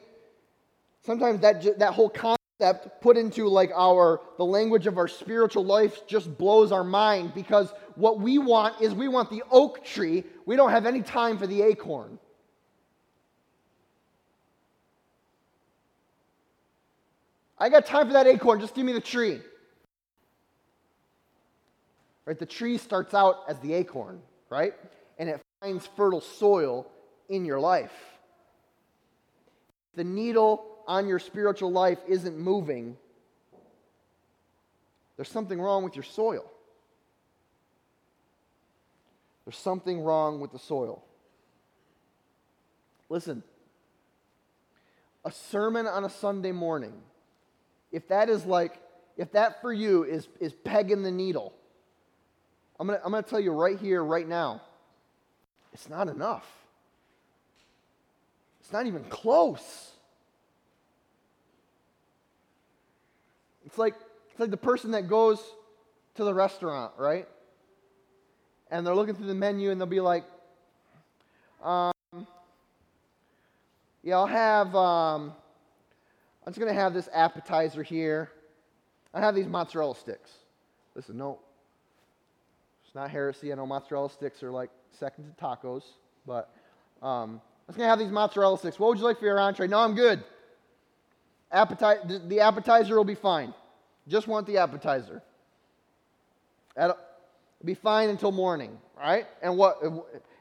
sometimes 1.04 1.42
that, 1.42 1.80
that 1.80 1.94
whole 1.94 2.10
concept 2.10 2.41
concept 2.62 3.02
put 3.02 3.18
into 3.18 3.48
like 3.48 3.72
our 3.76 4.22
the 4.38 4.46
language 4.46 4.88
of 4.88 4.98
our 4.98 5.08
spiritual 5.08 5.66
life 5.66 6.06
just 6.08 6.38
blows 6.38 6.72
our 6.72 6.84
mind 6.84 7.34
because 7.34 7.74
what 7.96 8.20
we 8.20 8.38
want 8.38 8.80
is 8.82 8.94
we 8.94 9.08
want 9.08 9.30
the 9.30 9.44
oak 9.52 9.84
tree. 9.84 10.24
We 10.46 10.56
don't 10.56 10.72
have 10.72 10.86
any 10.86 11.02
time 11.02 11.38
for 11.38 11.48
the 11.48 11.62
acorn. 11.62 12.20
I 17.58 17.70
got 17.70 17.86
time 17.86 18.08
for 18.08 18.14
that 18.14 18.26
acorn, 18.26 18.60
just 18.60 18.74
give 18.74 18.86
me 18.86 18.94
the 18.94 19.02
tree. 19.02 19.40
Right? 22.26 22.38
The 22.38 22.46
tree 22.46 22.78
starts 22.78 23.14
out 23.14 23.44
as 23.48 23.60
the 23.60 23.74
acorn, 23.74 24.20
right? 24.50 24.74
And 25.20 25.30
it 25.30 25.42
finds 25.60 25.86
fertile 25.86 26.22
soil 26.22 26.88
in 27.30 27.46
your 27.46 27.60
life. 27.60 27.92
The 29.96 30.04
needle 30.04 30.71
on 30.88 31.08
your 31.08 31.20
spiritual 31.20 31.72
life 31.72 32.00
isn't 32.08 32.38
moving. 32.38 32.98
There's 35.16 35.30
something 35.30 35.60
wrong 35.60 35.84
with 35.84 35.96
your 35.96 36.04
soil. 36.04 36.50
There's 39.46 39.58
something 39.58 40.02
wrong 40.02 40.40
with 40.40 40.52
the 40.52 40.60
soil. 40.60 41.04
Listen, 43.10 43.44
a 45.26 45.32
sermon 45.32 45.88
on 45.88 46.06
a 46.06 46.10
Sunday 46.10 46.52
morning, 46.52 46.94
if 47.92 48.08
that 48.08 48.30
is 48.30 48.46
like, 48.46 48.80
if 49.18 49.32
that 49.34 49.62
for 49.62 49.74
you 49.74 50.04
is, 50.04 50.28
is 50.40 50.54
pegging 50.54 51.04
the 51.04 51.12
needle, 51.12 51.54
I'm 52.80 52.88
going 52.88 52.98
to 52.98 53.06
I'm 53.06 53.12
going 53.12 53.24
to 53.24 53.30
tell 53.30 53.40
you 53.40 53.52
right 53.52 53.78
here, 53.78 54.04
right 54.04 54.28
now, 54.28 54.62
it's 55.74 55.90
not 55.90 56.08
enough. 56.08 56.46
It's 58.62 58.72
not 58.72 58.86
even 58.86 59.04
close. 59.04 59.92
It's 63.72 63.78
like, 63.78 63.96
it's 64.30 64.38
like 64.38 64.52
the 64.52 64.58
person 64.58 64.92
that 64.92 65.08
goes 65.08 65.42
to 66.16 66.26
the 66.26 66.34
restaurant, 66.34 66.92
right? 66.98 67.26
And 68.70 68.86
they're 68.86 68.94
looking 68.94 69.16
through 69.16 69.28
the 69.28 69.34
menu 69.34 69.72
and 69.72 69.80
they'll 69.80 69.88
be 69.88 70.02
like, 70.02 70.26
um, 71.64 71.94
yeah, 74.04 74.18
I'll 74.18 74.28
have, 74.28 74.76
um, 74.76 75.32
I'm 76.46 76.52
just 76.52 76.60
going 76.60 76.74
to 76.74 76.78
have 76.78 76.94
this 76.94 77.08
appetizer 77.14 77.82
here. 77.82 78.30
I 79.14 79.22
have 79.22 79.36
these 79.36 79.48
mozzarella 79.48 79.96
sticks. 79.96 80.32
Listen, 80.94 81.18
no, 81.18 81.40
it's 82.86 82.94
not 82.94 83.10
heresy. 83.10 83.54
I 83.54 83.56
know 83.56 83.66
mozzarella 83.66 84.10
sticks 84.10 84.44
are 84.44 84.52
like 84.52 84.70
second 85.00 85.34
to 85.34 85.42
tacos, 85.42 85.84
but 86.28 86.54
um, 87.02 87.40
I'm 87.40 87.68
just 87.68 87.78
going 87.78 87.86
to 87.86 87.90
have 87.90 88.00
these 88.00 88.12
mozzarella 88.12 88.58
sticks. 88.58 88.78
What 88.78 88.90
would 88.90 88.98
you 88.98 89.06
like 89.06 89.20
for 89.20 89.26
your 89.26 89.40
entree? 89.40 89.70
No, 89.70 89.80
I'm 89.80 89.96
good. 89.96 90.22
Appeti- 91.54 92.28
the 92.28 92.42
appetizer 92.42 92.98
will 92.98 93.06
be 93.06 93.16
fine. 93.16 93.54
Just 94.08 94.28
want 94.28 94.48
the 94.48 94.58
appetizer. 94.58 95.22
It'll 96.78 96.98
be 97.64 97.74
fine 97.74 98.10
until 98.10 98.32
morning, 98.32 98.78
right? 98.98 99.28
And 99.42 99.58
what? 99.58 99.80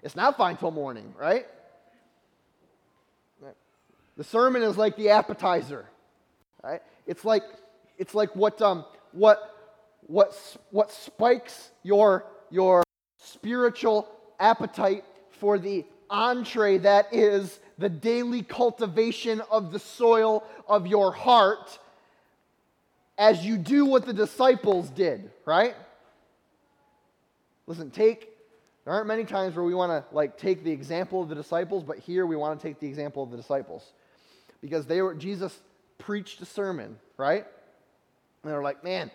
It's 0.02 0.16
not 0.16 0.36
fine 0.36 0.52
until 0.52 0.70
morning, 0.70 1.14
right? 1.18 1.46
The 4.16 4.24
sermon 4.24 4.62
is 4.62 4.76
like 4.76 4.96
the 4.96 5.10
appetizer, 5.10 5.86
right? 6.62 6.82
It's 7.06 7.24
like 7.24 7.42
it's 7.96 8.14
like 8.14 8.36
what 8.36 8.60
um 8.60 8.84
what 9.12 9.38
what 10.06 10.34
what 10.70 10.92
spikes 10.92 11.70
your 11.82 12.26
your 12.50 12.82
spiritual 13.16 14.08
appetite 14.38 15.04
for 15.30 15.58
the 15.58 15.86
entree 16.10 16.76
that 16.78 17.14
is 17.14 17.60
the 17.78 17.88
daily 17.88 18.42
cultivation 18.42 19.40
of 19.50 19.72
the 19.72 19.78
soil 19.78 20.44
of 20.68 20.86
your 20.86 21.12
heart 21.12 21.78
as 23.20 23.44
you 23.44 23.58
do 23.58 23.84
what 23.84 24.06
the 24.06 24.14
disciples 24.14 24.88
did, 24.88 25.30
right? 25.44 25.76
Listen, 27.66 27.90
take 27.90 28.28
there 28.84 28.94
aren't 28.94 29.06
many 29.06 29.24
times 29.24 29.54
where 29.54 29.64
we 29.64 29.74
want 29.74 29.90
to 29.90 30.14
like 30.14 30.38
take 30.38 30.64
the 30.64 30.72
example 30.72 31.22
of 31.22 31.28
the 31.28 31.34
disciples, 31.34 31.84
but 31.84 31.98
here 31.98 32.24
we 32.24 32.34
want 32.34 32.58
to 32.58 32.66
take 32.66 32.80
the 32.80 32.88
example 32.88 33.22
of 33.22 33.30
the 33.30 33.36
disciples. 33.36 33.92
Because 34.62 34.86
they 34.86 35.02
were 35.02 35.14
Jesus 35.14 35.56
preached 35.98 36.40
a 36.40 36.46
sermon, 36.46 36.98
right? 37.18 37.44
And 38.42 38.50
they're 38.50 38.62
like, 38.62 38.82
"Man, 38.82 39.10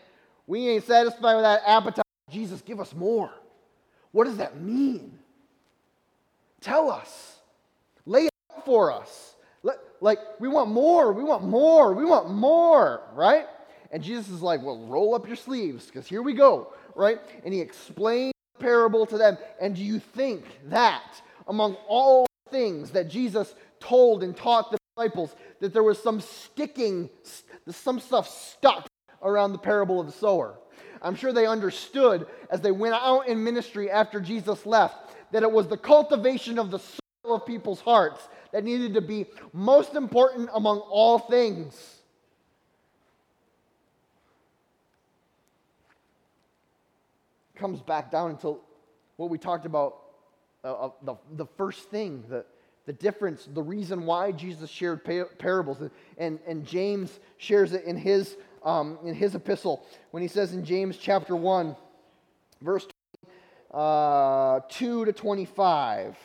we 0.46 0.70
ain't 0.70 0.86
satisfied 0.86 1.36
with 1.36 1.44
that 1.44 1.64
appetite. 1.66 2.06
Jesus, 2.30 2.62
give 2.62 2.80
us 2.80 2.94
more." 2.94 3.32
What 4.12 4.26
does 4.26 4.38
that 4.38 4.62
mean? 4.62 5.18
Tell 6.62 6.92
us. 6.92 7.40
Lay 8.06 8.28
it 8.28 8.34
out 8.54 8.66
for 8.66 8.92
us. 8.92 9.34
Let, 9.64 9.80
like, 10.00 10.20
we 10.40 10.48
want 10.48 10.70
more, 10.70 11.12
we 11.12 11.24
want 11.24 11.44
more, 11.44 11.94
we 11.94 12.06
want 12.06 12.30
more, 12.30 13.02
right? 13.14 13.48
And 13.96 14.04
Jesus 14.04 14.28
is 14.28 14.42
like, 14.42 14.62
well, 14.62 14.78
roll 14.88 15.16
up 15.16 15.26
your 15.26 15.38
sleeves 15.38 15.86
because 15.86 16.06
here 16.06 16.22
we 16.22 16.34
go, 16.34 16.74
right? 16.96 17.18
And 17.46 17.54
he 17.54 17.62
explained 17.62 18.34
the 18.58 18.62
parable 18.66 19.06
to 19.06 19.18
them. 19.18 19.38
And 19.62 19.74
do 19.74 19.82
you 19.82 20.00
think 20.00 20.44
that 20.66 21.22
among 21.48 21.76
all 21.88 22.28
things 22.52 22.92
that 22.92 23.08
Jesus 23.08 23.56
told 23.80 24.22
and 24.22 24.36
taught 24.36 24.70
the 24.70 24.78
disciples, 24.98 25.34
that 25.62 25.72
there 25.72 25.82
was 25.82 26.04
some 26.04 26.20
sticking, 26.20 27.10
some 27.70 28.02
stuff 28.02 28.28
stuck 28.28 28.86
around 29.22 29.54
the 29.54 29.60
parable 29.60 30.02
of 30.02 30.08
the 30.08 30.12
sower? 30.12 30.60
I'm 31.02 31.16
sure 31.16 31.32
they 31.32 31.48
understood 31.48 32.28
as 32.50 32.60
they 32.60 32.72
went 32.72 32.96
out 32.96 33.30
in 33.30 33.42
ministry 33.42 33.90
after 33.90 34.20
Jesus 34.20 34.66
left 34.66 35.16
that 35.32 35.42
it 35.42 35.50
was 35.50 35.70
the 35.70 35.78
cultivation 35.78 36.60
of 36.60 36.70
the 36.70 36.80
soil 36.80 37.36
of 37.36 37.46
people's 37.46 37.80
hearts 37.80 38.28
that 38.52 38.66
needed 38.66 38.94
to 38.96 39.02
be 39.02 39.26
most 39.54 39.96
important 39.96 40.50
among 40.54 40.80
all 40.80 41.18
things. 41.18 41.95
Comes 47.66 47.82
back 47.82 48.12
down 48.12 48.30
until 48.30 48.60
what 49.16 49.32
we 49.32 49.40
talked 49.40 49.66
about 49.66 50.02
uh, 50.64 50.90
the, 51.02 51.16
the 51.32 51.48
first 51.58 51.90
thing, 51.90 52.24
the, 52.30 52.46
the 52.86 52.94
difference, 52.94 53.50
the 53.52 53.64
reason 53.64 54.06
why 54.06 54.32
Jesus 54.32 54.70
shared 54.70 55.04
parables. 55.40 55.80
And, 56.20 56.38
and 56.46 56.64
James 56.64 57.20
shares 57.38 57.74
it 57.74 57.84
in 57.86 57.98
his, 57.98 58.38
um, 58.64 59.00
in 59.04 59.16
his 59.16 59.34
epistle 59.34 59.84
when 60.12 60.22
he 60.22 60.28
says 60.28 60.54
in 60.54 60.64
James 60.64 60.96
chapter 60.98 61.36
1, 61.36 61.76
verse 62.62 62.86
uh, 63.74 64.60
2 64.70 65.06
to 65.06 65.12
25. 65.12 66.16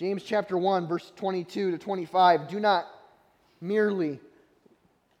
James 0.00 0.22
chapter 0.22 0.56
1, 0.56 0.88
verse 0.88 1.12
22 1.16 1.72
to 1.72 1.76
25. 1.76 2.48
Do 2.48 2.58
not 2.58 2.86
merely 3.60 4.18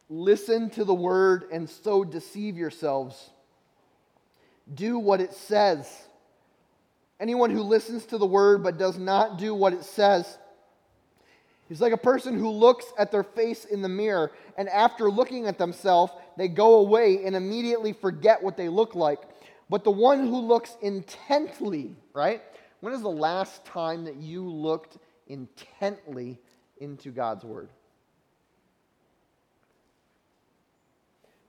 listen 0.08 0.70
to 0.70 0.84
the 0.84 0.94
word 0.94 1.44
and 1.52 1.68
so 1.68 2.02
deceive 2.02 2.56
yourselves. 2.56 3.28
Do 4.74 4.98
what 4.98 5.20
it 5.20 5.34
says. 5.34 5.86
Anyone 7.20 7.50
who 7.50 7.60
listens 7.60 8.06
to 8.06 8.16
the 8.16 8.24
word 8.24 8.62
but 8.62 8.78
does 8.78 8.96
not 8.96 9.36
do 9.36 9.54
what 9.54 9.74
it 9.74 9.84
says 9.84 10.38
is 11.68 11.82
like 11.82 11.92
a 11.92 11.98
person 11.98 12.38
who 12.38 12.48
looks 12.48 12.86
at 12.98 13.12
their 13.12 13.22
face 13.22 13.66
in 13.66 13.82
the 13.82 13.88
mirror 13.90 14.32
and 14.56 14.66
after 14.70 15.10
looking 15.10 15.46
at 15.46 15.58
themselves, 15.58 16.10
they 16.38 16.48
go 16.48 16.76
away 16.76 17.26
and 17.26 17.36
immediately 17.36 17.92
forget 17.92 18.42
what 18.42 18.56
they 18.56 18.70
look 18.70 18.94
like. 18.94 19.20
But 19.68 19.84
the 19.84 19.90
one 19.90 20.20
who 20.20 20.40
looks 20.40 20.74
intently, 20.80 21.94
right? 22.14 22.40
When 22.80 22.92
is 22.94 23.02
the 23.02 23.08
last 23.08 23.64
time 23.64 24.04
that 24.04 24.16
you 24.16 24.48
looked 24.48 24.98
intently 25.26 26.38
into 26.78 27.10
God's 27.10 27.44
Word? 27.44 27.68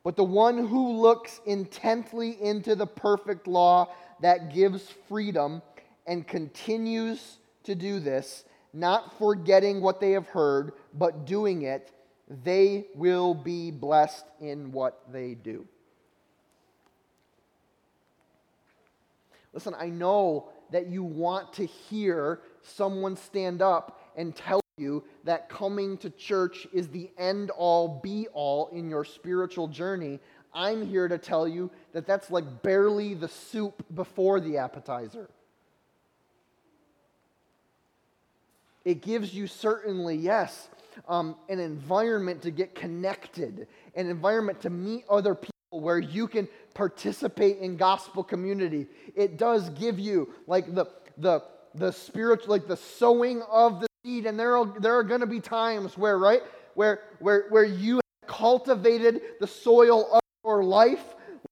But 0.03 0.15
the 0.15 0.23
one 0.23 0.67
who 0.67 0.93
looks 0.99 1.41
intently 1.45 2.41
into 2.41 2.75
the 2.75 2.87
perfect 2.87 3.47
law 3.47 3.93
that 4.21 4.53
gives 4.53 4.89
freedom 5.07 5.61
and 6.07 6.27
continues 6.27 7.37
to 7.63 7.75
do 7.75 7.99
this, 7.99 8.43
not 8.73 9.17
forgetting 9.19 9.81
what 9.81 9.99
they 9.99 10.11
have 10.11 10.27
heard, 10.27 10.73
but 10.93 11.25
doing 11.25 11.61
it, 11.61 11.91
they 12.43 12.87
will 12.95 13.33
be 13.35 13.69
blessed 13.69 14.25
in 14.39 14.71
what 14.71 15.01
they 15.11 15.35
do. 15.35 15.67
Listen, 19.53 19.75
I 19.77 19.87
know 19.87 20.49
that 20.71 20.87
you 20.87 21.03
want 21.03 21.53
to 21.53 21.65
hear 21.65 22.39
someone 22.61 23.15
stand 23.15 23.61
up 23.61 24.01
and 24.15 24.35
tell 24.35 24.61
you 24.77 25.03
that 25.23 25.49
coming 25.49 25.97
to 25.97 26.09
church 26.09 26.67
is 26.73 26.87
the 26.87 27.09
end 27.17 27.51
all 27.51 27.99
be 28.01 28.27
all 28.33 28.67
in 28.69 28.89
your 28.89 29.05
spiritual 29.05 29.67
journey. 29.67 30.19
I'm 30.53 30.85
here 30.85 31.07
to 31.07 31.17
tell 31.17 31.47
you 31.47 31.71
that 31.93 32.05
that's 32.05 32.29
like 32.29 32.61
barely 32.61 33.13
the 33.13 33.27
soup 33.27 33.85
before 33.93 34.39
the 34.39 34.57
appetizer. 34.57 35.29
It 38.83 39.01
gives 39.01 39.33
you 39.33 39.45
certainly, 39.45 40.15
yes, 40.15 40.69
um, 41.07 41.35
an 41.49 41.59
environment 41.59 42.41
to 42.41 42.51
get 42.51 42.73
connected, 42.73 43.67
an 43.95 44.09
environment 44.09 44.61
to 44.61 44.69
meet 44.69 45.05
other 45.09 45.35
people 45.35 45.50
where 45.71 45.99
you 45.99 46.27
can 46.27 46.47
participate 46.73 47.57
in 47.59 47.77
gospel 47.77 48.23
community. 48.23 48.87
It 49.15 49.37
does 49.37 49.69
give 49.69 49.99
you 49.99 50.33
like 50.47 50.73
the 50.73 50.85
the 51.17 51.41
the 51.75 51.91
spiritual 51.91 52.49
like 52.49 52.67
the 52.67 52.77
sowing 52.77 53.41
of 53.43 53.79
the 53.79 53.87
seed. 54.03 54.25
And 54.25 54.39
there 54.39 54.57
are 54.57 54.79
there 54.79 54.97
are 54.97 55.03
going 55.03 55.21
to 55.21 55.27
be 55.27 55.39
times 55.39 55.97
where 55.97 56.17
right 56.17 56.41
where 56.75 57.01
where 57.19 57.45
where 57.49 57.63
you 57.63 57.99
cultivated 58.27 59.21
the 59.39 59.47
soil 59.47 60.13
of 60.13 60.21
your 60.45 60.63
life 60.63 61.03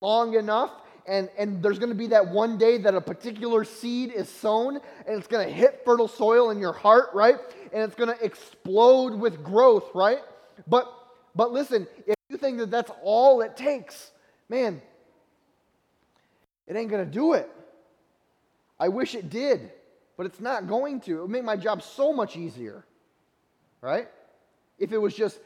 long 0.02 0.36
enough 0.36 0.72
and 1.08 1.30
and 1.38 1.62
there's 1.64 1.80
going 1.80 1.90
to 1.90 1.96
be 1.96 2.08
that 2.08 2.28
one 2.28 2.58
day 2.58 2.78
that 2.78 2.96
a 2.96 3.02
particular 3.02 3.64
seed 3.64 4.12
is 4.12 4.30
sown 4.30 4.76
and 5.08 5.18
it's 5.18 5.28
going 5.28 5.46
to 5.46 5.54
hit 5.54 5.82
fertile 5.84 6.08
soil 6.08 6.52
in 6.52 6.60
your 6.60 6.74
heart 6.74 7.10
right? 7.14 7.38
And 7.74 7.84
it's 7.84 7.96
going 7.96 8.16
to 8.16 8.24
explode 8.24 9.14
with 9.14 9.44
growth 9.44 9.90
right? 9.94 10.20
But 10.68 10.92
but 11.36 11.52
listen 11.52 11.88
if 12.06 12.16
think 12.40 12.58
that 12.60 12.72
that's 12.72 12.92
all 13.04 13.42
it 13.42 13.56
takes, 13.56 14.12
man, 14.48 14.82
it 16.68 16.76
ain't 16.76 16.90
going 16.90 17.04
to 17.04 17.12
do 17.12 17.34
it. 17.34 17.50
I 18.80 18.88
wish 18.88 19.16
it 19.16 19.30
did, 19.30 19.72
but 20.16 20.26
it's 20.26 20.40
not 20.40 20.68
going 20.68 21.02
to. 21.02 21.18
It 21.18 21.22
would 21.22 21.30
make 21.30 21.44
my 21.44 21.56
job 21.56 21.82
so 21.82 22.14
much 22.14 22.38
easier, 22.38 22.86
right? 23.82 24.08
If 24.78 24.92
it 24.92 24.98
was 24.98 25.14
just 25.16 25.40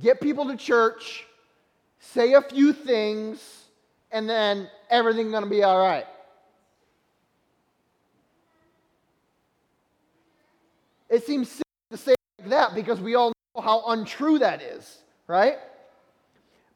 get 0.00 0.20
people 0.20 0.46
to 0.48 0.56
church, 0.56 1.26
say 2.00 2.32
a 2.32 2.42
few 2.42 2.72
things, 2.72 3.64
and 4.10 4.28
then 4.28 4.68
everything's 4.90 5.30
going 5.30 5.44
to 5.44 5.50
be 5.50 5.62
all 5.62 5.78
right. 5.78 6.06
It 11.08 11.24
seems 11.24 11.48
silly 11.48 11.62
to 11.90 11.96
say 11.96 12.14
like 12.40 12.48
that 12.50 12.74
because 12.74 13.00
we 13.00 13.14
all 13.14 13.32
know 13.54 13.62
how 13.62 13.84
untrue 13.88 14.38
that 14.40 14.62
is, 14.62 14.98
right? 15.28 15.58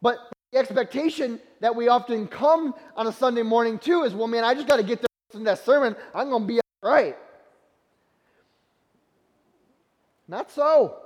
But 0.01 0.19
the 0.53 0.59
expectation 0.59 1.41
that 1.61 1.75
we 1.75 1.89
often 1.89 2.27
come 2.27 2.75
on 2.97 3.07
a 3.07 3.13
Sunday 3.13 3.43
morning 3.43 3.79
too 3.79 4.03
is, 4.05 4.15
well, 4.15 4.29
man, 4.29 4.45
I 4.45 4.55
just 4.55 4.69
got 4.69 4.77
to 4.77 4.83
get 4.83 5.01
there 5.01 5.09
in 5.35 5.45
that 5.45 5.65
sermon. 5.65 5.97
I'm 6.15 6.31
going 6.31 6.43
to 6.43 6.49
be 6.49 6.61
all 6.83 6.91
right. 6.91 7.17
Not 10.29 10.51
so. 10.51 10.97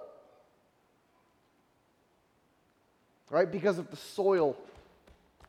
Right? 3.31 3.51
Because 3.51 3.79
if 3.79 3.91
the 3.91 3.97
soil 3.97 4.57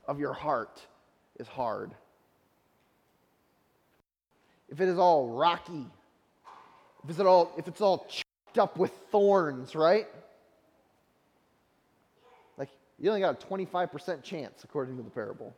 of 0.08 0.20
your 0.20 0.34
heart 0.34 0.80
is 1.40 1.48
hard, 1.48 1.92
if 4.70 4.80
it 4.80 4.88
is 4.88 4.98
all 4.98 5.28
rocky, 5.28 5.86
if 7.04 7.10
it's 7.10 7.20
all, 7.20 7.52
if 7.58 7.68
it's 7.68 7.82
all 7.82 8.08
chopped 8.10 8.58
up 8.58 8.78
with 8.78 8.92
thorns, 9.12 9.76
right? 9.76 10.08
Like, 13.04 13.06
you 13.06 13.10
only 13.10 13.22
got 13.22 13.44
a 13.44 13.48
25% 13.48 14.24
chance, 14.24 14.64
according 14.64 14.96
to 14.96 15.04
the 15.04 15.10
parable. 15.10 15.54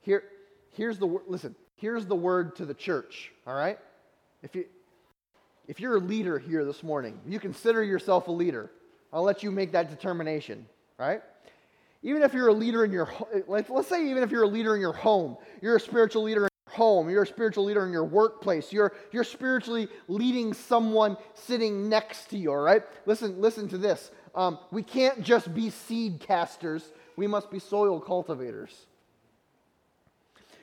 Here, 0.00 0.24
here's 0.72 0.98
the 0.98 1.06
word, 1.06 1.22
listen, 1.28 1.54
here's 1.76 2.04
the 2.04 2.16
word 2.16 2.56
to 2.56 2.66
the 2.66 2.74
church, 2.74 3.30
all 3.46 3.54
right? 3.54 3.78
If, 4.42 4.56
you, 4.56 4.64
if 5.68 5.78
you're 5.78 5.98
a 5.98 6.00
leader 6.00 6.40
here 6.40 6.64
this 6.64 6.82
morning, 6.82 7.20
you 7.24 7.38
consider 7.38 7.84
yourself 7.84 8.26
a 8.26 8.32
leader. 8.32 8.72
I'll 9.12 9.22
let 9.22 9.44
you 9.44 9.52
make 9.52 9.70
that 9.70 9.88
determination, 9.88 10.66
right? 10.98 11.22
Even 12.02 12.22
if 12.22 12.34
you're 12.34 12.48
a 12.48 12.52
leader 12.52 12.84
in 12.84 12.90
your, 12.90 13.04
home, 13.04 13.28
let's 13.46 13.88
say 13.88 14.10
even 14.10 14.24
if 14.24 14.32
you're 14.32 14.42
a 14.42 14.48
leader 14.48 14.74
in 14.74 14.80
your 14.80 14.94
home, 14.94 15.36
you're 15.62 15.76
a 15.76 15.80
spiritual 15.80 16.24
leader 16.24 16.46
in 16.46 16.50
your 16.66 16.74
home, 16.74 17.08
you're 17.08 17.22
a 17.22 17.26
spiritual 17.26 17.66
leader 17.66 17.86
in 17.86 17.92
your 17.92 18.04
workplace, 18.04 18.72
you're, 18.72 18.94
you're 19.12 19.22
spiritually 19.22 19.86
leading 20.08 20.52
someone 20.52 21.16
sitting 21.34 21.88
next 21.88 22.30
to 22.30 22.36
you, 22.36 22.50
all 22.50 22.56
right? 22.56 22.82
Listen, 23.06 23.40
listen 23.40 23.68
to 23.68 23.78
this. 23.78 24.10
Um, 24.34 24.58
we 24.70 24.82
can't 24.82 25.22
just 25.22 25.52
be 25.54 25.70
seed 25.70 26.20
casters, 26.20 26.92
we 27.16 27.26
must 27.26 27.50
be 27.50 27.58
soil 27.58 28.00
cultivators. 28.00 28.86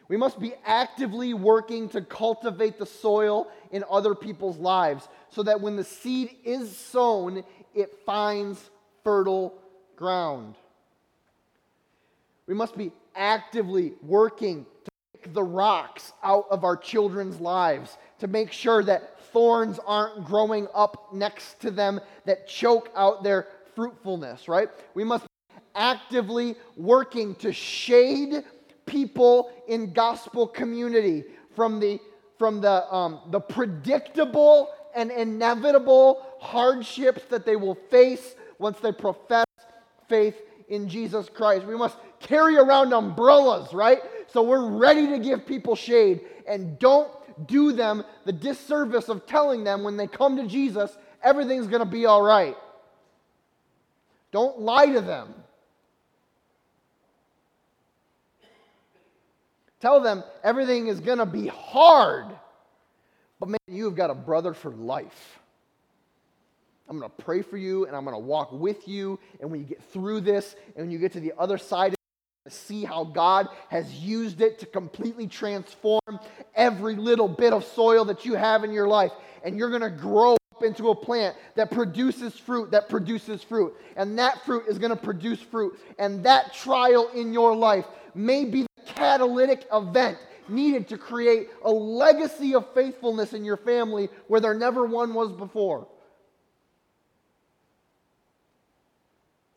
We 0.10 0.16
must 0.16 0.40
be 0.40 0.54
actively 0.66 1.34
working 1.34 1.90
to 1.90 2.02
cultivate 2.02 2.80
the 2.80 2.86
soil 2.86 3.50
in 3.72 3.84
other 3.90 4.16
people's 4.16 4.58
lives 4.58 5.08
so 5.30 5.44
that 5.44 5.60
when 5.60 5.76
the 5.76 5.84
seed 5.84 6.34
is 6.46 6.76
sown, 6.76 7.44
it 7.76 7.94
finds 8.06 8.70
fertile 9.04 9.54
ground. 9.98 10.56
We 12.48 12.54
must 12.54 12.78
be 12.78 12.94
actively 13.16 13.94
working 14.02 14.66
to 14.86 14.92
pick 15.14 15.34
the 15.34 15.44
rocks 15.44 16.14
out 16.24 16.46
of 16.50 16.64
our 16.64 16.78
children's 16.78 17.42
lives 17.42 17.98
to 18.20 18.28
make 18.28 18.54
sure 18.54 18.84
that 18.84 19.20
thorns 19.34 19.80
aren't 19.86 20.24
growing 20.26 20.68
up 20.74 21.14
next 21.14 21.60
to 21.62 21.72
them 21.72 22.00
that 22.26 22.48
choke 22.48 22.90
out 22.96 23.24
their 23.24 23.48
fruitfulness, 23.78 24.48
right? 24.48 24.70
We 24.96 25.04
must 25.04 25.24
be 25.26 25.62
actively 25.76 26.56
working 26.76 27.36
to 27.36 27.54
shade 27.54 28.44
people 28.88 29.52
in 29.68 29.94
gospel 29.94 30.48
community 30.48 31.24
from 31.56 31.80
the 31.80 32.00
from 32.40 32.60
the 32.60 32.92
um, 32.92 33.20
the 33.30 33.40
predictable 33.40 34.70
and 34.96 35.12
inevitable 35.12 36.26
hardships 36.40 37.22
that 37.30 37.46
they 37.46 37.56
will 37.56 37.76
face 37.92 38.34
once 38.58 38.80
they 38.80 38.92
profess 38.92 39.46
faith 40.10 40.42
in 40.70 40.90
Jesus 40.90 41.30
Christ. 41.30 41.68
We 41.68 41.78
must 41.78 41.98
carry 42.20 42.58
around 42.58 42.94
umbrellas, 42.94 43.76
right? 43.76 44.00
So 44.34 44.42
we're 44.42 44.72
ready 44.72 45.08
to 45.10 45.20
give 45.20 45.46
people 45.46 45.76
shade 45.76 46.22
and 46.48 46.80
don't 46.80 47.12
do 47.48 47.74
them 47.74 48.04
the 48.26 48.34
disservice 48.34 49.08
of 49.08 49.28
telling 49.28 49.64
them 49.64 49.84
when 49.84 49.98
they 49.98 50.08
come 50.08 50.36
to 50.38 50.48
Jesus, 50.48 50.98
everything's 51.22 51.68
going 51.68 51.84
to 51.84 51.92
be 51.92 52.08
all 52.08 52.24
right. 52.24 52.56
Don't 54.38 54.60
lie 54.60 54.86
to 54.86 55.02
them. 55.02 55.34
Tell 59.80 60.00
them 60.00 60.24
everything 60.44 60.90
is 60.90 61.00
going 61.00 61.18
to 61.18 61.26
be 61.26 61.48
hard. 61.48 62.28
But 63.40 63.50
man, 63.50 63.58
you've 63.68 63.96
got 63.96 64.12
a 64.12 64.14
brother 64.14 64.54
for 64.54 64.70
life. 64.70 65.40
I'm 66.88 67.00
going 67.00 67.10
to 67.10 67.24
pray 67.24 67.42
for 67.42 67.58
you 67.58 67.88
and 67.88 67.96
I'm 67.96 68.04
going 68.04 68.14
to 68.14 68.24
walk 68.24 68.52
with 68.52 68.88
you. 68.88 69.18
And 69.42 69.50
when 69.50 69.62
you 69.62 69.66
get 69.66 69.84
through 69.92 70.22
this 70.22 70.56
and 70.76 70.86
when 70.86 70.92
you 70.92 71.00
get 71.00 71.14
to 71.14 71.20
the 71.20 71.34
other 71.36 71.58
side, 71.58 71.96
see 72.48 72.84
how 72.86 73.06
God 73.06 73.48
has 73.70 73.92
used 73.92 74.42
it 74.42 74.60
to 74.60 74.68
completely 74.68 75.26
transform 75.26 76.20
every 76.54 76.96
little 76.96 77.28
bit 77.28 77.54
of 77.54 77.66
soil 77.66 78.06
that 78.06 78.24
you 78.24 78.36
have 78.36 78.64
in 78.64 78.72
your 78.72 78.88
life. 78.88 79.14
And 79.44 79.58
you're 79.58 79.72
going 79.72 79.82
to 79.82 79.90
grow 79.90 80.38
into 80.64 80.90
a 80.90 80.96
plant 80.96 81.36
that 81.56 81.72
produces 81.72 82.38
fruit, 82.38 82.72
that 82.72 82.90
produces 82.90 83.44
fruit. 83.44 83.74
And 83.96 84.18
that 84.20 84.46
fruit 84.46 84.66
is 84.68 84.78
going 84.78 84.92
to 84.92 84.96
produce 84.96 85.42
fruit. 85.42 85.80
And 86.00 86.24
that 86.24 86.54
trial 86.54 87.10
in 87.14 87.34
your 87.34 87.56
life 87.56 87.86
may 88.14 88.46
be 88.46 88.64
the 88.64 88.94
catalytic 88.94 89.68
event 89.72 90.18
needed 90.50 90.88
to 90.90 90.98
create 90.98 91.50
a 91.64 91.72
legacy 91.72 92.56
of 92.56 92.74
faithfulness 92.74 93.34
in 93.34 93.44
your 93.44 93.58
family 93.58 94.10
where 94.28 94.40
there 94.40 94.54
never 94.54 94.86
one 94.86 95.14
was 95.14 95.32
before. 95.32 95.88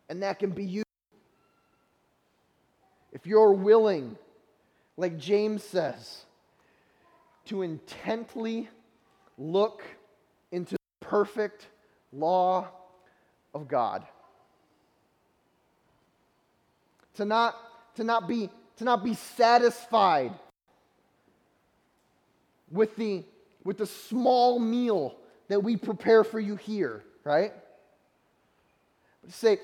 And 0.08 0.22
that 0.22 0.38
can 0.40 0.50
be 0.50 0.64
you. 0.64 0.82
If 3.12 3.26
you're 3.26 3.52
willing, 3.52 4.16
like 4.96 5.18
James 5.18 5.62
says, 5.62 6.24
to 7.46 7.62
intently 7.62 8.68
look 9.38 9.82
into 10.52 10.76
perfect 11.10 11.66
law 12.12 12.68
of 13.52 13.66
God. 13.66 14.04
To 17.16 17.24
not, 17.24 17.56
to 17.96 18.04
not, 18.04 18.28
be, 18.28 18.48
to 18.76 18.84
not 18.84 19.02
be 19.02 19.14
satisfied 19.14 20.32
with 22.70 22.94
the, 22.94 23.24
with 23.64 23.78
the 23.78 23.86
small 23.86 24.60
meal 24.60 25.16
that 25.48 25.60
we 25.64 25.76
prepare 25.76 26.22
for 26.22 26.38
you 26.38 26.54
here, 26.54 27.02
right? 27.24 27.52
But 29.22 29.32
say, 29.32 29.58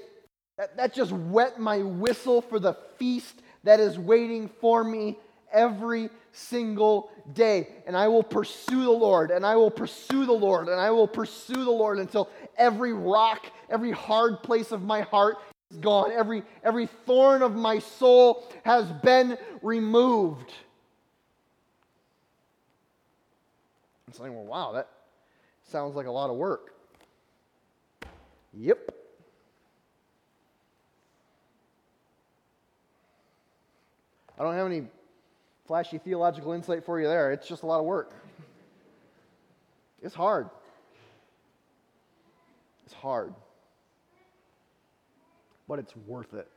that, 0.56 0.76
that 0.76 0.94
just 0.94 1.12
wet 1.12 1.60
my 1.60 1.78
whistle 1.78 2.42
for 2.42 2.58
the 2.58 2.74
feast 2.98 3.40
that 3.62 3.78
is 3.78 3.96
waiting 4.00 4.50
for 4.60 4.82
me 4.82 5.16
every 5.52 6.10
single 6.32 7.10
day. 7.32 7.68
And 7.86 7.96
I 7.96 8.08
will 8.08 8.22
pursue 8.22 8.84
the 8.84 8.90
Lord, 8.90 9.30
and 9.30 9.44
I 9.44 9.56
will 9.56 9.70
pursue 9.70 10.26
the 10.26 10.32
Lord, 10.32 10.68
and 10.68 10.80
I 10.80 10.90
will 10.90 11.08
pursue 11.08 11.64
the 11.64 11.70
Lord 11.70 11.98
until 11.98 12.28
every 12.56 12.92
rock, 12.92 13.46
every 13.70 13.92
hard 13.92 14.42
place 14.42 14.72
of 14.72 14.82
my 14.82 15.02
heart 15.02 15.36
is 15.70 15.78
gone. 15.78 16.12
Every, 16.12 16.42
every 16.62 16.86
thorn 16.86 17.42
of 17.42 17.54
my 17.54 17.78
soul 17.78 18.50
has 18.64 18.90
been 19.02 19.38
removed. 19.62 20.52
I'm 24.06 24.12
saying, 24.12 24.34
well, 24.34 24.44
wow, 24.44 24.72
that 24.72 24.88
sounds 25.64 25.96
like 25.96 26.06
a 26.06 26.10
lot 26.10 26.30
of 26.30 26.36
work. 26.36 26.74
Yep. 28.54 28.92
I 34.38 34.42
don't 34.42 34.54
have 34.54 34.66
any 34.66 34.86
flashy 35.66 35.98
theological 35.98 36.52
insight 36.52 36.84
for 36.84 37.00
you 37.00 37.06
there. 37.06 37.32
It's 37.32 37.48
just 37.48 37.62
a 37.62 37.66
lot 37.66 37.80
of 37.80 37.84
work. 37.84 38.12
It's 40.02 40.14
hard. 40.14 40.48
It's 42.84 42.94
hard. 42.94 43.34
But 45.68 45.78
it's 45.80 45.94
worth 46.06 46.32
it. 46.34 46.48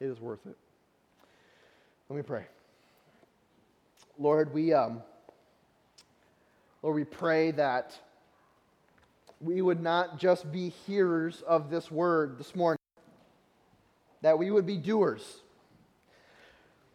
It 0.00 0.06
is 0.06 0.20
worth 0.20 0.44
it. 0.46 0.56
Let 2.08 2.16
me 2.16 2.22
pray. 2.22 2.44
Lord, 4.18 4.52
we 4.52 4.72
um, 4.72 5.02
Lord, 6.82 6.96
we 6.96 7.04
pray 7.04 7.52
that 7.52 7.98
we 9.40 9.62
would 9.62 9.80
not 9.80 10.18
just 10.18 10.50
be 10.50 10.70
hearers 10.86 11.42
of 11.46 11.70
this 11.70 11.90
word 11.90 12.38
this 12.38 12.54
morning, 12.54 12.78
that 14.22 14.38
we 14.38 14.50
would 14.50 14.66
be 14.66 14.76
doers. 14.76 15.43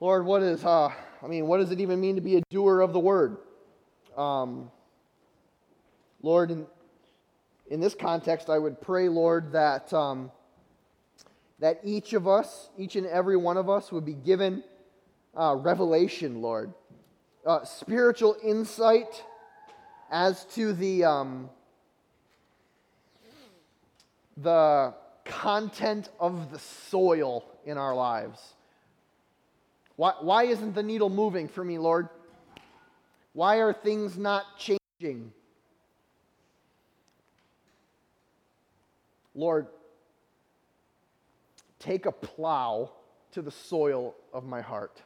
Lord, 0.01 0.25
what 0.25 0.41
is, 0.41 0.63
uh, 0.63 0.87
I 1.21 1.27
mean, 1.27 1.45
what 1.47 1.57
does 1.57 1.71
it 1.71 1.81
even 1.81 1.99
mean 1.99 2.15
to 2.15 2.21
be 2.21 2.37
a 2.37 2.41
doer 2.49 2.79
of 2.79 2.93
the 2.93 2.99
word? 2.99 3.35
Um, 4.15 4.71
Lord, 6.21 6.51
in, 6.51 6.65
in 7.69 7.81
this 7.81 7.95
context, 7.95 8.49
I 8.49 8.57
would 8.57 8.79
pray, 8.79 9.09
Lord, 9.09 9.51
that, 9.51 9.91
um, 9.91 10.31
that 11.59 11.81
each 11.83 12.13
of 12.13 12.29
us, 12.29 12.69
each 12.77 12.95
and 12.95 13.05
every 13.07 13.35
one 13.35 13.57
of 13.57 13.69
us, 13.69 13.91
would 13.91 14.05
be 14.05 14.13
given 14.13 14.63
uh, 15.37 15.57
revelation, 15.57 16.41
Lord, 16.41 16.73
uh, 17.45 17.65
spiritual 17.65 18.37
insight 18.41 19.21
as 20.09 20.45
to 20.55 20.71
the, 20.71 21.03
um, 21.03 21.49
the 24.37 24.93
content 25.25 26.07
of 26.21 26.53
the 26.53 26.59
soil 26.59 27.43
in 27.65 27.77
our 27.77 27.93
lives. 27.93 28.55
Why, 29.99 30.13
why 30.21 30.43
isn't 30.45 30.75
the 30.75 30.81
needle 30.81 31.09
moving 31.09 31.49
for 31.49 31.61
me, 31.61 31.77
Lord? 31.77 32.07
Why 33.33 33.57
are 33.57 33.73
things 33.73 34.17
not 34.17 34.45
changing? 34.57 35.33
Lord, 39.35 39.67
take 41.79 42.05
a 42.05 42.13
plow 42.13 42.91
to 43.33 43.41
the 43.41 43.51
soil 43.51 44.15
of 44.31 44.45
my 44.45 44.61
heart. 44.61 45.01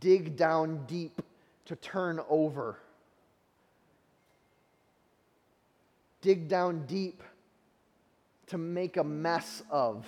Dig 0.00 0.34
down 0.34 0.86
deep 0.86 1.20
to 1.66 1.76
turn 1.76 2.20
over. 2.26 2.78
Dig 6.22 6.48
down 6.48 6.86
deep 6.86 7.22
to 8.46 8.56
make 8.56 8.96
a 8.96 9.04
mess 9.04 9.62
of 9.70 10.06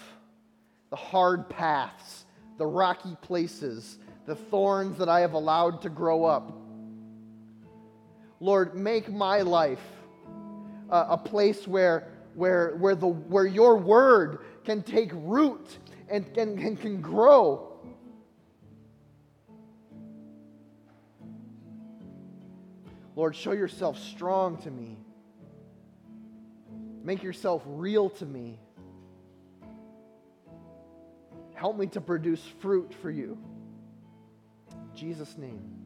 the 0.89 0.97
hard 0.97 1.51
paths, 1.51 2.25
the 2.59 2.67
rocky 2.67 3.17
places, 3.23 3.99
the 4.27 4.35
thorns 4.35 4.99
that 4.99 5.09
I 5.09 5.21
have 5.21 5.33
allowed 5.33 5.83
to 5.83 5.89
grow 5.89 6.25
up. 6.25 6.53
Lord, 8.41 8.75
make 8.75 9.11
my 9.11 9.41
life 9.41 9.83
a, 10.91 11.07
a 11.11 11.19
place 11.19 11.67
where, 11.67 12.09
where, 12.35 12.77
where, 12.77 12.95
the, 12.95 13.07
where 13.07 13.47
your 13.47 13.77
word 13.77 14.41
can 14.65 14.83
take 14.83 15.11
root 15.15 15.79
and, 16.09 16.27
and, 16.37 16.59
and 16.59 16.81
can 16.81 17.01
grow. 17.01 17.65
Lord, 23.17 23.35
show 23.35 23.53
yourself 23.53 23.99
strong 23.99 24.59
to 24.59 24.71
me. 24.71 24.97
Make 27.03 27.23
yourself 27.23 27.63
real 27.67 28.11
to 28.11 28.27
me. 28.27 28.61
Help 31.59 31.77
me 31.77 31.89
to 31.89 32.01
produce 32.01 32.41
fruit 32.61 32.95
for 33.03 33.11
you. 33.11 33.37
In 34.71 34.97
Jesus' 34.97 35.37
name. 35.37 35.78